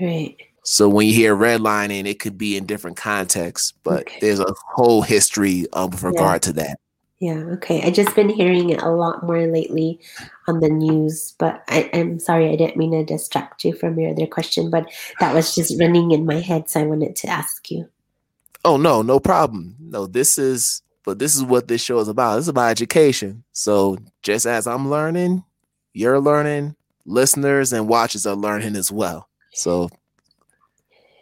Right. 0.00 0.36
So 0.64 0.88
when 0.88 1.08
you 1.08 1.14
hear 1.14 1.34
redlining, 1.34 2.06
it 2.06 2.20
could 2.20 2.38
be 2.38 2.56
in 2.56 2.66
different 2.66 2.96
contexts, 2.96 3.72
but 3.82 4.02
okay. 4.02 4.18
there's 4.20 4.38
a 4.38 4.54
whole 4.68 5.02
history 5.02 5.66
um, 5.72 5.90
with 5.90 6.04
regard 6.04 6.34
yeah. 6.34 6.38
to 6.38 6.52
that. 6.52 6.78
Yeah, 7.18 7.38
okay. 7.54 7.82
I 7.82 7.90
just 7.90 8.16
been 8.16 8.28
hearing 8.28 8.70
it 8.70 8.82
a 8.82 8.90
lot 8.90 9.24
more 9.24 9.46
lately 9.46 10.00
on 10.46 10.60
the 10.60 10.68
news, 10.68 11.34
but 11.38 11.62
I, 11.68 11.90
am 11.92 12.18
sorry 12.18 12.50
I 12.50 12.56
didn't 12.56 12.76
mean 12.76 12.92
to 12.92 13.04
distract 13.04 13.64
you 13.64 13.74
from 13.74 13.98
your 13.98 14.10
other 14.10 14.26
question, 14.26 14.70
but 14.70 14.90
that 15.20 15.34
was 15.34 15.54
just 15.54 15.78
running 15.80 16.10
in 16.10 16.26
my 16.26 16.40
head, 16.40 16.68
so 16.68 16.80
I 16.80 16.84
wanted 16.84 17.16
to 17.16 17.28
ask 17.28 17.70
you. 17.70 17.88
Oh 18.64 18.76
no, 18.76 19.02
no 19.02 19.18
problem. 19.18 19.76
No, 19.80 20.06
this 20.06 20.38
is 20.38 20.82
but 21.04 21.18
this 21.18 21.34
is 21.34 21.42
what 21.42 21.68
this 21.68 21.82
show 21.82 21.98
is 21.98 22.08
about. 22.08 22.38
It's 22.38 22.48
about 22.48 22.70
education. 22.70 23.42
So 23.52 23.98
just 24.22 24.46
as 24.46 24.66
I'm 24.66 24.88
learning, 24.88 25.42
you're 25.92 26.20
learning, 26.20 26.76
listeners 27.04 27.72
and 27.72 27.88
watchers 27.88 28.26
are 28.26 28.36
learning 28.36 28.76
as 28.76 28.92
well. 28.92 29.28
So 29.52 29.90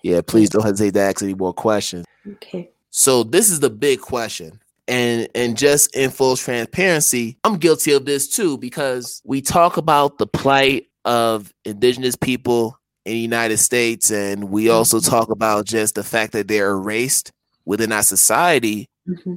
yeah, 0.02 0.20
please 0.20 0.50
don't 0.50 0.64
hesitate 0.64 0.94
to 0.94 1.00
ask 1.00 1.22
any 1.22 1.34
more 1.34 1.52
questions. 1.52 2.06
Okay. 2.26 2.70
So 2.90 3.22
this 3.22 3.50
is 3.50 3.60
the 3.60 3.70
big 3.70 4.00
question. 4.00 4.60
And 4.91 5.28
and 5.34 5.57
just 5.57 5.95
in 5.97 6.11
full 6.11 6.36
transparency, 6.36 7.38
I'm 7.45 7.57
guilty 7.59 7.93
of 7.93 8.05
this 8.05 8.28
too 8.28 8.59
because 8.59 9.22
we 9.24 9.41
talk 9.41 9.76
about 9.76 10.18
the 10.18 10.26
plight 10.26 10.86
of 11.05 11.55
indigenous 11.64 12.16
people 12.16 12.76
in 13.07 13.12
the 13.12 13.18
United 13.20 13.59
States 13.59 14.11
and 14.11 14.51
we 14.51 14.68
also 14.68 14.99
Mm-hmm. 14.99 15.11
talk 15.11 15.30
about 15.30 15.64
just 15.64 15.95
the 15.95 16.05
fact 16.05 16.32
that 16.32 16.49
they're 16.49 16.72
erased 16.72 17.32
within 17.64 17.93
our 17.93 18.03
society 18.03 18.88
hmm 19.07 19.36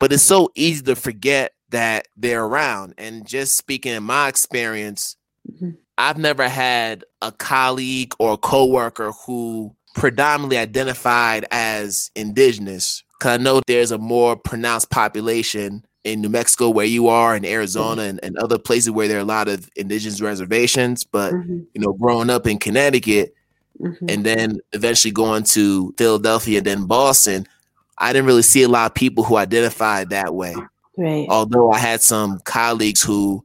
but 0.00 0.12
it's 0.12 0.22
so 0.22 0.50
easy 0.54 0.82
to 0.84 0.94
forget 0.94 1.54
that 1.70 2.06
they're 2.16 2.44
around. 2.44 2.94
And 2.98 3.26
just 3.26 3.56
speaking 3.56 3.92
in 3.92 4.04
my 4.04 4.28
experience, 4.28 5.16
Mhm. 5.50 5.76
I've 5.96 6.18
never 6.18 6.48
had 6.48 7.04
a 7.20 7.32
colleague 7.32 8.14
or 8.20 8.34
a 8.34 8.36
coworker 8.36 9.10
who 9.26 9.74
predominantly 9.96 10.56
identified 10.56 11.46
as 11.50 12.12
indigenous. 12.14 13.02
Cause 13.18 13.32
I 13.32 13.42
know 13.42 13.60
there's 13.66 13.90
a 13.90 13.98
more 13.98 14.36
pronounced 14.36 14.90
population 14.90 15.84
in 16.04 16.20
New 16.20 16.28
Mexico 16.28 16.70
where 16.70 16.86
you 16.86 17.08
are, 17.08 17.36
in 17.36 17.44
Arizona 17.44 18.02
and, 18.02 18.20
and 18.22 18.38
other 18.38 18.58
places 18.58 18.90
where 18.90 19.08
there 19.08 19.18
are 19.18 19.22
a 19.22 19.24
lot 19.24 19.48
of 19.48 19.68
indigenous 19.76 20.20
reservations. 20.20 21.04
But 21.04 21.32
hmm 21.32 21.60
you 21.74 21.80
know, 21.80 21.92
growing 21.92 22.30
up 22.30 22.46
in 22.46 22.58
Connecticut 22.58 23.34
hmm 23.80 23.92
and 24.08 24.24
then 24.24 24.58
eventually 24.72 25.12
going 25.12 25.44
to 25.44 25.94
Philadelphia, 25.98 26.60
then 26.60 26.86
Boston, 26.86 27.46
I 27.98 28.12
didn't 28.12 28.26
really 28.26 28.42
see 28.42 28.62
a 28.62 28.68
lot 28.68 28.90
of 28.90 28.94
people 28.94 29.24
who 29.24 29.36
identified 29.36 30.10
that 30.10 30.34
way. 30.34 30.54
Right. 30.96 31.26
Although 31.28 31.70
I 31.70 31.78
had 31.78 32.02
some 32.02 32.40
colleagues 32.44 33.02
who 33.02 33.44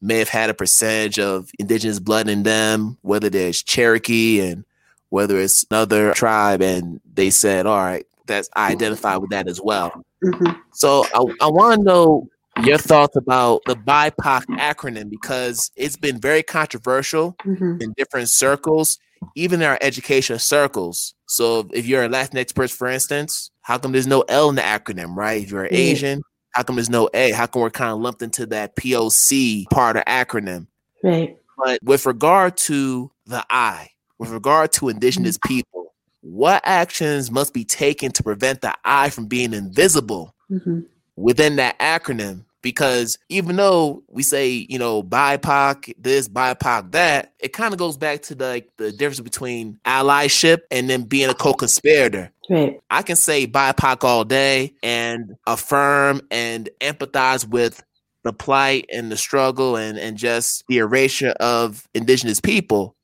may 0.00 0.18
have 0.18 0.28
had 0.28 0.50
a 0.50 0.54
percentage 0.54 1.18
of 1.18 1.50
indigenous 1.58 1.98
blood 1.98 2.28
in 2.28 2.44
them, 2.44 2.98
whether 3.02 3.28
there's 3.28 3.62
Cherokee 3.62 4.40
and 4.40 4.64
whether 5.10 5.38
it's 5.40 5.64
another 5.70 6.12
tribe, 6.12 6.60
and 6.62 7.00
they 7.14 7.30
said, 7.30 7.66
"All 7.66 7.78
right, 7.78 8.06
that's 8.28 8.48
I 8.54 8.70
identify 8.70 9.16
with 9.16 9.30
that 9.30 9.48
as 9.48 9.60
well." 9.60 9.92
hmm 10.22 10.52
So 10.72 11.04
I, 11.12 11.46
I 11.46 11.48
want 11.48 11.78
to 11.80 11.84
know 11.84 12.28
your 12.64 12.78
thoughts 12.78 13.16
about 13.16 13.62
the 13.66 13.76
BIPOC 13.76 14.44
acronym 14.58 15.10
because 15.10 15.70
it's 15.76 15.96
been 15.96 16.20
very 16.20 16.42
controversial 16.42 17.36
hmm 17.42 17.76
in 17.80 17.92
different 17.96 18.28
circles, 18.28 18.98
even 19.34 19.60
in 19.62 19.68
our 19.68 19.78
educational 19.80 20.38
circles. 20.38 21.14
So 21.26 21.68
if 21.72 21.86
you're 21.86 22.04
a 22.04 22.08
Latinx 22.08 22.54
person, 22.54 22.76
for 22.76 22.88
instance, 22.88 23.50
how 23.62 23.78
come 23.78 23.92
there's 23.92 24.06
no 24.06 24.22
L 24.22 24.48
in 24.48 24.54
the 24.56 24.62
acronym, 24.62 25.14
right? 25.16 25.42
If 25.42 25.50
you're 25.50 25.64
Yeah. 25.64 25.70
Asian, 25.78 26.22
how 26.52 26.62
come 26.62 26.76
there's 26.76 26.90
no 26.90 27.08
A? 27.14 27.30
How 27.32 27.46
come 27.46 27.62
we're 27.62 27.70
kind 27.70 27.92
of 27.92 28.00
lumped 28.00 28.22
into 28.22 28.46
that 28.46 28.74
POC 28.76 29.66
part 29.70 29.96
of 29.96 30.04
acronym? 30.06 30.66
Right. 31.04 31.36
But 31.56 31.80
with 31.82 32.06
regard 32.06 32.56
to 32.68 33.10
the 33.26 33.44
I, 33.50 33.90
with 34.18 34.30
regard 34.30 34.72
to 34.72 34.88
indigenous 34.88 35.38
people, 35.46 35.87
what 36.20 36.62
actions 36.64 37.30
must 37.30 37.54
be 37.54 37.64
taken 37.64 38.12
to 38.12 38.22
prevent 38.22 38.60
the 38.60 38.74
eye 38.84 39.10
from 39.10 39.26
being 39.26 39.52
invisible 39.52 40.34
hmm 40.48 40.80
within 41.16 41.56
that 41.56 41.78
acronym? 41.80 42.44
Because 42.60 43.18
even 43.28 43.56
though 43.56 44.02
we 44.08 44.22
say, 44.22 44.66
you 44.68 44.78
know, 44.78 45.02
BIPOC, 45.02 45.94
this, 45.98 46.28
BIPOC, 46.28 46.92
that, 46.92 47.32
it 47.38 47.52
kind 47.52 47.72
of 47.72 47.78
goes 47.78 47.96
back 47.96 48.22
to 48.22 48.34
the, 48.34 48.46
like 48.46 48.68
the 48.76 48.90
difference 48.90 49.20
between 49.20 49.78
allyship 49.84 50.58
and 50.70 50.90
then 50.90 51.04
being 51.04 51.30
a 51.30 51.34
co-conspirator. 51.34 52.30
Right. 52.50 52.80
I 52.90 53.02
can 53.02 53.16
say 53.16 53.46
BIPOC 53.46 54.02
all 54.02 54.24
day 54.24 54.74
and 54.82 55.36
affirm 55.46 56.20
and 56.30 56.68
empathize 56.80 57.48
with 57.48 57.82
the 58.24 58.32
plight 58.32 58.86
and 58.92 59.10
the 59.10 59.16
struggle 59.16 59.76
and, 59.76 59.96
and 59.96 60.16
just 60.16 60.64
the 60.68 60.78
erasure 60.78 61.34
of 61.38 61.88
indigenous 61.94 62.40
people. 62.40 62.96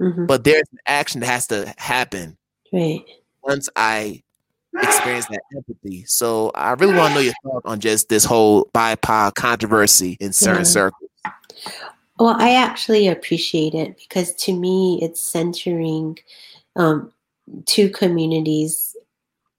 hmm 0.00 0.26
But 0.26 0.44
there's 0.44 0.68
an 0.72 0.78
action 0.86 1.20
that 1.20 1.26
has 1.26 1.46
to 1.48 1.74
happen 1.78 2.36
Right. 2.72 3.04
once 3.42 3.68
I 3.74 4.22
experience 4.82 5.26
that 5.26 5.40
empathy. 5.56 6.04
So 6.06 6.50
I 6.54 6.72
really 6.72 6.94
want 6.94 7.08
to 7.10 7.14
know 7.14 7.20
your 7.20 7.34
thoughts 7.42 7.66
on 7.66 7.80
just 7.80 8.08
this 8.08 8.24
whole 8.24 8.66
BIPOC 8.74 9.34
controversy 9.34 10.16
in 10.20 10.32
certain 10.32 10.58
Yeah. 10.60 10.64
circles. 10.64 11.10
Well, 12.18 12.36
I 12.38 12.54
actually 12.54 13.08
appreciate 13.08 13.74
it 13.74 13.96
because 13.98 14.34
to 14.36 14.52
me, 14.52 15.00
it's 15.02 15.20
centering 15.20 16.18
um, 16.76 17.12
two 17.66 17.88
communities, 17.88 18.94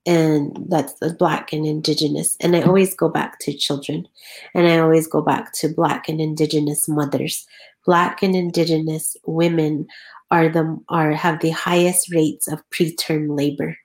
and 0.05 0.55
that's 0.69 0.93
the 0.93 1.13
Black 1.13 1.51
and 1.53 1.65
Indigenous. 1.65 2.37
And 2.39 2.55
I 2.55 2.61
always 2.61 2.95
go 2.95 3.09
back 3.09 3.39
to 3.39 3.53
children, 3.53 4.07
and 4.53 4.67
I 4.67 4.77
always 4.77 5.07
go 5.07 5.21
back 5.21 5.53
to 5.53 5.69
Black 5.69 6.07
and 6.07 6.21
Indigenous 6.21 6.87
mothers. 6.87 7.45
Black 7.85 8.21
and 8.21 8.35
Indigenous 8.35 9.17
women 9.25 9.87
are 10.31 10.49
the 10.49 10.77
are 10.89 11.11
have 11.11 11.41
the 11.41 11.51
highest 11.51 12.11
rates 12.11 12.47
of 12.47 12.63
preterm 12.73 13.37
labor, 13.37 13.77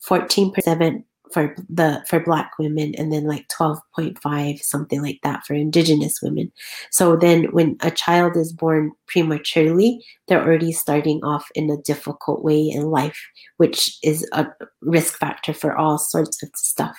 fourteen 0.00 0.52
percent 0.52 1.04
for 1.32 1.54
the 1.68 2.04
for 2.08 2.20
Black 2.20 2.52
women, 2.58 2.94
and 2.96 3.12
then 3.12 3.24
like 3.24 3.48
twelve 3.48 3.78
point 3.94 4.18
five 4.20 4.58
something 4.60 5.02
like 5.02 5.20
that 5.22 5.44
for 5.46 5.54
Indigenous 5.54 6.20
women. 6.22 6.52
So 6.90 7.16
then 7.16 7.44
when 7.52 7.76
a 7.80 7.90
child 7.90 8.36
is 8.36 8.52
born 8.52 8.92
prematurely, 9.06 10.04
they're 10.28 10.44
already 10.44 10.72
starting 10.72 11.22
off 11.24 11.48
in 11.54 11.70
a 11.70 11.82
difficult 11.82 12.44
way 12.44 12.68
in 12.68 12.90
life, 12.90 13.20
which 13.56 13.98
is 14.02 14.28
a 14.32 14.46
risk 14.80 15.18
factor 15.18 15.52
for 15.52 15.76
all 15.76 15.98
sorts 15.98 16.42
of 16.42 16.50
stuff. 16.54 16.96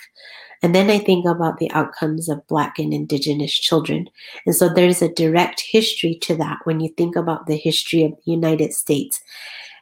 And 0.62 0.74
then 0.74 0.88
I 0.88 0.98
think 0.98 1.26
about 1.26 1.58
the 1.58 1.70
outcomes 1.72 2.28
of 2.28 2.46
Black 2.46 2.78
and 2.78 2.94
Indigenous 2.94 3.52
children. 3.52 4.08
And 4.46 4.56
so 4.56 4.72
there's 4.72 5.02
a 5.02 5.12
direct 5.12 5.60
history 5.60 6.14
to 6.22 6.36
that 6.36 6.58
when 6.64 6.80
you 6.80 6.88
think 6.96 7.16
about 7.16 7.46
the 7.46 7.56
history 7.56 8.02
of 8.02 8.12
the 8.12 8.32
United 8.32 8.72
States. 8.72 9.20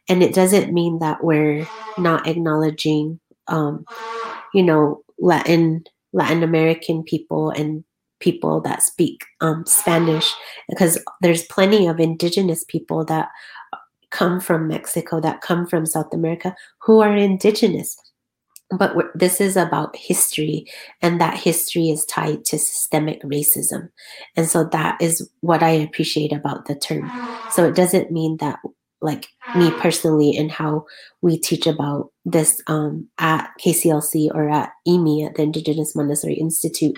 And 0.09 0.25
it 0.25 0.35
doesn't 0.35 0.73
mean 0.73 0.99
that 0.99 1.23
we're 1.23 1.69
not 1.99 2.27
acknowledging, 2.27 3.21
um, 3.47 3.85
you 4.55 4.63
know, 4.63 5.03
Latin 5.19 5.85
Latin 6.13 6.43
American 6.43 7.03
people 7.03 7.51
and 7.51 7.85
people 8.21 8.61
that 8.61 8.83
speak 8.83 9.25
um, 9.41 9.65
Spanish, 9.67 10.33
because 10.69 11.03
there's 11.21 11.45
plenty 11.45 11.87
of 11.87 11.99
indigenous 11.99 12.65
people 12.65 13.05
that 13.05 13.29
come 14.11 14.41
from 14.41 14.69
Mexico, 14.69 15.21
that 15.21 15.41
come 15.41 15.67
from 15.67 15.87
South 15.87 16.13
America, 16.13 16.55
who 16.83 17.01
are 17.01 17.17
indigenous. 17.17 17.97
But 18.79 18.95
this 19.15 19.41
is 19.41 19.57
about 19.57 19.97
history, 19.97 20.67
and 21.03 21.21
that 21.21 21.37
history 21.37 21.91
is 21.91 22.07
tied 22.07 22.45
to 22.47 22.59
systemic 22.59 23.23
racism. 23.23 23.89
And 24.37 24.47
so 24.47 24.65
that 24.65 25.01
is 25.01 25.29
what 25.41 25.63
I 25.63 25.71
appreciate 25.71 26.33
about 26.33 26.67
the 26.67 26.75
term. 26.75 27.11
So 27.51 27.65
it 27.67 27.75
doesn't 27.75 28.11
mean 28.11 28.37
that, 28.39 28.61
like 29.03 29.29
me 29.57 29.71
personally, 29.73 30.37
and 30.37 30.51
how 30.51 30.87
we 31.21 31.39
teach 31.39 31.67
about 31.67 32.11
this 32.25 32.63
um, 32.67 33.09
at 33.19 33.51
KCLC 33.61 34.35
or 34.35 34.49
at 34.49 34.71
EMI, 34.87 35.27
at 35.27 35.35
the 35.35 35.43
Indigenous 35.43 35.95
Montessori 35.95 36.35
Institute, 36.35 36.97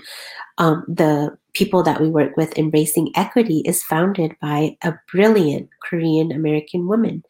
um, 0.58 0.84
the 0.86 1.36
people 1.54 1.82
that 1.82 2.00
we 2.00 2.08
work 2.08 2.36
with, 2.36 2.56
Embracing 2.58 3.10
Equity, 3.16 3.62
is 3.64 3.82
founded 3.82 4.36
by 4.40 4.76
a 4.82 4.94
brilliant 5.10 5.68
Korean 5.82 6.30
American 6.30 6.86
woman, 6.86 7.22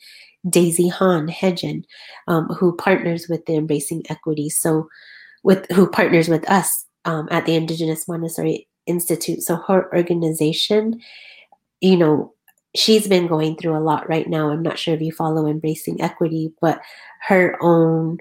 Daisy 0.48 0.88
Han 0.88 1.28
Hejen, 1.28 1.84
um, 2.28 2.48
who 2.48 2.76
partners 2.76 3.28
with 3.28 3.46
the 3.46 3.54
Embracing 3.54 4.02
Equity. 4.10 4.50
So, 4.50 4.88
with 5.42 5.70
who 5.72 5.88
partners 5.88 6.28
with 6.28 6.48
us 6.50 6.84
um, 7.04 7.28
at 7.30 7.46
the 7.46 7.54
Indigenous 7.54 8.08
Montessori 8.08 8.66
Institute. 8.86 9.42
So 9.42 9.56
her 9.56 9.94
organization, 9.94 11.00
you 11.80 11.96
know, 11.96 12.33
she's 12.74 13.06
been 13.06 13.26
going 13.26 13.56
through 13.56 13.76
a 13.76 13.80
lot 13.80 14.08
right 14.08 14.28
now. 14.28 14.50
I'm 14.50 14.62
not 14.62 14.78
sure 14.78 14.94
if 14.94 15.00
you 15.00 15.12
follow 15.12 15.46
Embracing 15.46 16.00
Equity, 16.00 16.52
but 16.60 16.80
her 17.28 17.56
own 17.62 18.18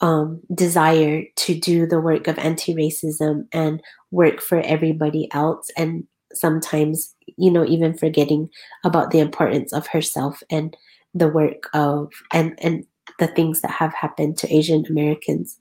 um, 0.00 0.40
desire 0.54 1.24
to 1.36 1.58
do 1.58 1.86
the 1.86 2.00
work 2.00 2.28
of 2.28 2.38
anti-racism 2.38 3.46
and 3.52 3.82
work 4.10 4.40
for 4.40 4.60
everybody 4.60 5.28
else 5.32 5.70
and 5.76 6.04
sometimes 6.32 7.14
you 7.36 7.50
know 7.50 7.64
even 7.64 7.96
forgetting 7.96 8.48
about 8.84 9.10
the 9.10 9.18
importance 9.18 9.72
of 9.72 9.86
herself 9.88 10.42
and 10.50 10.76
the 11.14 11.28
work 11.28 11.68
of 11.74 12.12
and 12.32 12.54
and 12.62 12.84
the 13.18 13.26
things 13.26 13.60
that 13.62 13.70
have 13.70 13.92
happened 13.94 14.36
to 14.36 14.54
asian 14.54 14.84
americans 14.88 15.58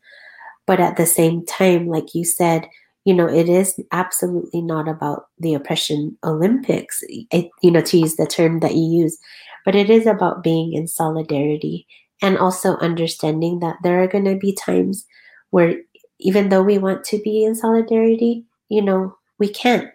but 0.66 0.80
at 0.80 0.98
the 0.98 1.06
same 1.06 1.46
time 1.46 1.88
like 1.88 2.14
you 2.14 2.24
said 2.26 2.68
you 3.08 3.14
know 3.14 3.28
it 3.28 3.48
is 3.50 3.80
absolutely 3.94 4.62
not 4.62 4.88
about 4.88 5.28
the 5.40 5.54
oppression 5.54 6.18
olympics 6.26 7.04
it, 7.10 7.50
you 7.64 7.72
know 7.72 7.82
to 7.82 7.98
use 7.98 8.18
the 8.18 8.28
term 8.28 8.60
that 8.60 8.76
you 8.76 8.84
use 9.04 9.18
but 9.66 9.76
it 9.76 9.90
is 9.90 10.06
about 10.06 10.44
being 10.44 10.74
in 10.74 10.88
solidarity 10.88 11.88
and 12.22 12.38
also 12.38 12.76
understanding 12.78 13.60
that 13.60 13.78
there 13.84 14.04
are 14.04 14.08
going 14.08 14.26
to 14.26 14.36
be 14.36 14.54
times 14.54 15.06
where 15.52 15.76
even 16.20 16.50
though 16.50 16.64
we 16.64 16.78
want 16.78 17.04
to 17.06 17.18
be 17.24 17.44
in 17.46 17.56
solidarity 17.56 18.44
you 18.70 18.82
know 18.82 19.16
we 19.40 19.48
can't 19.48 19.90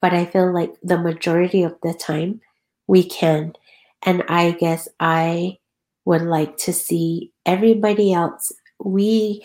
but 0.00 0.12
i 0.14 0.24
feel 0.24 0.52
like 0.54 0.72
the 0.82 0.98
majority 0.98 1.62
of 1.62 1.74
the 1.82 1.94
time 1.94 2.40
we 2.86 3.02
can. 3.02 3.52
And 4.06 4.22
i 4.28 4.52
guess 4.52 4.88
i 5.00 5.58
would 6.04 6.22
like 6.22 6.56
to 6.58 6.72
see 6.72 7.32
everybody 7.46 8.12
else 8.12 8.52
we 8.84 9.42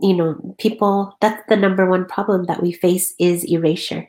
you 0.00 0.14
know, 0.14 0.54
people, 0.58 1.16
that's 1.20 1.42
the 1.48 1.56
number 1.56 1.88
one 1.88 2.04
problem 2.06 2.44
that 2.44 2.62
we 2.62 2.72
face 2.72 3.14
is 3.18 3.44
erasure. 3.44 4.08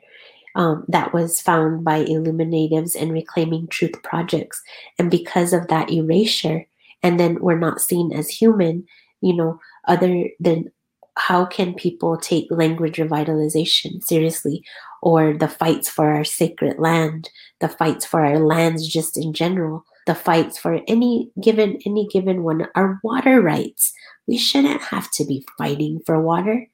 Um, 0.56 0.86
that 0.88 1.14
was 1.14 1.40
found 1.40 1.84
by 1.84 1.98
illuminatives 2.00 2.96
and 2.96 3.12
reclaiming 3.12 3.68
truth 3.68 4.02
projects. 4.04 4.60
And 4.98 5.12
because 5.12 5.54
of 5.54 5.68
that 5.68 5.92
erasure, 5.92 6.66
and 7.04 7.20
then 7.20 7.38
we're 7.40 7.60
not 7.60 7.80
seen 7.80 8.12
as 8.12 8.28
human, 8.30 8.86
you 9.22 9.36
know, 9.36 9.60
other 9.88 10.30
than 10.40 10.72
how 11.16 11.46
can 11.46 11.74
people 11.74 12.18
take 12.18 12.48
language 12.50 12.98
revitalization 12.98 14.04
seriously 14.04 14.64
or 15.02 15.34
the 15.34 15.48
fights 15.48 15.90
for 15.90 16.10
our 16.12 16.24
sacred 16.24 16.80
land, 16.80 17.30
the 17.60 17.70
fights 17.70 18.06
for 18.06 18.26
our 18.26 18.40
lands 18.40 18.88
just 18.88 19.18
in 19.18 19.34
general, 19.34 19.84
the 20.06 20.16
fights 20.16 20.58
for 20.58 20.80
any 20.88 21.30
given 21.42 21.80
any 21.86 22.08
given 22.08 22.44
one, 22.44 22.68
our 22.76 23.00
water 23.04 23.42
rights, 23.42 23.94
we 24.28 24.38
shouldn't 24.38 24.82
have 24.82 25.10
to 25.12 25.26
be 25.26 25.46
fighting 25.58 26.02
for 26.06 26.22
water. 26.22 26.68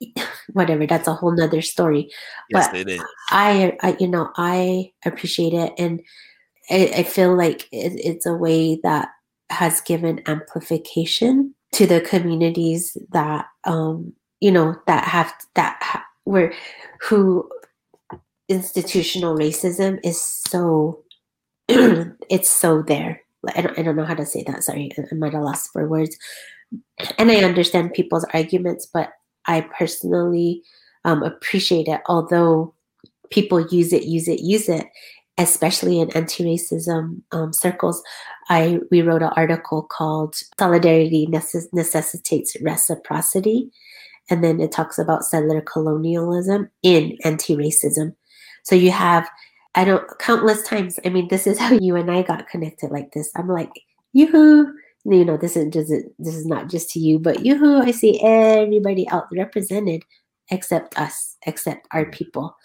Whatever, 0.52 0.86
that's 0.86 1.08
a 1.08 1.14
whole 1.14 1.32
nother 1.32 1.62
story. 1.62 2.10
Yes, 2.48 2.68
but. 2.68 2.76
I, 3.30 3.76
I, 3.82 3.96
you 4.00 4.08
know, 4.08 4.30
I 4.36 4.92
appreciate 5.04 5.52
it, 5.52 5.72
and 5.78 6.00
I, 6.70 6.92
I 6.98 7.02
feel 7.02 7.36
like 7.36 7.62
it, 7.72 7.92
it's 7.96 8.26
a 8.26 8.34
way 8.34 8.80
that 8.82 9.08
has 9.50 9.80
given 9.80 10.22
amplification 10.26 11.54
to 11.72 11.86
the 11.86 12.00
communities 12.00 12.96
that, 13.10 13.46
um, 13.64 14.12
you 14.40 14.50
know, 14.50 14.76
that 14.86 15.04
have 15.04 15.32
that 15.54 15.78
ha- 15.82 16.04
where 16.24 16.52
who 17.00 17.48
institutional 18.48 19.36
racism 19.36 19.98
is 20.02 20.20
so 20.20 21.02
it's 21.68 22.50
so 22.50 22.82
there 22.82 23.22
I 23.54 23.60
don't, 23.60 23.78
I 23.78 23.82
don't 23.82 23.96
know 23.96 24.04
how 24.04 24.14
to 24.14 24.26
say 24.26 24.42
that. 24.46 24.64
Sorry, 24.64 24.90
I 24.98 25.14
might 25.14 25.32
have 25.32 25.42
lost 25.42 25.70
for 25.72 25.88
words. 25.88 26.16
And 27.18 27.30
I 27.30 27.36
understand 27.36 27.94
people's 27.94 28.26
arguments, 28.34 28.86
but 28.86 29.10
I 29.46 29.62
personally 29.78 30.62
um, 31.04 31.22
appreciate 31.22 31.88
it. 31.88 32.00
Although 32.06 32.74
people 33.30 33.66
use 33.68 33.92
it, 33.92 34.04
use 34.04 34.28
it, 34.28 34.40
use 34.40 34.68
it, 34.68 34.86
especially 35.38 36.00
in 36.00 36.10
anti-racism 36.10 37.22
um, 37.32 37.52
circles. 37.52 38.02
I 38.48 38.80
we 38.90 39.02
wrote 39.02 39.22
an 39.22 39.32
article 39.36 39.82
called 39.82 40.34
"Solidarity 40.58 41.26
Necess- 41.26 41.72
Necessitates 41.72 42.56
Reciprocity," 42.60 43.70
and 44.28 44.42
then 44.42 44.60
it 44.60 44.72
talks 44.72 44.98
about 44.98 45.24
settler 45.24 45.60
colonialism 45.60 46.70
in 46.82 47.16
anti-racism. 47.24 48.14
So 48.64 48.74
you 48.74 48.90
have 48.90 49.28
I 49.78 49.84
don't 49.84 50.18
countless 50.18 50.64
times. 50.64 50.98
I 51.04 51.08
mean, 51.08 51.28
this 51.28 51.46
is 51.46 51.56
how 51.56 51.70
you 51.72 51.94
and 51.94 52.10
I 52.10 52.22
got 52.22 52.48
connected 52.48 52.90
like 52.90 53.12
this. 53.12 53.30
I'm 53.36 53.46
like, 53.46 53.70
yoo-hoo. 54.12 54.74
You 55.04 55.24
know, 55.24 55.36
this 55.36 55.56
is 55.56 55.72
just 55.72 55.92
this 56.18 56.34
is 56.34 56.46
not 56.46 56.68
just 56.68 56.90
to 56.90 56.98
you, 56.98 57.20
but 57.20 57.46
yoo-hoo, 57.46 57.80
I 57.80 57.92
see 57.92 58.20
everybody 58.20 59.08
out 59.08 59.28
represented 59.32 60.02
except 60.50 60.98
us, 60.98 61.36
except 61.46 61.86
our 61.92 62.06
mm. 62.06 62.12
people. 62.12 62.56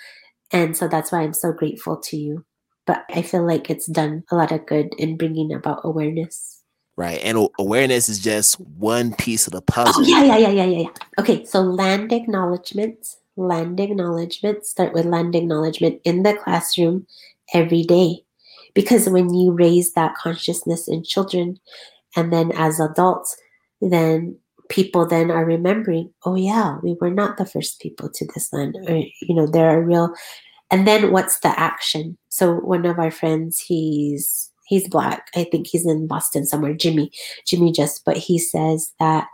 And 0.51 0.76
so 0.76 0.88
that's 0.88 1.11
why 1.11 1.22
I'm 1.22 1.34
so 1.34 1.51
grateful 1.51 1.97
to 1.97 2.18
you. 2.18 2.45
But 2.88 3.05
I 3.14 3.22
feel 3.22 3.45
like 3.45 3.70
it's 3.70 3.86
done 3.86 4.24
a 4.32 4.36
lot 4.36 4.51
of 4.51 4.66
good 4.66 4.95
in 4.97 5.16
bringing 5.16 5.53
about 5.53 5.82
awareness. 5.84 6.64
Right. 6.97 7.20
And 7.24 7.47
awareness 7.59 8.09
is 8.09 8.20
just 8.20 8.59
one 8.59 9.14
piece 9.14 9.45
of 9.45 9.53
the 9.53 9.59
oh, 9.59 9.66
puzzle. 9.68 9.93
Oh, 9.97 10.07
yeah, 10.07 10.24
yeah, 10.24 10.38
yeah, 10.38 10.64
yeah, 10.64 10.80
yeah. 10.80 10.89
Okay. 11.20 11.45
So 11.45 11.61
land 11.61 12.11
acknowledgements 12.11 13.18
land 13.36 13.80
acknowledgement, 13.80 14.66
start 14.66 14.94
with 14.94 15.06
land 15.06 15.36
acknowledgement 15.36 16.02
in 16.04 16.24
the 16.24 16.34
classroom 16.34 17.08
every 17.54 17.84
day. 17.84 18.24
Because 18.74 19.08
when 19.10 19.34
you 19.34 19.52
raise 19.52 19.94
that 19.94 20.16
consciousness 20.16 20.88
in 20.88 21.04
children 21.04 21.60
and 22.16 22.34
then 22.34 22.52
as 22.54 22.80
adults, 22.80 23.38
then 23.82 24.38
people 24.70 25.06
then 25.06 25.30
are 25.30 25.46
remembering, 25.46 26.12
oh 26.26 26.36
yeah, 26.36 26.78
we 26.82 26.96
were 27.00 27.12
not 27.12 27.38
the 27.38 27.46
first 27.46 27.80
people 27.80 28.10
to 28.10 28.26
this 28.34 28.52
land. 28.52 28.78
Or, 28.88 28.96
you 28.98 29.36
know, 29.36 29.46
there 29.46 29.70
are 29.70 29.82
real 29.82 30.14
and 30.74 30.88
then 30.88 31.12
what's 31.12 31.40
the 31.42 31.58
action? 31.60 32.18
So 32.30 32.56
one 32.56 32.88
of 32.88 32.98
our 32.98 33.12
friends, 33.12 33.60
he's 33.60 34.50
he's 34.66 34.88
black. 34.88 35.28
I 35.36 35.44
think 35.44 35.68
he's 35.68 35.86
in 35.86 36.08
Boston 36.08 36.48
somewhere, 36.48 36.74
Jimmy, 36.74 37.12
Jimmy 37.46 37.72
just, 37.72 38.04
but 38.06 38.18
he 38.18 38.40
says 38.40 38.92
that 39.00 39.28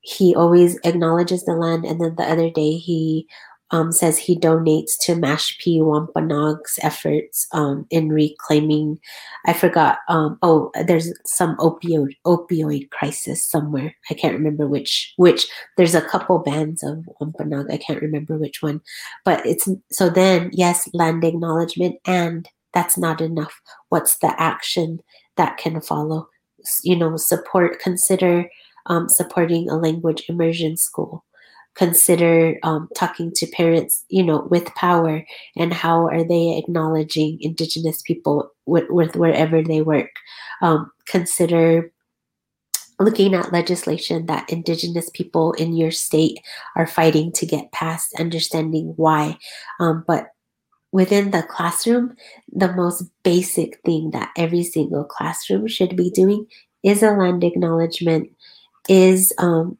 he 0.00 0.34
always 0.34 0.78
acknowledges 0.84 1.44
the 1.44 1.52
land. 1.52 1.84
And 1.84 2.00
then 2.00 2.14
the 2.16 2.24
other 2.24 2.50
day, 2.50 2.72
he 2.72 3.26
um, 3.70 3.92
says 3.92 4.16
he 4.16 4.38
donates 4.38 4.92
to 5.02 5.14
Mashpee 5.14 5.84
Wampanoag's 5.84 6.78
efforts 6.82 7.46
um, 7.52 7.86
in 7.90 8.08
reclaiming. 8.08 8.98
I 9.46 9.52
forgot. 9.52 9.98
Um, 10.08 10.38
oh, 10.42 10.70
there's 10.86 11.12
some 11.26 11.56
opioid 11.58 12.16
opioid 12.26 12.90
crisis 12.90 13.44
somewhere. 13.44 13.94
I 14.10 14.14
can't 14.14 14.34
remember 14.34 14.66
which. 14.66 15.12
Which 15.16 15.46
there's 15.76 15.94
a 15.94 16.00
couple 16.00 16.38
bands 16.38 16.82
of 16.82 17.04
Wampanoag. 17.20 17.70
I 17.70 17.76
can't 17.76 18.02
remember 18.02 18.38
which 18.38 18.62
one, 18.62 18.80
but 19.24 19.44
it's 19.44 19.68
so 19.90 20.08
then 20.08 20.50
yes, 20.52 20.88
land 20.94 21.24
acknowledgement, 21.24 21.96
and 22.06 22.48
that's 22.72 22.96
not 22.96 23.20
enough. 23.20 23.60
What's 23.90 24.18
the 24.18 24.34
action 24.40 25.00
that 25.36 25.58
can 25.58 25.80
follow? 25.82 26.28
You 26.82 26.96
know, 26.96 27.16
support. 27.16 27.80
Consider 27.80 28.48
um, 28.88 29.08
supporting 29.08 29.68
a 29.68 29.76
language 29.76 30.24
immersion 30.28 30.76
school. 30.76 31.24
Consider 31.74 32.58
um, 32.64 32.88
talking 32.96 33.30
to 33.36 33.46
parents 33.46 34.04
you 34.08 34.24
know 34.24 34.48
with 34.50 34.66
power 34.74 35.24
and 35.56 35.72
how 35.72 36.08
are 36.08 36.24
they 36.24 36.58
acknowledging 36.58 37.38
indigenous 37.40 38.02
people 38.02 38.50
with, 38.66 38.90
with 38.90 39.14
wherever 39.14 39.62
they 39.62 39.80
work? 39.82 40.10
Um, 40.60 40.90
consider 41.06 41.92
looking 42.98 43.32
at 43.34 43.52
legislation 43.52 44.26
that 44.26 44.50
indigenous 44.50 45.08
people 45.10 45.52
in 45.52 45.76
your 45.76 45.92
state 45.92 46.40
are 46.74 46.86
fighting 46.86 47.30
to 47.30 47.46
get 47.46 47.70
past 47.70 48.12
understanding 48.18 48.92
why. 48.96 49.38
Um, 49.78 50.02
but 50.04 50.32
within 50.90 51.30
the 51.30 51.42
classroom 51.42 52.16
the 52.52 52.72
most 52.72 53.04
basic 53.22 53.80
thing 53.84 54.10
that 54.10 54.30
every 54.36 54.62
single 54.62 55.04
classroom 55.04 55.66
should 55.66 55.96
be 55.96 56.10
doing 56.10 56.46
is 56.82 57.02
a 57.02 57.10
land 57.10 57.44
acknowledgement 57.44 58.30
is 58.88 59.32
um, 59.38 59.78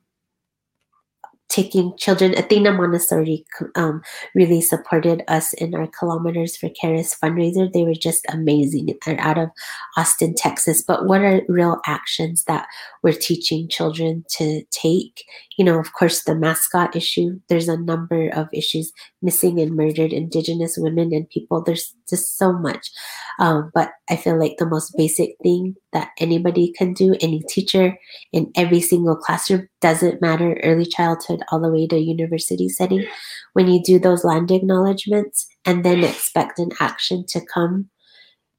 taking 1.49 1.97
children. 1.97 2.37
Athena 2.37 2.73
Montessori 2.73 3.45
um, 3.75 4.03
really 4.35 4.61
supported 4.61 5.23
us 5.29 5.55
in 5.55 5.75
our 5.75 5.87
Kilometers 5.87 6.57
for 6.57 6.69
Keres 6.69 7.19
fundraiser. 7.19 7.73
They 7.73 7.85
were 7.85 7.95
just 7.95 8.27
amazing. 8.31 8.95
They're 9.05 9.21
out 9.21 9.39
of 9.39 9.49
Austin, 9.97 10.35
Texas. 10.35 10.83
But 10.87 11.07
what 11.07 11.23
are 11.23 11.43
real 11.49 11.81
actions 11.87 12.45
that 12.45 12.67
we're 13.09 13.15
teaching 13.15 13.69
children 13.69 14.23
to 14.29 14.63
take? 14.71 15.25
You 15.57 15.65
know, 15.65 15.79
of 15.79 15.95
course, 15.95 16.25
the 16.25 16.35
mascot 16.35 16.95
issue. 16.95 17.41
There's 17.49 17.69
a 17.69 17.79
number 17.79 18.29
of 18.29 18.49
issues 18.53 18.93
missing 19.23 19.59
and 19.59 19.75
murdered 19.75 20.13
Indigenous 20.13 20.77
women 20.77 21.15
and 21.15 21.29
people. 21.31 21.63
There's 21.65 21.95
just 22.09 22.37
so 22.37 22.53
much. 22.53 22.91
Um, 23.39 23.71
but 23.73 23.93
I 24.11 24.17
feel 24.17 24.39
like 24.39 24.57
the 24.59 24.67
most 24.67 24.95
basic 24.97 25.37
thing 25.43 25.75
that 25.95 26.11
anybody 26.19 26.71
can 26.77 26.93
do, 26.93 27.17
any 27.23 27.43
teacher 27.49 27.99
in 28.31 28.53
every 28.55 28.83
single 28.83 29.17
classroom, 29.17 29.69
doesn't 29.81 30.21
matter 30.21 30.61
early 30.63 30.85
childhood 30.85 31.41
all 31.51 31.61
the 31.61 31.73
way 31.73 31.87
to 31.87 31.99
university 31.99 32.69
setting. 32.69 33.07
When 33.55 33.69
you 33.69 33.83
do 33.83 33.99
those 33.99 34.23
land 34.23 34.51
acknowledgements 34.51 35.47
and 35.65 35.83
then 35.83 36.05
expect 36.05 36.59
an 36.59 36.73
action 36.79 37.25
to 37.29 37.41
come, 37.41 37.89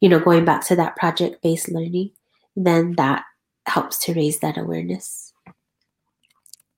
you 0.02 0.10
know, 0.10 0.20
going 0.20 0.44
back 0.44 0.66
to 0.68 0.76
that 0.78 0.96
project 0.96 1.44
based 1.44 1.72
learning, 1.72 2.12
then 2.56 2.96
that 2.98 3.24
helps 3.70 3.98
to 4.06 4.14
raise 4.14 4.40
that 4.40 4.58
awareness. 4.58 5.34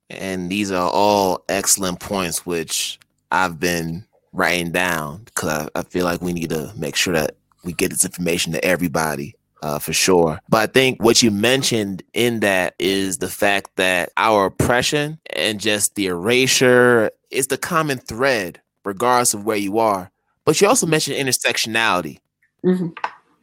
And 0.10 0.50
these 0.50 0.72
are 0.72 0.89
all 0.89 1.44
excellent 1.48 2.00
points, 2.00 2.46
which 2.46 3.00
I've 3.32 3.60
been 3.60 4.06
writing 4.34 4.72
down 4.72 5.24
because 5.26 5.50
I, 5.50 5.80
I 5.80 5.84
feel 5.84 6.06
like 6.06 6.22
we 6.22 6.34
need 6.34 6.50
to 6.50 6.72
make 6.76 6.96
sure 6.96 7.14
that 7.14 7.36
we 7.64 7.74
get 7.74 7.92
this 7.92 8.06
information 8.06 8.54
to 8.54 8.64
everybody 8.64 9.36
uh, 9.62 9.80
for 9.80 9.94
sure. 9.94 10.39
But 10.50 10.58
I 10.70 10.72
think 10.72 11.02
what 11.02 11.22
you 11.22 11.32
mentioned 11.32 12.04
in 12.14 12.39
that 12.42 12.76
is 12.80 13.20
the 13.20 13.30
fact 13.30 13.72
that 13.76 14.12
our 14.18 14.48
oppression 14.48 15.20
and 15.36 15.60
just 15.60 15.96
the 15.96 16.08
erasure 16.08 17.12
is 17.30 17.48
the 17.48 17.58
common 17.58 18.00
thread, 18.00 18.62
regardless 18.84 19.34
of 19.34 19.46
where 19.46 19.58
you 19.58 19.80
are. 19.80 20.12
But 20.46 20.60
you 20.60 20.68
also 20.68 20.88
mentioned 20.88 21.18
intersectionality, 21.18 22.18
mm-hmm. 22.66 22.89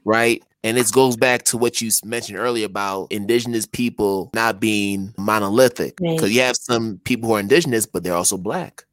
right? 0.05 0.43
And 0.65 0.77
this 0.77 0.91
goes 0.91 1.17
back 1.17 1.45
to 1.45 1.57
what 1.57 1.81
you 1.81 1.91
mentioned 2.05 2.39
earlier 2.39 2.67
about 2.67 3.13
indigenous 3.13 3.67
people 3.67 4.31
not 4.35 4.59
being 4.59 5.15
monolithic. 5.17 5.97
Because 5.97 6.23
right. 6.23 6.33
you 6.33 6.41
have 6.41 6.57
some 6.57 6.99
people 7.05 7.29
who 7.29 7.37
are 7.37 7.41
indigenous, 7.41 7.87
but 7.87 8.03
they're 8.03 8.15
also 8.15 8.37
black. 8.37 8.85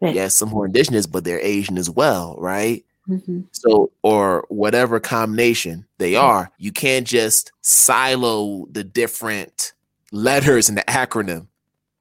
Right. 0.00 0.14
You 0.14 0.20
have 0.20 0.32
some 0.32 0.50
who 0.50 0.62
are 0.62 0.66
indigenous, 0.66 1.06
but 1.06 1.24
they're 1.24 1.40
Asian 1.40 1.78
as 1.78 1.88
well, 1.88 2.36
right? 2.38 2.84
Mm-hmm. 3.08 3.42
So, 3.52 3.92
or 4.02 4.44
whatever 4.48 5.00
combination 5.00 5.86
they 5.98 6.16
are, 6.16 6.50
you 6.58 6.72
can't 6.72 7.06
just 7.06 7.52
silo 7.62 8.66
the 8.70 8.84
different 8.84 9.72
letters 10.12 10.68
in 10.68 10.74
the 10.74 10.82
acronym. 10.82 11.46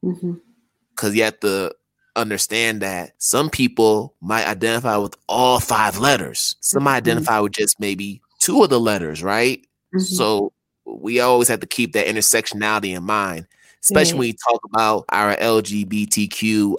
Because 0.01 0.21
mm-hmm. 0.21 1.13
you 1.13 1.23
have 1.23 1.39
to 1.39 1.73
understand 2.17 2.81
that 2.81 3.13
some 3.17 3.49
people 3.49 4.13
might 4.21 4.47
identify 4.47 4.97
with 4.97 5.15
all 5.29 5.59
five 5.59 5.99
letters, 5.99 6.55
some 6.59 6.83
might 6.83 6.91
mm-hmm. 6.91 7.09
identify 7.09 7.39
with 7.39 7.53
just 7.53 7.79
maybe 7.79 8.21
two 8.45 8.63
of 8.63 8.69
the 8.69 8.79
letters, 8.79 9.23
right? 9.23 9.59
Mm-hmm. 9.93 9.99
So, 9.99 10.51
we 10.85 11.19
always 11.19 11.47
have 11.47 11.61
to 11.61 11.67
keep 11.67 11.93
that 11.93 12.05
intersectionality 12.07 12.95
in 12.95 13.03
mind. 13.03 13.47
especially 13.81 14.19
when 14.19 14.27
you 14.27 14.33
talk 14.33 14.61
about 14.65 15.05
our 15.09 15.35
LGBTQIA 15.35 16.77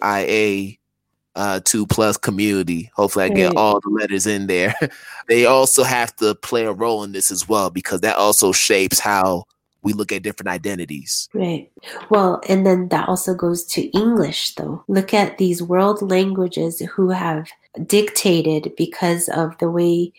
uh, 1.37 1.61
two 1.65 1.87
plus 1.87 2.17
community. 2.17 2.91
Hopefully, 2.97 3.27
I 3.27 3.29
get 3.29 3.57
all 3.57 3.79
the 3.81 3.91
letters 3.91 4.27
in 4.27 4.47
there. 4.47 4.75
they 5.29 5.45
also 5.45 5.85
have 5.85 6.17
to 6.17 6.35
play 6.35 6.65
a 6.65 6.73
role 6.73 7.05
in 7.05 7.13
this 7.13 7.31
as 7.31 7.47
well 7.47 7.71
because 7.71 8.01
that 8.01 8.17
also 8.17 8.53
shapes 8.53 8.99
how 8.99 9.45
we 9.83 9.93
look 9.93 10.11
at 10.11 10.23
different 10.23 10.49
identities. 10.49 11.29
Right. 11.33 11.71
Well, 12.11 12.41
and 12.49 12.67
then 12.67 12.89
that 12.89 13.09
also 13.09 13.35
goes 13.35 13.65
to 13.67 13.83
English, 13.91 14.55
though. 14.55 14.83
Look 14.89 15.15
at 15.15 15.39
these 15.39 15.63
world 15.63 16.03
languages 16.03 16.81
who 16.81 17.11
have 17.11 17.49
dictated 17.85 18.73
because 18.77 19.29
of 19.29 19.57
the 19.59 19.71
way 19.71 20.13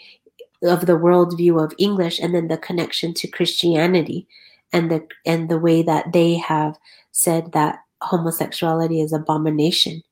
of 0.64 0.86
the 0.86 0.97
worldview 0.97 1.64
of 1.64 1.74
English 1.78 2.20
and 2.20 2.34
then 2.34 2.47
the 2.47 2.58
connection 2.58 3.14
to 3.16 3.28
Christianity 3.28 4.28
and 4.74 4.91
the 4.91 5.08
and 5.26 5.49
the 5.49 5.60
way 5.60 5.82
that 5.84 6.14
they 6.14 6.36
have 6.36 6.78
said 7.12 7.51
that 7.53 7.80
homosexuality 8.01 9.01
is 9.01 9.12
abomination 9.12 10.03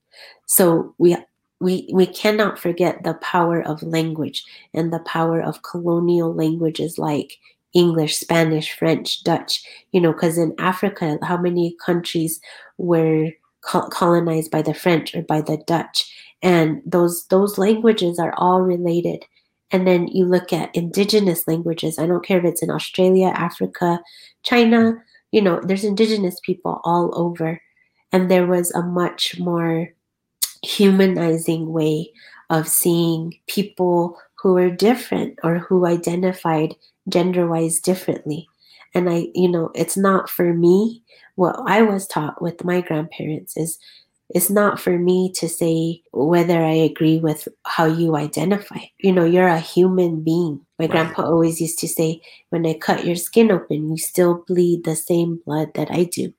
so 0.45 0.93
we 0.97 1.15
we 1.59 1.89
we 1.93 2.05
cannot 2.05 2.59
forget 2.59 3.03
the 3.03 3.13
power 3.15 3.61
of 3.61 3.81
language 3.83 4.43
and 4.73 4.91
the 4.91 4.99
power 4.99 5.41
of 5.41 5.63
colonial 5.63 6.33
languages 6.33 6.97
like 6.97 7.37
English, 7.73 8.17
Spanish, 8.17 8.71
French, 8.71 9.23
Dutch, 9.23 9.63
you 9.91 9.99
know, 9.99 10.13
because 10.13 10.37
in 10.37 10.55
Africa, 10.59 11.19
how 11.21 11.37
many 11.37 11.75
countries 11.85 12.39
were 12.77 13.31
colonized 13.61 14.49
by 14.49 14.61
the 14.61 14.73
French 14.73 15.13
or 15.13 15.21
by 15.23 15.41
the 15.41 15.57
Dutch? 15.67 16.09
And 16.41 16.81
those 16.85 17.27
those 17.27 17.57
languages 17.57 18.19
are 18.19 18.33
all 18.37 18.61
related. 18.61 19.25
And 19.75 19.85
then 19.85 20.07
you 20.07 20.23
look 20.23 20.53
at 20.53 20.73
indigenous 20.73 21.49
languages. 21.49 21.99
I 21.99 22.07
don't 22.07 22.25
care 22.25 22.39
if 22.39 22.45
it's 22.45 22.63
in 22.63 22.71
Australia, 22.71 23.33
Africa, 23.35 23.99
China, 24.41 25.03
you 25.33 25.41
know, 25.41 25.59
there's 25.61 25.83
indigenous 25.83 26.39
people 26.45 26.79
all 26.85 27.11
over. 27.13 27.61
And 28.13 28.31
there 28.31 28.47
was 28.47 28.71
a 28.71 28.81
much 28.81 29.37
more 29.37 29.89
humanizing 30.63 31.73
way 31.73 32.13
of 32.49 32.69
seeing 32.69 33.33
people 33.47 34.17
who 34.41 34.55
are 34.55 34.69
different 34.69 35.39
or 35.43 35.59
who 35.59 35.85
identified 35.85 36.73
gender 37.09 37.45
wise 37.45 37.81
differently. 37.81 38.47
And 38.93 39.09
I, 39.09 39.27
you 39.35 39.49
know, 39.49 39.71
it's 39.75 39.97
not 39.97 40.29
for 40.29 40.53
me. 40.53 41.03
What 41.35 41.57
I 41.67 41.81
was 41.81 42.07
taught 42.07 42.41
with 42.41 42.63
my 42.63 42.79
grandparents 42.79 43.57
is 43.57 43.77
it's 44.29 44.49
not 44.49 44.79
for 44.79 44.97
me 44.97 45.31
to 45.35 45.47
say 45.47 46.01
whether 46.11 46.63
I 46.63 46.73
agree 46.73 47.19
with 47.19 47.47
how 47.65 47.85
you 47.85 48.15
identify. 48.15 48.79
You 48.99 49.11
know, 49.11 49.25
you're 49.25 49.47
a 49.47 49.59
human 49.59 50.23
being. 50.23 50.65
My 50.79 50.85
right. 50.85 50.91
grandpa 50.91 51.23
always 51.23 51.61
used 51.61 51.79
to 51.79 51.87
say, 51.87 52.21
when 52.49 52.65
I 52.65 52.73
cut 52.73 53.05
your 53.05 53.15
skin 53.15 53.51
open, 53.51 53.89
you 53.89 53.97
still 53.97 54.43
bleed 54.47 54.83
the 54.83 54.95
same 54.95 55.41
blood 55.45 55.73
that 55.75 55.91
I 55.91 56.05
do. 56.05 56.33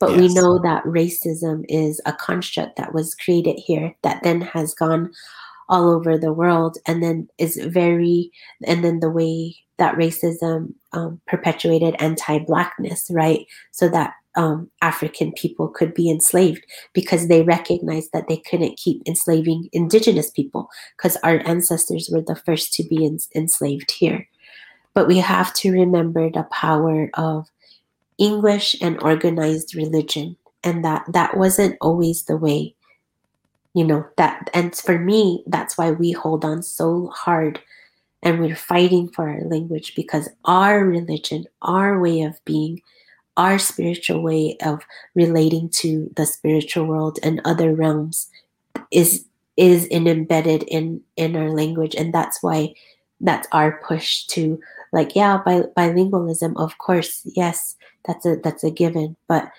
But 0.00 0.12
yes. 0.12 0.20
we 0.20 0.34
know 0.34 0.58
that 0.62 0.84
racism 0.84 1.64
is 1.68 2.00
a 2.06 2.12
construct 2.12 2.76
that 2.76 2.94
was 2.94 3.14
created 3.14 3.58
here 3.58 3.94
that 4.02 4.22
then 4.22 4.40
has 4.40 4.72
gone 4.72 5.12
all 5.68 5.90
over 5.90 6.16
the 6.16 6.32
world 6.32 6.78
and 6.86 7.02
then 7.02 7.28
is 7.36 7.56
very, 7.56 8.30
and 8.64 8.82
then 8.82 9.00
the 9.00 9.10
way 9.10 9.56
that 9.76 9.96
racism 9.96 10.72
um, 10.92 11.20
perpetuated 11.26 11.94
anti 11.98 12.38
Blackness, 12.38 13.10
right? 13.10 13.44
So 13.72 13.88
that 13.88 14.14
um, 14.38 14.70
African 14.80 15.32
people 15.32 15.66
could 15.66 15.92
be 15.92 16.08
enslaved 16.08 16.64
because 16.94 17.26
they 17.26 17.42
recognized 17.42 18.10
that 18.12 18.28
they 18.28 18.36
couldn't 18.36 18.78
keep 18.78 19.02
enslaving 19.04 19.68
indigenous 19.72 20.30
people 20.30 20.68
because 20.96 21.16
our 21.24 21.42
ancestors 21.44 22.08
were 22.10 22.22
the 22.22 22.36
first 22.46 22.72
to 22.74 22.84
be 22.84 23.04
enslaved 23.34 23.90
here. 23.90 24.28
But 24.94 25.08
we 25.08 25.18
have 25.18 25.52
to 25.54 25.72
remember 25.72 26.30
the 26.30 26.46
power 26.52 27.10
of 27.14 27.48
English 28.16 28.76
and 28.80 29.02
organized 29.02 29.74
religion, 29.74 30.36
and 30.62 30.84
that 30.84 31.04
that 31.12 31.36
wasn't 31.36 31.76
always 31.80 32.24
the 32.24 32.36
way. 32.36 32.76
You 33.74 33.84
know 33.84 34.06
that, 34.16 34.50
and 34.54 34.74
for 34.74 35.00
me, 35.00 35.42
that's 35.48 35.76
why 35.76 35.90
we 35.90 36.12
hold 36.12 36.44
on 36.44 36.62
so 36.62 37.08
hard 37.08 37.60
and 38.22 38.40
we're 38.40 38.56
fighting 38.56 39.08
for 39.08 39.28
our 39.28 39.42
language 39.42 39.94
because 39.94 40.28
our 40.44 40.84
religion, 40.84 41.44
our 41.62 42.00
way 42.00 42.22
of 42.22 42.44
being, 42.44 42.80
our 43.38 43.58
spiritual 43.58 44.20
way 44.20 44.56
of 44.62 44.82
relating 45.14 45.70
to 45.70 46.10
the 46.16 46.26
spiritual 46.26 46.84
world 46.84 47.18
and 47.22 47.40
other 47.44 47.72
realms 47.72 48.28
is 48.90 49.24
is 49.56 49.88
embedded 49.90 50.64
in 50.64 51.00
in 51.16 51.36
our 51.36 51.50
language. 51.50 51.94
And 51.94 52.12
that's 52.12 52.42
why 52.42 52.74
that's 53.20 53.48
our 53.52 53.80
push 53.86 54.26
to 54.26 54.60
like 54.92 55.16
yeah 55.16 55.38
bi- 55.44 55.70
bilingualism 55.76 56.52
of 56.56 56.78
course 56.78 57.22
yes 57.34 57.74
that's 58.04 58.26
a 58.26 58.36
that's 58.42 58.64
a 58.64 58.70
given. 58.70 59.16
But 59.28 59.50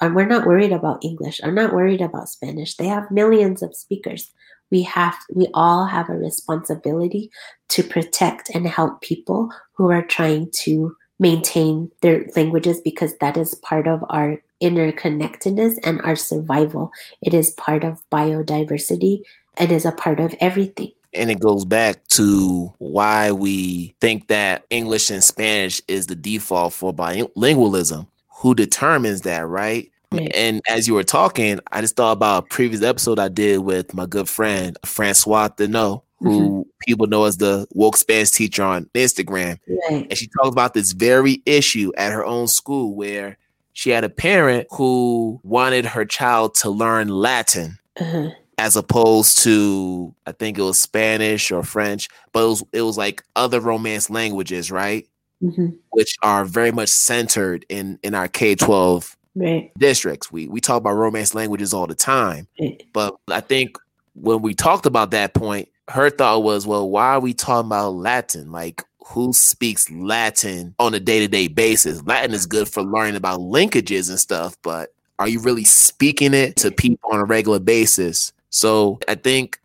um, 0.00 0.14
we're 0.14 0.26
not 0.26 0.46
worried 0.46 0.72
about 0.72 1.04
english. 1.04 1.40
I'm 1.42 1.54
not 1.54 1.72
worried 1.72 2.00
about 2.00 2.28
spanish. 2.28 2.76
They 2.76 2.86
have 2.86 3.10
millions 3.10 3.62
of 3.62 3.74
speakers. 3.74 4.32
We 4.70 4.82
have 4.82 5.14
we 5.34 5.48
all 5.54 5.86
have 5.86 6.08
a 6.08 6.16
responsibility 6.16 7.30
to 7.68 7.82
protect 7.82 8.50
and 8.54 8.66
help 8.66 9.00
people 9.00 9.50
who 9.74 9.90
are 9.90 10.02
trying 10.02 10.50
to 10.64 10.96
maintain 11.18 11.90
their 12.02 12.26
languages 12.36 12.80
because 12.80 13.16
that 13.18 13.36
is 13.36 13.54
part 13.54 13.86
of 13.86 14.04
our 14.08 14.40
interconnectedness 14.62 15.78
and 15.84 16.00
our 16.02 16.16
survival. 16.16 16.90
It 17.22 17.34
is 17.34 17.50
part 17.50 17.84
of 17.84 18.02
biodiversity. 18.10 19.22
It 19.58 19.70
is 19.70 19.84
a 19.84 19.92
part 19.92 20.20
of 20.20 20.34
everything. 20.40 20.92
And 21.14 21.30
it 21.30 21.40
goes 21.40 21.64
back 21.64 22.06
to 22.08 22.74
why 22.78 23.32
we 23.32 23.94
think 24.00 24.28
that 24.28 24.66
English 24.68 25.10
and 25.10 25.24
Spanish 25.24 25.80
is 25.88 26.06
the 26.06 26.14
default 26.14 26.74
for 26.74 26.92
bilingualism. 26.92 28.06
Who 28.40 28.54
determines 28.54 29.22
that, 29.22 29.46
right? 29.46 29.90
Right. 30.12 30.30
And 30.34 30.60
as 30.68 30.86
you 30.86 30.94
were 30.94 31.04
talking, 31.04 31.58
I 31.72 31.80
just 31.80 31.96
thought 31.96 32.12
about 32.12 32.44
a 32.44 32.46
previous 32.46 32.82
episode 32.82 33.18
I 33.18 33.28
did 33.28 33.58
with 33.58 33.92
my 33.94 34.06
good 34.06 34.28
friend 34.28 34.76
Francois 34.84 35.48
Deneau, 35.48 36.02
who 36.18 36.40
mm-hmm. 36.40 36.70
people 36.86 37.06
know 37.06 37.24
as 37.24 37.36
the 37.36 37.66
woke 37.72 37.96
Spanish 37.96 38.30
teacher 38.30 38.62
on 38.62 38.86
Instagram. 38.94 39.58
Right. 39.68 40.06
And 40.08 40.16
she 40.16 40.28
talked 40.28 40.52
about 40.52 40.74
this 40.74 40.92
very 40.92 41.42
issue 41.44 41.92
at 41.96 42.12
her 42.12 42.24
own 42.24 42.48
school 42.48 42.94
where 42.94 43.36
she 43.72 43.90
had 43.90 44.04
a 44.04 44.08
parent 44.08 44.66
who 44.70 45.40
wanted 45.42 45.84
her 45.84 46.04
child 46.04 46.54
to 46.56 46.70
learn 46.70 47.08
Latin. 47.08 47.78
Uh-huh. 48.00 48.30
As 48.58 48.74
opposed 48.74 49.42
to, 49.42 50.14
I 50.24 50.32
think 50.32 50.56
it 50.56 50.62
was 50.62 50.80
Spanish 50.80 51.52
or 51.52 51.62
French, 51.62 52.08
but 52.32 52.42
it 52.42 52.48
was 52.48 52.64
it 52.72 52.80
was 52.80 52.96
like 52.96 53.22
other 53.36 53.60
Romance 53.60 54.08
languages, 54.08 54.70
right? 54.70 55.06
Mm-hmm. 55.42 55.76
Which 55.90 56.16
are 56.22 56.46
very 56.46 56.72
much 56.72 56.88
centered 56.88 57.66
in 57.68 57.98
in 58.02 58.14
our 58.14 58.28
K 58.28 58.54
twelve 58.54 59.14
right. 59.34 59.70
districts. 59.76 60.32
We 60.32 60.48
we 60.48 60.62
talk 60.62 60.78
about 60.78 60.94
Romance 60.94 61.34
languages 61.34 61.74
all 61.74 61.86
the 61.86 61.94
time, 61.94 62.48
right. 62.58 62.82
but 62.94 63.16
I 63.28 63.40
think 63.40 63.76
when 64.14 64.40
we 64.40 64.54
talked 64.54 64.86
about 64.86 65.10
that 65.10 65.34
point, 65.34 65.68
her 65.88 66.10
thought 66.10 66.42
was, 66.42 66.66
well, 66.66 66.88
why 66.88 67.14
are 67.14 67.20
we 67.20 67.34
talking 67.34 67.68
about 67.68 67.94
Latin? 67.94 68.50
Like, 68.50 68.82
who 69.06 69.32
speaks 69.32 69.90
Latin 69.90 70.74
on 70.78 70.94
a 70.94 71.00
day 71.00 71.20
to 71.20 71.28
day 71.28 71.48
basis? 71.48 72.02
Latin 72.04 72.34
is 72.34 72.46
good 72.46 72.68
for 72.68 72.82
learning 72.82 73.16
about 73.16 73.40
linkages 73.40 74.10
and 74.10 74.18
stuff, 74.18 74.56
but 74.62 74.90
are 75.18 75.28
you 75.28 75.40
really 75.40 75.64
speaking 75.64 76.34
it 76.34 76.56
to 76.56 76.70
people 76.70 77.10
on 77.12 77.20
a 77.20 77.24
regular 77.24 77.60
basis? 77.60 78.32
So 78.50 78.98
I 79.08 79.14
think 79.14 79.60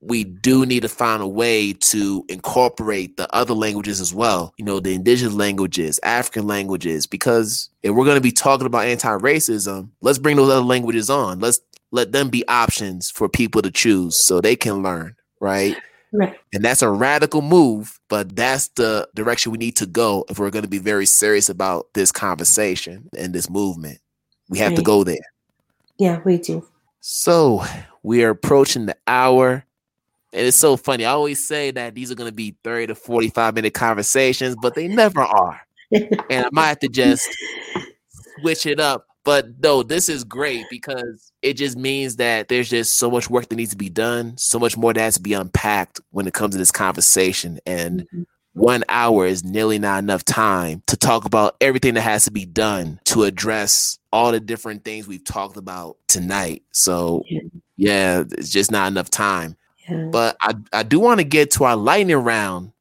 we 0.00 0.24
do 0.24 0.64
need 0.64 0.80
to 0.80 0.88
find 0.88 1.22
a 1.22 1.26
way 1.26 1.72
to 1.72 2.24
incorporate 2.28 3.16
the 3.16 3.32
other 3.34 3.54
languages 3.54 4.00
as 4.00 4.14
well, 4.14 4.54
you 4.56 4.64
know, 4.64 4.78
the 4.78 4.94
indigenous 4.94 5.34
languages, 5.34 5.98
African 6.02 6.46
languages, 6.46 7.06
because 7.06 7.68
if 7.82 7.92
we're 7.92 8.04
going 8.04 8.16
to 8.16 8.20
be 8.20 8.30
talking 8.30 8.66
about 8.66 8.86
anti 8.86 9.18
racism, 9.18 9.88
let's 10.00 10.18
bring 10.18 10.36
those 10.36 10.50
other 10.50 10.64
languages 10.64 11.10
on. 11.10 11.40
Let's 11.40 11.60
let 11.90 12.12
them 12.12 12.28
be 12.28 12.46
options 12.48 13.10
for 13.10 13.28
people 13.28 13.62
to 13.62 13.70
choose 13.70 14.22
so 14.22 14.40
they 14.40 14.56
can 14.56 14.82
learn, 14.82 15.16
right? 15.40 15.76
Right. 16.12 16.36
And 16.54 16.64
that's 16.64 16.82
a 16.82 16.88
radical 16.88 17.42
move, 17.42 17.98
but 18.08 18.34
that's 18.34 18.68
the 18.68 19.08
direction 19.14 19.52
we 19.52 19.58
need 19.58 19.76
to 19.76 19.86
go 19.86 20.24
if 20.28 20.38
we're 20.38 20.50
going 20.50 20.64
to 20.64 20.68
be 20.68 20.78
very 20.78 21.06
serious 21.06 21.48
about 21.48 21.86
this 21.94 22.10
conversation 22.10 23.08
and 23.16 23.34
this 23.34 23.50
movement. 23.50 23.98
We 24.48 24.58
have 24.58 24.70
right. 24.70 24.76
to 24.76 24.82
go 24.82 25.04
there. 25.04 25.16
Yeah, 25.98 26.20
we 26.24 26.38
do. 26.38 26.66
So 27.00 27.64
we 28.02 28.24
are 28.24 28.30
approaching 28.30 28.86
the 28.86 28.96
hour. 29.06 29.64
And 30.32 30.46
it's 30.46 30.56
so 30.56 30.76
funny. 30.76 31.04
I 31.04 31.10
always 31.10 31.46
say 31.46 31.70
that 31.72 31.94
these 31.94 32.10
are 32.10 32.14
going 32.14 32.30
to 32.30 32.34
be 32.34 32.54
30 32.64 32.88
to 32.88 32.94
45 32.94 33.54
minute 33.54 33.74
conversations, 33.74 34.56
but 34.60 34.74
they 34.74 34.88
never 34.88 35.20
are. 35.20 35.60
and 35.92 36.44
I 36.44 36.48
might 36.52 36.66
have 36.68 36.78
to 36.80 36.88
just 36.88 37.28
switch 38.40 38.66
it 38.66 38.78
up. 38.78 39.07
But 39.28 39.60
no, 39.62 39.82
this 39.82 40.08
is 40.08 40.24
great 40.24 40.64
because 40.70 41.32
it 41.42 41.58
just 41.58 41.76
means 41.76 42.16
that 42.16 42.48
there's 42.48 42.70
just 42.70 42.96
so 42.96 43.10
much 43.10 43.28
work 43.28 43.46
that 43.50 43.56
needs 43.56 43.72
to 43.72 43.76
be 43.76 43.90
done, 43.90 44.38
so 44.38 44.58
much 44.58 44.74
more 44.74 44.94
that 44.94 45.00
has 45.02 45.16
to 45.16 45.20
be 45.20 45.34
unpacked 45.34 46.00
when 46.12 46.26
it 46.26 46.32
comes 46.32 46.54
to 46.54 46.58
this 46.58 46.72
conversation. 46.72 47.60
And 47.66 48.04
mm-hmm. 48.04 48.22
one 48.54 48.84
hour 48.88 49.26
is 49.26 49.44
nearly 49.44 49.78
not 49.78 49.98
enough 49.98 50.24
time 50.24 50.82
to 50.86 50.96
talk 50.96 51.26
about 51.26 51.58
everything 51.60 51.92
that 51.92 52.00
has 52.00 52.24
to 52.24 52.30
be 52.30 52.46
done 52.46 53.00
to 53.04 53.24
address 53.24 53.98
all 54.14 54.32
the 54.32 54.40
different 54.40 54.82
things 54.82 55.06
we've 55.06 55.26
talked 55.26 55.58
about 55.58 55.98
tonight. 56.06 56.62
So, 56.72 57.22
yeah, 57.76 58.24
it's 58.30 58.48
just 58.48 58.70
not 58.70 58.88
enough 58.88 59.10
time. 59.10 59.58
But 60.10 60.38
I, 60.40 60.54
I 60.72 60.82
do 60.84 61.00
want 61.00 61.20
to 61.20 61.24
get 61.24 61.50
to 61.50 61.64
our 61.64 61.76
lightning 61.76 62.16
round, 62.16 62.72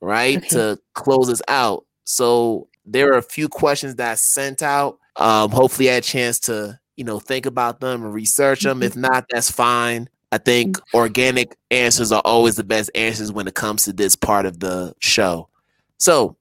right? 0.00 0.36
Okay. 0.36 0.48
To 0.50 0.78
close 0.94 1.28
us 1.28 1.42
out. 1.48 1.86
So 2.04 2.68
there 2.86 3.12
are 3.12 3.18
a 3.18 3.22
few 3.22 3.48
questions 3.48 3.96
that 3.96 4.12
I 4.12 4.14
sent 4.14 4.62
out. 4.62 5.00
Um, 5.18 5.50
hopefully, 5.50 5.90
I 5.90 5.94
had 5.94 6.04
a 6.04 6.06
chance 6.06 6.38
to 6.40 6.78
you 6.96 7.04
know 7.04 7.20
think 7.20 7.46
about 7.46 7.80
them 7.80 8.04
and 8.04 8.14
research 8.14 8.62
them. 8.62 8.82
If 8.82 8.96
not, 8.96 9.26
that's 9.30 9.50
fine. 9.50 10.08
I 10.30 10.38
think 10.38 10.78
organic 10.92 11.56
answers 11.70 12.12
are 12.12 12.22
always 12.24 12.56
the 12.56 12.64
best 12.64 12.90
answers 12.94 13.32
when 13.32 13.48
it 13.48 13.54
comes 13.54 13.84
to 13.84 13.92
this 13.92 14.14
part 14.14 14.44
of 14.44 14.60
the 14.60 14.94
show. 15.00 15.48
So, 15.96 16.36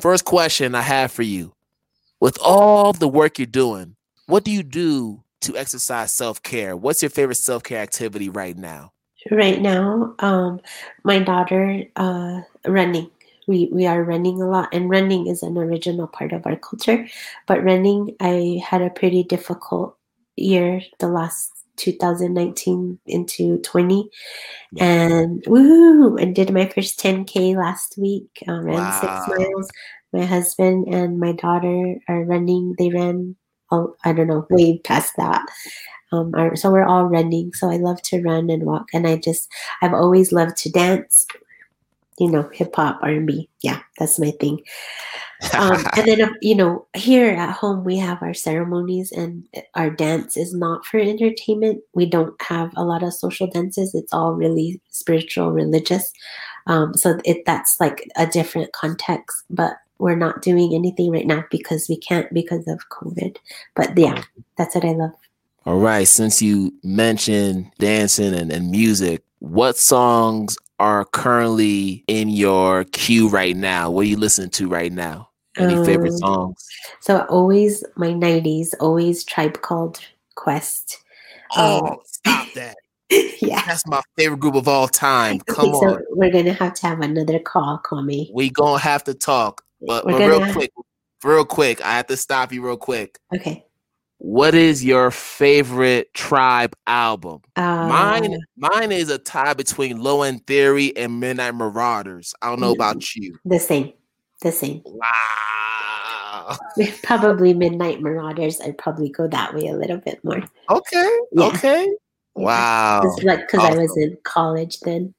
first 0.00 0.24
question 0.24 0.74
I 0.74 0.80
have 0.80 1.12
for 1.12 1.22
you 1.22 1.54
with 2.20 2.38
all 2.40 2.92
the 2.92 3.08
work 3.08 3.38
you're 3.38 3.46
doing, 3.46 3.96
what 4.26 4.44
do 4.44 4.50
you 4.50 4.62
do 4.62 5.22
to 5.42 5.56
exercise 5.56 6.12
self 6.12 6.42
care? 6.42 6.76
What's 6.76 7.02
your 7.02 7.10
favorite 7.10 7.36
self 7.36 7.62
care 7.62 7.80
activity 7.80 8.30
right 8.30 8.56
now? 8.56 8.92
Right 9.30 9.60
now, 9.60 10.14
um, 10.18 10.60
my 11.02 11.18
daughter 11.18 11.84
uh, 11.96 12.40
running. 12.66 13.10
We 13.46 13.68
we 13.72 13.86
are 13.86 14.02
running 14.02 14.40
a 14.40 14.48
lot, 14.48 14.68
and 14.72 14.90
running 14.90 15.26
is 15.26 15.42
an 15.42 15.58
original 15.58 16.06
part 16.06 16.32
of 16.32 16.46
our 16.46 16.56
culture. 16.56 17.06
But 17.46 17.64
running, 17.64 18.16
I 18.20 18.62
had 18.64 18.82
a 18.82 18.90
pretty 18.90 19.22
difficult 19.22 19.96
year 20.36 20.82
the 20.98 21.08
last 21.08 21.54
2019 21.76 22.98
into 23.06 23.58
20 23.58 24.08
and 24.78 25.42
woo 25.46 26.16
and 26.16 26.34
did 26.34 26.52
my 26.52 26.66
first 26.68 27.00
10k 27.00 27.56
last 27.56 27.96
week 27.98 28.28
uh, 28.48 28.60
ran 28.60 28.76
wow. 28.76 29.00
six 29.00 29.38
miles 29.38 29.70
my 30.12 30.24
husband 30.24 30.86
and 30.92 31.18
my 31.18 31.32
daughter 31.32 31.96
are 32.08 32.24
running 32.24 32.74
they 32.78 32.90
ran 32.90 33.34
oh, 33.72 33.94
i 34.04 34.12
don't 34.12 34.28
know 34.28 34.46
way 34.50 34.78
past 34.84 35.14
that 35.16 35.44
um, 36.12 36.32
so 36.54 36.70
we're 36.70 36.84
all 36.84 37.06
running 37.06 37.52
so 37.54 37.68
i 37.70 37.76
love 37.76 38.00
to 38.02 38.22
run 38.22 38.50
and 38.50 38.64
walk 38.64 38.86
and 38.92 39.06
i 39.06 39.16
just 39.16 39.48
i've 39.82 39.94
always 39.94 40.30
loved 40.30 40.56
to 40.56 40.70
dance 40.70 41.26
you 42.18 42.30
know 42.30 42.48
hip 42.52 42.74
hop 42.76 42.98
r&b 43.02 43.48
yeah 43.62 43.80
that's 43.98 44.18
my 44.18 44.32
thing. 44.40 44.60
Um, 45.52 45.84
and 45.94 46.06
then 46.06 46.34
you 46.40 46.54
know 46.54 46.86
here 46.94 47.34
at 47.34 47.52
home 47.52 47.84
we 47.84 47.98
have 47.98 48.22
our 48.22 48.32
ceremonies 48.32 49.12
and 49.12 49.46
our 49.74 49.90
dance 49.90 50.38
is 50.38 50.54
not 50.54 50.86
for 50.86 50.98
entertainment. 50.98 51.82
We 51.92 52.06
don't 52.06 52.40
have 52.40 52.72
a 52.76 52.84
lot 52.84 53.02
of 53.02 53.12
social 53.12 53.48
dances. 53.48 53.94
It's 53.94 54.12
all 54.12 54.32
really 54.32 54.80
spiritual 54.88 55.52
religious. 55.52 56.10
Um, 56.66 56.94
so 56.94 57.18
it 57.26 57.44
that's 57.44 57.76
like 57.78 58.08
a 58.16 58.26
different 58.26 58.72
context 58.72 59.44
but 59.50 59.76
we're 59.98 60.16
not 60.16 60.40
doing 60.40 60.72
anything 60.74 61.10
right 61.10 61.26
now 61.26 61.44
because 61.50 61.88
we 61.90 61.98
can't 61.98 62.32
because 62.32 62.66
of 62.66 62.88
covid. 62.88 63.36
But 63.74 63.98
yeah 63.98 64.22
that's 64.56 64.74
what 64.74 64.84
i 64.86 64.92
love. 64.92 65.12
All 65.66 65.78
right 65.78 66.08
since 66.08 66.40
you 66.40 66.72
mentioned 66.82 67.70
dancing 67.78 68.32
and, 68.32 68.50
and 68.50 68.70
music 68.70 69.22
what 69.40 69.76
songs 69.76 70.56
are 70.78 71.04
currently 71.04 72.04
in 72.06 72.28
your 72.28 72.84
queue 72.84 73.28
right 73.28 73.56
now? 73.56 73.90
What 73.90 74.02
are 74.02 74.08
you 74.08 74.16
listening 74.16 74.50
to 74.50 74.68
right 74.68 74.92
now? 74.92 75.30
Any 75.56 75.74
um, 75.74 75.84
favorite 75.84 76.12
songs? 76.12 76.66
So 77.00 77.24
always 77.28 77.84
my 77.96 78.08
'90s, 78.08 78.74
always 78.80 79.24
Tribe 79.24 79.60
Called 79.62 80.00
Quest. 80.34 81.02
Oh, 81.56 81.86
um, 81.86 81.96
stop 82.04 82.48
that! 82.54 82.76
yeah, 83.10 83.64
that's 83.66 83.86
my 83.86 84.02
favorite 84.16 84.40
group 84.40 84.56
of 84.56 84.66
all 84.66 84.88
time. 84.88 85.38
Come 85.40 85.74
okay, 85.74 85.86
on, 85.86 86.02
we're 86.10 86.32
gonna 86.32 86.52
have 86.52 86.74
to 86.74 86.86
have 86.88 87.00
another 87.00 87.38
call. 87.38 87.78
Call 87.78 88.02
me. 88.02 88.30
We 88.34 88.50
gonna 88.50 88.78
have 88.78 89.04
to 89.04 89.14
talk, 89.14 89.62
but, 89.86 90.04
but 90.04 90.18
real 90.18 90.52
quick, 90.52 90.72
real 91.22 91.44
quick, 91.44 91.80
I 91.84 91.96
have 91.96 92.08
to 92.08 92.16
stop 92.16 92.52
you 92.52 92.64
real 92.64 92.76
quick. 92.76 93.18
Okay. 93.34 93.63
What 94.24 94.54
is 94.54 94.82
your 94.82 95.10
favorite 95.10 96.14
tribe 96.14 96.74
album? 96.86 97.42
Uh, 97.56 97.86
mine, 97.86 98.38
mine 98.56 98.90
is 98.90 99.10
a 99.10 99.18
tie 99.18 99.52
between 99.52 100.00
Low 100.00 100.22
End 100.22 100.46
Theory 100.46 100.96
and 100.96 101.20
Midnight 101.20 101.54
Marauders. 101.54 102.32
I 102.40 102.48
don't 102.48 102.58
know 102.58 102.72
about 102.72 103.14
you. 103.14 103.36
The 103.44 103.58
same, 103.58 103.92
the 104.40 104.50
same. 104.50 104.80
Wow. 104.86 106.56
probably 107.02 107.52
Midnight 107.52 108.00
Marauders. 108.00 108.62
I'd 108.62 108.78
probably 108.78 109.10
go 109.10 109.28
that 109.28 109.54
way 109.54 109.66
a 109.66 109.76
little 109.76 109.98
bit 109.98 110.24
more. 110.24 110.42
Okay. 110.70 111.18
Yeah. 111.32 111.44
Okay. 111.48 111.86
Wow. 112.34 113.02
It's 113.04 113.22
like 113.24 113.40
because 113.40 113.60
awesome. 113.60 113.78
I 113.78 113.82
was 113.82 113.96
in 113.98 114.16
college 114.24 114.80
then. 114.80 115.12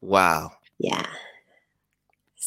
Wow. 0.00 0.50
Yeah. 0.80 1.06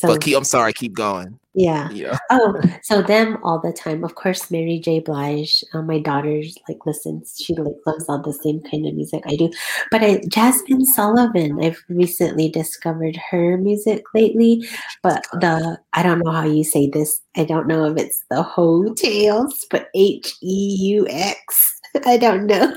So, 0.03 0.09
but 0.09 0.21
keep, 0.21 0.35
I'm 0.35 0.43
sorry, 0.43 0.73
keep 0.73 0.93
going. 0.93 1.39
Yeah. 1.53 1.89
Yeah. 1.91 2.17
Oh, 2.29 2.59
so 2.81 3.01
them 3.01 3.37
all 3.43 3.59
the 3.59 3.71
time. 3.71 4.03
Of 4.03 4.15
course, 4.15 4.49
Mary 4.49 4.79
J. 4.79 4.99
Blige. 4.99 5.63
Uh, 5.71 5.81
my 5.83 5.99
daughter's 5.99 6.57
like 6.67 6.85
listens. 6.85 7.35
She 7.39 7.53
like 7.53 7.75
loves 7.85 8.05
all 8.09 8.21
the 8.21 8.33
same 8.33 8.59
kind 8.63 8.85
of 8.87 8.95
music 8.95 9.23
I 9.27 9.35
do. 9.35 9.51
But 9.91 10.01
I, 10.01 10.17
Jazmine 10.29 10.83
Sullivan. 10.83 11.63
I've 11.63 11.81
recently 11.89 12.49
discovered 12.49 13.15
her 13.29 13.57
music 13.57 14.03
lately. 14.13 14.67
But 15.03 15.25
the 15.31 15.77
I 15.93 16.03
don't 16.03 16.19
know 16.25 16.31
how 16.31 16.45
you 16.45 16.63
say 16.63 16.89
this. 16.89 17.21
I 17.37 17.45
don't 17.45 17.67
know 17.67 17.85
if 17.85 17.97
it's 17.97 18.25
the 18.29 18.41
hotels, 18.41 19.65
but 19.69 19.89
H 19.95 20.33
E 20.41 20.77
U 20.81 21.07
X. 21.07 21.79
I 22.05 22.17
don't 22.17 22.47
know. 22.47 22.75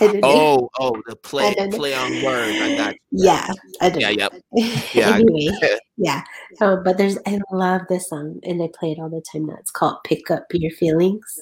Oh, 0.00 0.70
oh, 0.78 1.00
the 1.06 1.16
play 1.16 1.54
play 1.72 1.94
on 1.94 2.22
words. 2.22 2.56
I 2.60 2.76
got 2.76 2.94
you. 2.94 3.00
Yeah, 3.10 3.52
yeah, 3.80 4.10
yep. 4.10 4.34
Yeah. 4.94 5.14
anyway, 5.16 5.48
yeah. 5.96 6.22
Um, 6.60 6.82
but 6.84 6.98
there's 6.98 7.18
I 7.26 7.38
love 7.52 7.82
this 7.88 8.08
song 8.08 8.40
and 8.44 8.62
I 8.62 8.68
play 8.78 8.92
it 8.92 8.98
all 9.00 9.10
the 9.10 9.22
time 9.32 9.46
now. 9.46 9.56
It's 9.58 9.70
called 9.70 9.96
Pick 10.04 10.30
Up 10.30 10.46
Your 10.52 10.70
Feelings. 10.70 11.40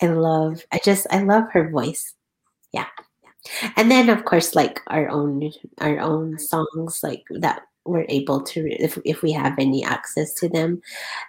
I 0.00 0.06
love 0.06 0.64
I 0.72 0.80
just 0.84 1.06
I 1.10 1.22
love 1.22 1.44
her 1.52 1.70
voice. 1.70 2.14
Yeah. 2.72 2.86
And 3.76 3.90
then 3.90 4.08
of 4.08 4.24
course 4.24 4.54
like 4.54 4.80
our 4.88 5.08
own 5.08 5.50
our 5.80 5.98
own 5.98 6.38
songs 6.38 7.00
like 7.02 7.24
that 7.40 7.62
we're 7.84 8.06
able 8.08 8.42
to 8.42 8.68
if 8.82 8.98
if 9.04 9.22
we 9.22 9.32
have 9.32 9.58
any 9.58 9.84
access 9.84 10.34
to 10.34 10.48
them. 10.48 10.80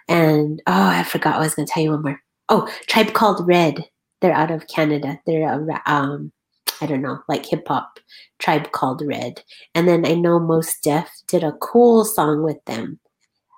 And 0.08 0.62
oh 0.66 0.72
I 0.72 1.02
forgot 1.02 1.36
I 1.36 1.40
was 1.40 1.54
gonna 1.54 1.66
tell 1.66 1.82
you 1.82 1.90
one 1.90 2.02
more. 2.02 2.22
Oh, 2.48 2.72
Tribe 2.86 3.12
Called 3.12 3.46
Red. 3.46 3.84
They're 4.20 4.32
out 4.32 4.50
of 4.50 4.68
Canada. 4.68 5.18
They're 5.26 5.48
a 5.48 5.82
um 5.86 6.32
I 6.80 6.86
don't 6.86 7.02
know, 7.02 7.22
like 7.28 7.46
hip 7.46 7.66
hop 7.68 7.98
tribe 8.38 8.72
called 8.72 9.02
Red. 9.04 9.42
And 9.74 9.86
then 9.86 10.04
I 10.06 10.14
know 10.14 10.38
Mos 10.38 10.78
Def 10.80 11.08
did 11.26 11.44
a 11.44 11.52
cool 11.52 12.04
song 12.04 12.42
with 12.42 12.62
them. 12.64 12.98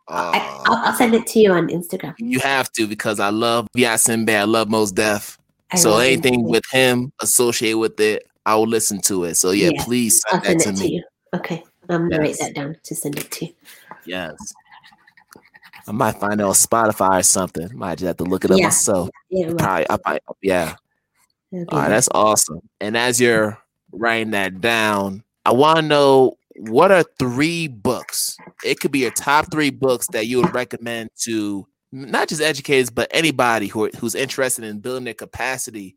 Uh, 0.08 0.32
I, 0.66 0.86
will 0.86 0.92
send 0.94 1.14
it 1.14 1.26
to 1.28 1.38
you 1.38 1.52
on 1.52 1.68
Instagram. 1.68 2.14
You 2.18 2.40
have 2.40 2.70
to 2.72 2.86
because 2.86 3.20
I 3.20 3.30
love 3.30 3.68
Yasiin 3.76 4.28
I 4.28 4.44
love 4.44 4.68
Mos 4.68 4.92
Def. 4.92 5.38
so 5.76 5.98
anything 5.98 6.42
with 6.42 6.64
him 6.70 7.12
associated 7.22 7.78
with 7.78 7.98
it, 8.00 8.26
I 8.44 8.56
will 8.56 8.66
listen 8.66 9.00
to 9.02 9.24
it. 9.24 9.36
So 9.36 9.52
yeah, 9.52 9.70
yeah. 9.72 9.84
please 9.84 10.22
send 10.28 10.44
I'll 10.44 10.60
send 10.60 10.60
it 10.60 10.76
to, 10.76 10.82
me. 10.82 10.94
you. 10.96 11.04
Okay, 11.34 11.62
I'm 11.88 12.10
gonna 12.10 12.26
yes. 12.26 12.40
write 12.40 12.46
that 12.46 12.54
down 12.54 12.76
to 12.82 12.94
send 12.94 13.18
it 13.18 13.30
to 13.30 13.46
you. 13.46 13.52
Yes. 14.04 14.54
I 15.86 15.92
might 15.92 16.12
find 16.12 16.40
it 16.40 16.44
on 16.44 16.52
Spotify 16.52 17.20
or 17.20 17.22
something. 17.22 17.68
Might 17.76 17.98
just 17.98 18.06
have 18.06 18.16
to 18.18 18.24
look 18.24 18.44
it 18.44 18.50
up 18.50 18.58
yeah. 18.58 18.66
myself. 18.66 19.10
Yeah, 19.30 19.52
probably, 19.56 19.86
I 19.90 19.98
might, 20.04 20.22
yeah. 20.40 20.76
Right, 21.52 21.88
that's 21.88 22.08
awesome. 22.12 22.60
And 22.80 22.96
as 22.96 23.20
you're 23.20 23.58
writing 23.92 24.30
that 24.30 24.60
down, 24.60 25.22
I 25.44 25.52
want 25.52 25.78
to 25.78 25.82
know 25.82 26.38
what 26.56 26.90
are 26.90 27.04
three 27.18 27.68
books? 27.68 28.36
It 28.64 28.80
could 28.80 28.90
be 28.90 29.00
your 29.00 29.10
top 29.10 29.50
three 29.50 29.70
books 29.70 30.06
that 30.12 30.26
you 30.26 30.40
would 30.40 30.54
recommend 30.54 31.10
to 31.20 31.66
not 31.92 32.28
just 32.28 32.40
educators, 32.40 32.88
but 32.90 33.10
anybody 33.10 33.66
who 33.66 33.90
who's 33.98 34.14
interested 34.14 34.64
in 34.64 34.80
building 34.80 35.04
their 35.04 35.14
capacity 35.14 35.96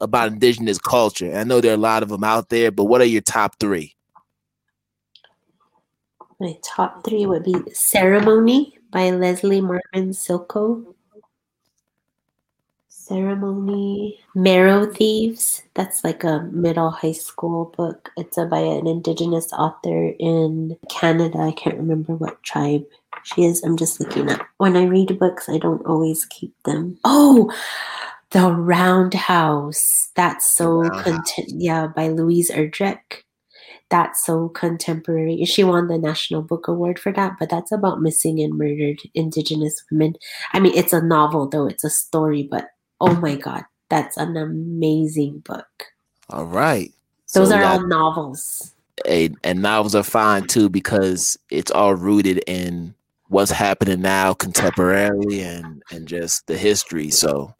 about 0.00 0.32
indigenous 0.32 0.78
culture. 0.78 1.36
I 1.36 1.44
know 1.44 1.60
there 1.60 1.72
are 1.72 1.76
a 1.76 1.78
lot 1.78 2.02
of 2.02 2.08
them 2.08 2.24
out 2.24 2.48
there, 2.48 2.70
but 2.70 2.84
what 2.84 3.00
are 3.00 3.06
your 3.06 3.20
top 3.20 3.58
three? 3.60 3.94
My 6.40 6.56
top 6.64 7.04
three 7.04 7.26
would 7.26 7.44
be 7.44 7.54
Ceremony 7.72 8.78
by 8.90 9.10
Leslie 9.10 9.60
Marmon 9.60 10.14
Silko 10.14 10.93
ceremony. 13.06 14.18
Marrow 14.34 14.86
thieves 14.86 15.62
that's 15.74 16.04
like 16.04 16.24
a 16.24 16.42
middle 16.52 16.90
high 16.90 17.12
school 17.12 17.72
book. 17.76 18.10
It's 18.16 18.38
a, 18.38 18.46
by 18.46 18.60
an 18.60 18.86
indigenous 18.86 19.52
author 19.52 20.14
in 20.18 20.76
canada. 20.88 21.38
I 21.38 21.52
can't 21.52 21.76
remember 21.76 22.14
what 22.14 22.42
tribe 22.42 22.84
she 23.22 23.44
is. 23.44 23.62
I'm 23.62 23.76
just 23.76 24.00
looking 24.00 24.30
up. 24.30 24.40
When 24.58 24.76
i 24.76 24.84
read 24.84 25.18
books 25.18 25.48
i 25.48 25.58
don't 25.58 25.84
always 25.86 26.24
keep 26.26 26.54
them. 26.64 26.98
Oh 27.04 27.52
the 28.30 28.52
roundhouse. 28.52 30.10
That's 30.16 30.56
so 30.56 30.88
content 30.90 31.50
yeah 31.50 31.86
by 31.86 32.08
louise 32.08 32.50
erdrich. 32.50 33.22
That's 33.90 34.24
so 34.24 34.48
contemporary. 34.48 35.44
She 35.44 35.62
won 35.62 35.88
the 35.88 35.98
National 35.98 36.42
Book 36.42 36.66
Award 36.66 36.98
for 36.98 37.12
that, 37.12 37.36
but 37.38 37.50
that's 37.50 37.70
about 37.70 38.00
missing 38.00 38.40
and 38.40 38.56
murdered 38.56 38.98
Indigenous 39.14 39.84
women. 39.90 40.14
I 40.52 40.58
mean, 40.58 40.72
it's 40.74 40.94
a 40.94 41.02
novel, 41.02 41.48
though, 41.48 41.66
it's 41.66 41.84
a 41.84 41.90
story, 41.90 42.48
but 42.50 42.68
Oh 43.00 43.14
my 43.16 43.36
God, 43.36 43.64
that's 43.88 44.16
an 44.16 44.36
amazing 44.36 45.40
book. 45.40 45.66
All 46.30 46.46
right. 46.46 46.92
Those 47.34 47.50
so 47.50 47.56
are 47.56 47.64
all 47.64 47.86
novels. 47.86 48.72
And, 49.06 49.36
and 49.42 49.60
novels 49.60 49.94
are 49.94 50.04
fine 50.04 50.46
too 50.46 50.68
because 50.68 51.36
it's 51.50 51.70
all 51.70 51.94
rooted 51.94 52.42
in 52.46 52.94
what's 53.28 53.50
happening 53.50 54.00
now 54.00 54.34
contemporarily 54.34 55.40
and 55.40 55.82
and 55.90 56.06
just 56.06 56.46
the 56.46 56.56
history. 56.56 57.10
So 57.10 57.54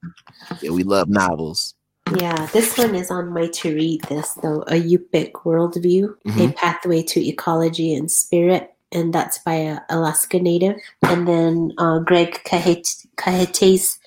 yeah, 0.61 0.70
we 0.70 0.85
love 0.85 1.09
novels. 1.09 1.74
Yeah, 2.18 2.47
this 2.53 2.76
one 2.76 2.95
is 2.95 3.11
on 3.11 3.32
my 3.32 3.49
to 3.49 3.74
read 3.74 4.03
this 4.03 4.35
though. 4.35 4.62
A 4.68 4.80
Yupik 4.80 5.32
Worldview, 5.32 6.14
mm-hmm. 6.26 6.41
A 6.41 6.53
Pathway 6.53 7.03
to 7.03 7.26
Ecology 7.26 7.95
and 7.95 8.11
Spirit 8.11 8.74
and 8.95 9.12
that's 9.12 9.39
by 9.39 9.55
a 9.55 9.80
Alaska 9.91 10.39
native. 10.39 10.76
And 11.03 11.28
then 11.28 11.72
uh, 11.76 11.99
Greg 11.99 12.41
Cajete's 12.45 13.99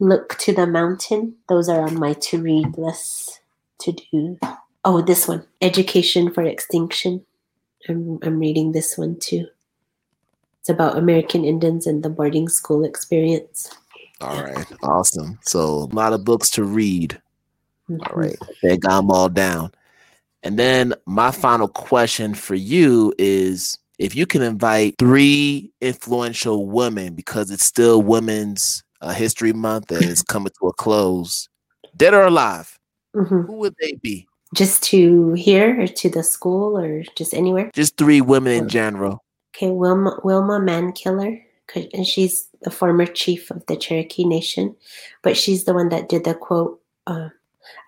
Look 0.00 0.36
to 0.38 0.52
the 0.52 0.66
Mountain. 0.66 1.36
Those 1.48 1.68
are 1.68 1.82
on 1.82 1.98
my 1.98 2.14
to 2.14 2.42
read 2.42 2.76
list 2.76 3.40
to 3.80 3.92
do. 3.92 4.38
Oh, 4.84 5.00
this 5.00 5.28
one 5.28 5.46
Education 5.62 6.32
for 6.32 6.42
Extinction. 6.42 7.24
I'm, 7.88 8.18
I'm 8.22 8.38
reading 8.38 8.72
this 8.72 8.98
one 8.98 9.18
too. 9.18 9.46
It's 10.60 10.68
about 10.68 10.96
American 10.96 11.44
Indians 11.44 11.86
and 11.86 12.02
the 12.02 12.08
boarding 12.08 12.48
school 12.48 12.84
experience. 12.84 13.70
All 14.20 14.42
right, 14.42 14.66
awesome. 14.82 15.38
So 15.42 15.60
a 15.60 15.94
lot 15.94 16.12
of 16.12 16.24
books 16.24 16.50
to 16.50 16.64
read. 16.64 17.20
Mm-hmm. 17.88 18.00
All 18.02 18.20
right, 18.20 18.38
I 18.64 18.76
got 18.76 18.96
them 18.96 19.10
all 19.10 19.28
down. 19.28 19.72
And 20.42 20.58
then 20.58 20.94
my 21.06 21.30
final 21.30 21.68
question 21.68 22.34
for 22.34 22.54
you 22.54 23.14
is 23.18 23.78
if 23.98 24.14
you 24.14 24.26
can 24.26 24.42
invite 24.42 24.96
three 24.98 25.70
influential 25.80 26.66
women 26.66 27.14
because 27.14 27.50
it's 27.50 27.64
still 27.64 28.02
Women's 28.02 28.82
uh, 29.04 29.12
History 29.12 29.52
Month 29.52 29.88
that 29.88 30.02
is 30.02 30.22
coming 30.22 30.52
to 30.60 30.68
a 30.68 30.72
close, 30.72 31.48
dead 31.96 32.14
or 32.14 32.22
alive, 32.22 32.78
mm-hmm. 33.14 33.42
who 33.42 33.52
would 33.58 33.74
they 33.80 33.94
be? 33.94 34.26
Just 34.54 34.82
to 34.84 35.32
here 35.34 35.80
or 35.80 35.86
to 35.86 36.08
the 36.08 36.22
school 36.22 36.78
or 36.78 37.02
just 37.16 37.34
anywhere? 37.34 37.70
Just 37.74 37.96
three 37.96 38.20
women 38.20 38.52
in 38.52 38.68
general. 38.68 39.24
Okay, 39.54 39.70
Wilma 39.70 40.20
Wilma 40.24 40.58
Mankiller, 40.58 41.42
and 41.92 42.06
she's 42.06 42.48
the 42.62 42.70
former 42.70 43.06
chief 43.06 43.50
of 43.50 43.64
the 43.66 43.76
Cherokee 43.76 44.24
Nation, 44.24 44.74
but 45.22 45.36
she's 45.36 45.64
the 45.64 45.74
one 45.74 45.90
that 45.90 46.08
did 46.08 46.24
the 46.24 46.34
quote. 46.34 46.80
Uh, 47.06 47.28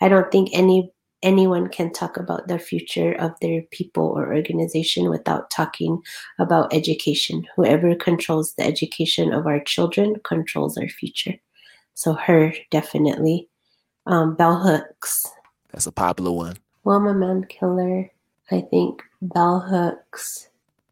I 0.01 0.09
don't 0.09 0.31
think 0.31 0.51
any 0.53 0.93
anyone 1.27 1.69
can 1.69 1.93
talk 1.93 2.17
about 2.17 2.47
the 2.47 2.59
future 2.59 3.13
of 3.15 3.33
their 3.43 3.63
people 3.73 4.05
or 4.05 4.33
organization 4.33 5.11
without 5.11 5.51
talking 5.51 6.01
about 6.39 6.73
education. 6.73 7.45
Whoever 7.57 7.97
controls 7.97 8.55
the 8.55 8.65
education 8.65 9.33
of 9.33 9.45
our 9.45 9.59
children 9.59 10.15
controls 10.23 10.79
our 10.79 10.89
future. 10.89 11.35
So 11.95 12.13
her 12.15 12.55
definitely. 12.71 13.49
Um, 14.07 14.37
Bell 14.37 14.61
Hooks. 14.61 15.27
That's 15.73 15.87
a 15.87 15.93
popular 15.93 16.31
one. 16.31 16.57
Wilma 16.85 17.13
Mankiller. 17.13 18.09
I 18.53 18.61
think 18.61 19.03
Bell 19.21 19.59
Hooks. 19.59 20.49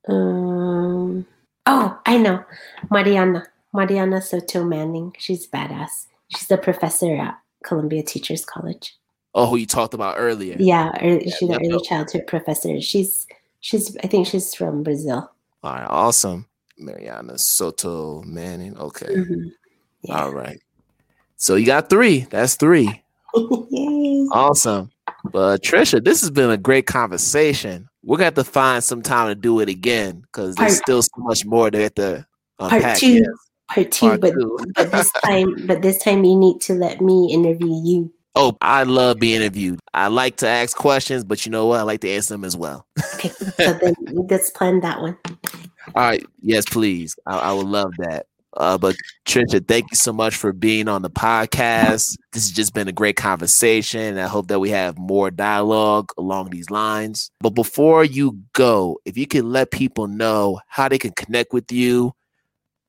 Um, 0.08 1.24
oh, 1.66 2.00
I 2.04 2.18
know. 2.18 2.44
Mariana. 2.90 3.46
Mariana 3.72 4.16
Souto 4.16 4.66
Manning. 4.68 5.14
She's 5.16 5.46
badass. 5.46 6.06
She's 6.28 6.50
a 6.50 6.56
professor 6.56 7.14
at 7.14 7.38
Columbia 7.62 8.02
Teachers 8.02 8.44
College. 8.44 8.96
Oh, 9.34 9.46
who 9.46 9.56
you 9.56 9.66
talked 9.66 9.94
about 9.94 10.16
earlier. 10.16 10.56
Yeah, 10.58 10.92
early, 11.02 11.30
she's 11.30 11.48
an 11.48 11.56
early 11.56 11.82
childhood 11.82 12.26
professor. 12.26 12.80
She's 12.80 13.26
she's 13.60 13.96
I 14.02 14.06
think 14.06 14.26
she's 14.26 14.54
from 14.54 14.82
Brazil. 14.82 15.30
All 15.62 15.72
right, 15.72 15.86
awesome. 15.88 16.46
Mariana 16.78 17.34
Souto 17.34 18.24
Manning. 18.24 18.76
Okay. 18.78 19.06
Mm-hmm. 19.06 19.48
Yeah. 20.02 20.22
All 20.22 20.32
right. 20.32 20.60
So 21.36 21.56
you 21.56 21.66
got 21.66 21.90
three. 21.90 22.20
That's 22.30 22.56
three. 22.56 23.02
awesome. 23.34 24.90
But 25.32 25.62
Trisha, 25.62 26.04
this 26.04 26.20
has 26.20 26.30
been 26.30 26.50
a 26.50 26.56
great 26.56 26.86
conversation. 26.86 27.88
We're 28.02 28.18
gonna 28.18 28.26
have 28.26 28.34
to 28.34 28.44
find 28.44 28.84
some 28.84 29.02
time 29.02 29.28
to 29.28 29.34
do 29.34 29.60
it 29.60 29.68
again 29.68 30.20
because 30.20 30.54
there's 30.56 30.76
still 30.76 31.02
so 31.02 31.10
much 31.18 31.44
more 31.44 31.70
to 31.70 31.78
get 31.78 31.96
to 31.96 32.26
unpack. 32.58 32.82
Part 32.82 32.98
two. 32.98 33.12
Yes. 33.14 33.26
Part 33.68 33.90
two, 33.90 34.08
part 34.08 34.20
but, 34.20 34.32
two. 34.34 34.58
but 34.74 34.92
this 34.92 35.10
time 35.24 35.66
but 35.66 35.82
this 35.82 36.02
time 36.02 36.24
you 36.24 36.36
need 36.36 36.60
to 36.62 36.74
let 36.74 37.00
me 37.00 37.32
interview 37.32 37.80
you. 37.82 38.12
Oh, 38.36 38.56
I 38.60 38.82
love 38.82 39.20
being 39.20 39.36
interviewed. 39.36 39.78
I 39.92 40.08
like 40.08 40.36
to 40.38 40.48
ask 40.48 40.76
questions, 40.76 41.22
but 41.22 41.46
you 41.46 41.52
know 41.52 41.66
what? 41.66 41.78
I 41.78 41.82
like 41.82 42.00
to 42.00 42.10
answer 42.10 42.34
them 42.34 42.44
as 42.44 42.56
well. 42.56 42.86
okay, 43.14 43.28
so 43.28 43.74
then 43.74 43.94
let's 44.28 44.50
plan 44.50 44.80
that 44.80 45.00
one. 45.00 45.16
All 45.94 46.02
right. 46.02 46.24
Yes, 46.40 46.64
please. 46.64 47.14
I, 47.26 47.38
I 47.38 47.52
would 47.52 47.66
love 47.66 47.92
that. 47.98 48.26
Uh, 48.56 48.78
but 48.78 48.96
Trisha, 49.26 49.66
thank 49.66 49.90
you 49.90 49.96
so 49.96 50.12
much 50.12 50.36
for 50.36 50.52
being 50.52 50.88
on 50.88 51.02
the 51.02 51.10
podcast. 51.10 52.16
This 52.32 52.44
has 52.44 52.52
just 52.52 52.74
been 52.74 52.88
a 52.88 52.92
great 52.92 53.16
conversation. 53.16 54.18
I 54.18 54.26
hope 54.26 54.48
that 54.48 54.60
we 54.60 54.70
have 54.70 54.96
more 54.98 55.30
dialogue 55.30 56.10
along 56.16 56.50
these 56.50 56.70
lines. 56.70 57.30
But 57.40 57.50
before 57.50 58.04
you 58.04 58.38
go, 58.52 58.98
if 59.04 59.16
you 59.16 59.26
can 59.26 59.50
let 59.50 59.70
people 59.70 60.06
know 60.06 60.60
how 60.68 60.88
they 60.88 60.98
can 60.98 61.12
connect 61.12 61.52
with 61.52 61.70
you, 61.72 62.12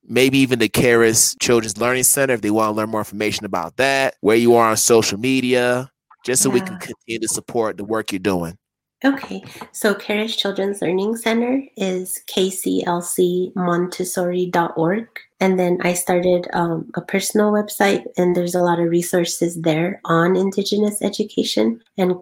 maybe 0.08 0.38
even 0.38 0.58
the 0.58 0.68
Keres 0.68 1.36
Children's 1.40 1.78
Learning 1.78 2.04
Center 2.04 2.34
if 2.34 2.40
they 2.40 2.50
want 2.50 2.68
to 2.68 2.76
learn 2.76 2.90
more 2.90 3.00
information 3.00 3.46
about 3.46 3.76
that, 3.76 4.16
where 4.20 4.36
you 4.36 4.54
are 4.54 4.70
on 4.70 4.76
social 4.76 5.18
media, 5.18 5.90
just 6.24 6.42
so 6.42 6.48
yeah. 6.48 6.54
we 6.54 6.60
can 6.60 6.78
continue 6.78 7.20
to 7.20 7.28
support 7.28 7.76
the 7.76 7.84
work 7.84 8.12
you're 8.12 8.18
doing. 8.18 8.56
Okay, 9.04 9.44
so 9.72 9.94
Keres 9.94 10.38
Children's 10.38 10.80
Learning 10.80 11.16
Center 11.16 11.62
is 11.76 12.18
kclcmontessori.org. 12.30 15.06
And 15.38 15.58
then 15.58 15.76
I 15.82 15.92
started 15.92 16.48
um, 16.54 16.90
a 16.94 17.02
personal 17.02 17.52
website, 17.52 18.04
and 18.16 18.34
there's 18.34 18.54
a 18.54 18.62
lot 18.62 18.80
of 18.80 18.88
resources 18.88 19.60
there 19.60 20.00
on 20.06 20.34
Indigenous 20.34 21.02
education 21.02 21.82
and 21.98 22.14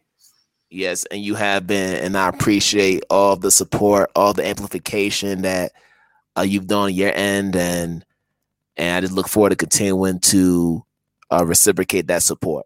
Yes, 0.73 1.05
and 1.11 1.23
you 1.23 1.35
have 1.35 1.67
been, 1.67 2.03
and 2.03 2.17
I 2.17 2.31
appreciate 2.31 3.05
all 3.11 3.37
the 3.37 3.51
support, 3.51 4.11
all 4.17 4.33
the 4.33 4.47
amplification 4.47 5.43
that 5.43 5.73
uh, 6.35 6.43
you've 6.43 6.67
done 6.67 6.85
on 6.85 6.95
your 6.95 7.13
end, 7.15 7.55
and 7.57 8.03
and 8.79 8.97
I 8.97 9.01
just 9.03 9.13
look 9.13 9.29
forward 9.29 9.51
to 9.51 9.57
continuing 9.57 10.19
to 10.21 10.83
uh, 11.31 11.45
reciprocate 11.45 12.07
that 12.07 12.23
support. 12.23 12.65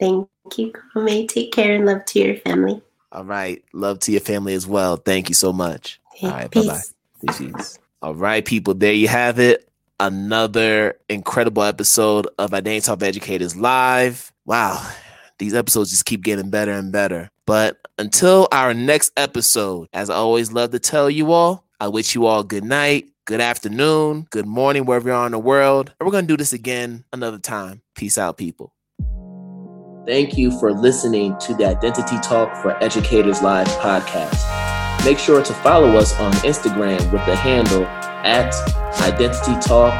Thank 0.00 0.26
you, 0.56 0.72
Kwame. 0.94 1.28
Take 1.28 1.52
care 1.52 1.76
and 1.76 1.84
love 1.84 2.06
to 2.06 2.18
your 2.18 2.36
family. 2.36 2.80
All 3.12 3.24
right, 3.24 3.62
love 3.74 3.98
to 4.00 4.12
your 4.12 4.22
family 4.22 4.54
as 4.54 4.66
well. 4.66 4.96
Thank 4.96 5.28
you 5.28 5.34
so 5.34 5.52
much. 5.52 6.00
Okay, 6.14 6.28
all 6.28 6.32
right, 6.32 6.50
bye 6.50 6.80
bye. 7.26 7.52
All 8.00 8.14
right, 8.14 8.42
people, 8.42 8.72
there 8.72 8.94
you 8.94 9.08
have 9.08 9.38
it. 9.38 9.68
Another 9.98 10.96
incredible 11.10 11.62
episode 11.62 12.26
of 12.38 12.54
Identity 12.54 12.86
Talk 12.86 13.02
Educators 13.02 13.54
Live. 13.54 14.32
Wow, 14.46 14.82
these 15.40 15.54
episodes 15.54 15.90
just 15.90 16.04
keep 16.04 16.22
getting 16.22 16.50
better 16.50 16.72
and 16.72 16.92
better. 16.92 17.30
But 17.46 17.78
until 17.98 18.46
our 18.52 18.72
next 18.72 19.10
episode, 19.16 19.88
as 19.92 20.08
I 20.08 20.14
always 20.14 20.52
love 20.52 20.70
to 20.70 20.78
tell 20.78 21.10
you 21.10 21.32
all, 21.32 21.64
I 21.80 21.88
wish 21.88 22.14
you 22.14 22.26
all 22.26 22.44
good 22.44 22.62
night, 22.62 23.08
good 23.24 23.40
afternoon, 23.40 24.28
good 24.30 24.46
morning, 24.46 24.84
wherever 24.84 25.08
you 25.08 25.14
are 25.14 25.26
in 25.26 25.32
the 25.32 25.38
world. 25.38 25.92
And 25.98 26.06
we're 26.06 26.12
going 26.12 26.26
to 26.26 26.32
do 26.32 26.36
this 26.36 26.52
again 26.52 27.04
another 27.12 27.38
time. 27.38 27.80
Peace 27.96 28.18
out, 28.18 28.36
people. 28.36 28.72
Thank 30.06 30.36
you 30.36 30.56
for 30.60 30.72
listening 30.72 31.36
to 31.38 31.54
the 31.54 31.66
Identity 31.66 32.18
Talk 32.20 32.54
for 32.62 32.76
Educators 32.82 33.42
Live 33.42 33.68
podcast. 33.68 35.04
Make 35.04 35.18
sure 35.18 35.42
to 35.42 35.54
follow 35.54 35.96
us 35.96 36.18
on 36.20 36.32
Instagram 36.32 37.00
with 37.10 37.24
the 37.24 37.34
handle 37.34 37.86
at 37.86 38.54
Identity 39.00 39.58
Talk 39.66 39.94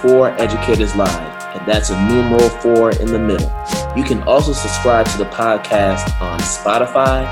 for 0.00 0.30
Educators 0.40 0.96
Live 0.96 1.39
and 1.54 1.66
that's 1.66 1.90
a 1.90 2.08
numeral 2.08 2.48
four 2.48 2.92
in 2.92 3.06
the 3.06 3.18
middle. 3.18 3.50
You 3.96 4.04
can 4.04 4.22
also 4.22 4.52
subscribe 4.52 5.06
to 5.06 5.18
the 5.18 5.24
podcast 5.24 6.20
on 6.20 6.38
Spotify, 6.40 7.24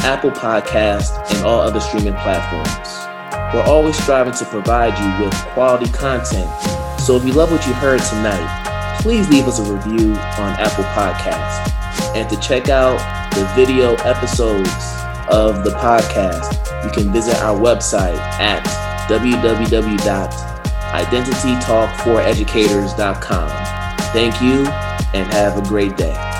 Apple 0.00 0.30
Podcast, 0.30 1.34
and 1.34 1.46
all 1.46 1.60
other 1.60 1.80
streaming 1.80 2.14
platforms. 2.14 3.06
We're 3.54 3.64
always 3.64 3.96
striving 4.02 4.34
to 4.34 4.44
provide 4.46 4.98
you 4.98 5.24
with 5.24 5.34
quality 5.52 5.90
content. 5.92 6.50
So 7.00 7.16
if 7.16 7.24
you 7.24 7.32
love 7.32 7.52
what 7.52 7.66
you 7.66 7.72
heard 7.74 8.00
tonight, 8.02 8.98
please 9.00 9.28
leave 9.28 9.46
us 9.46 9.58
a 9.58 9.62
review 9.62 10.12
on 10.12 10.58
Apple 10.58 10.84
Podcast. 10.84 11.72
And 12.16 12.28
to 12.30 12.40
check 12.40 12.68
out 12.68 12.98
the 13.34 13.44
video 13.54 13.94
episodes 13.96 14.70
of 15.30 15.64
the 15.64 15.70
podcast, 15.78 16.56
you 16.84 16.90
can 16.90 17.12
visit 17.12 17.36
our 17.42 17.58
website 17.58 18.16
at 18.40 18.64
www.identitytalk4educators.com. 20.92 23.48
Thank 24.12 24.40
you 24.40 24.66
and 25.14 25.32
have 25.32 25.58
a 25.58 25.62
great 25.68 25.96
day. 25.96 26.35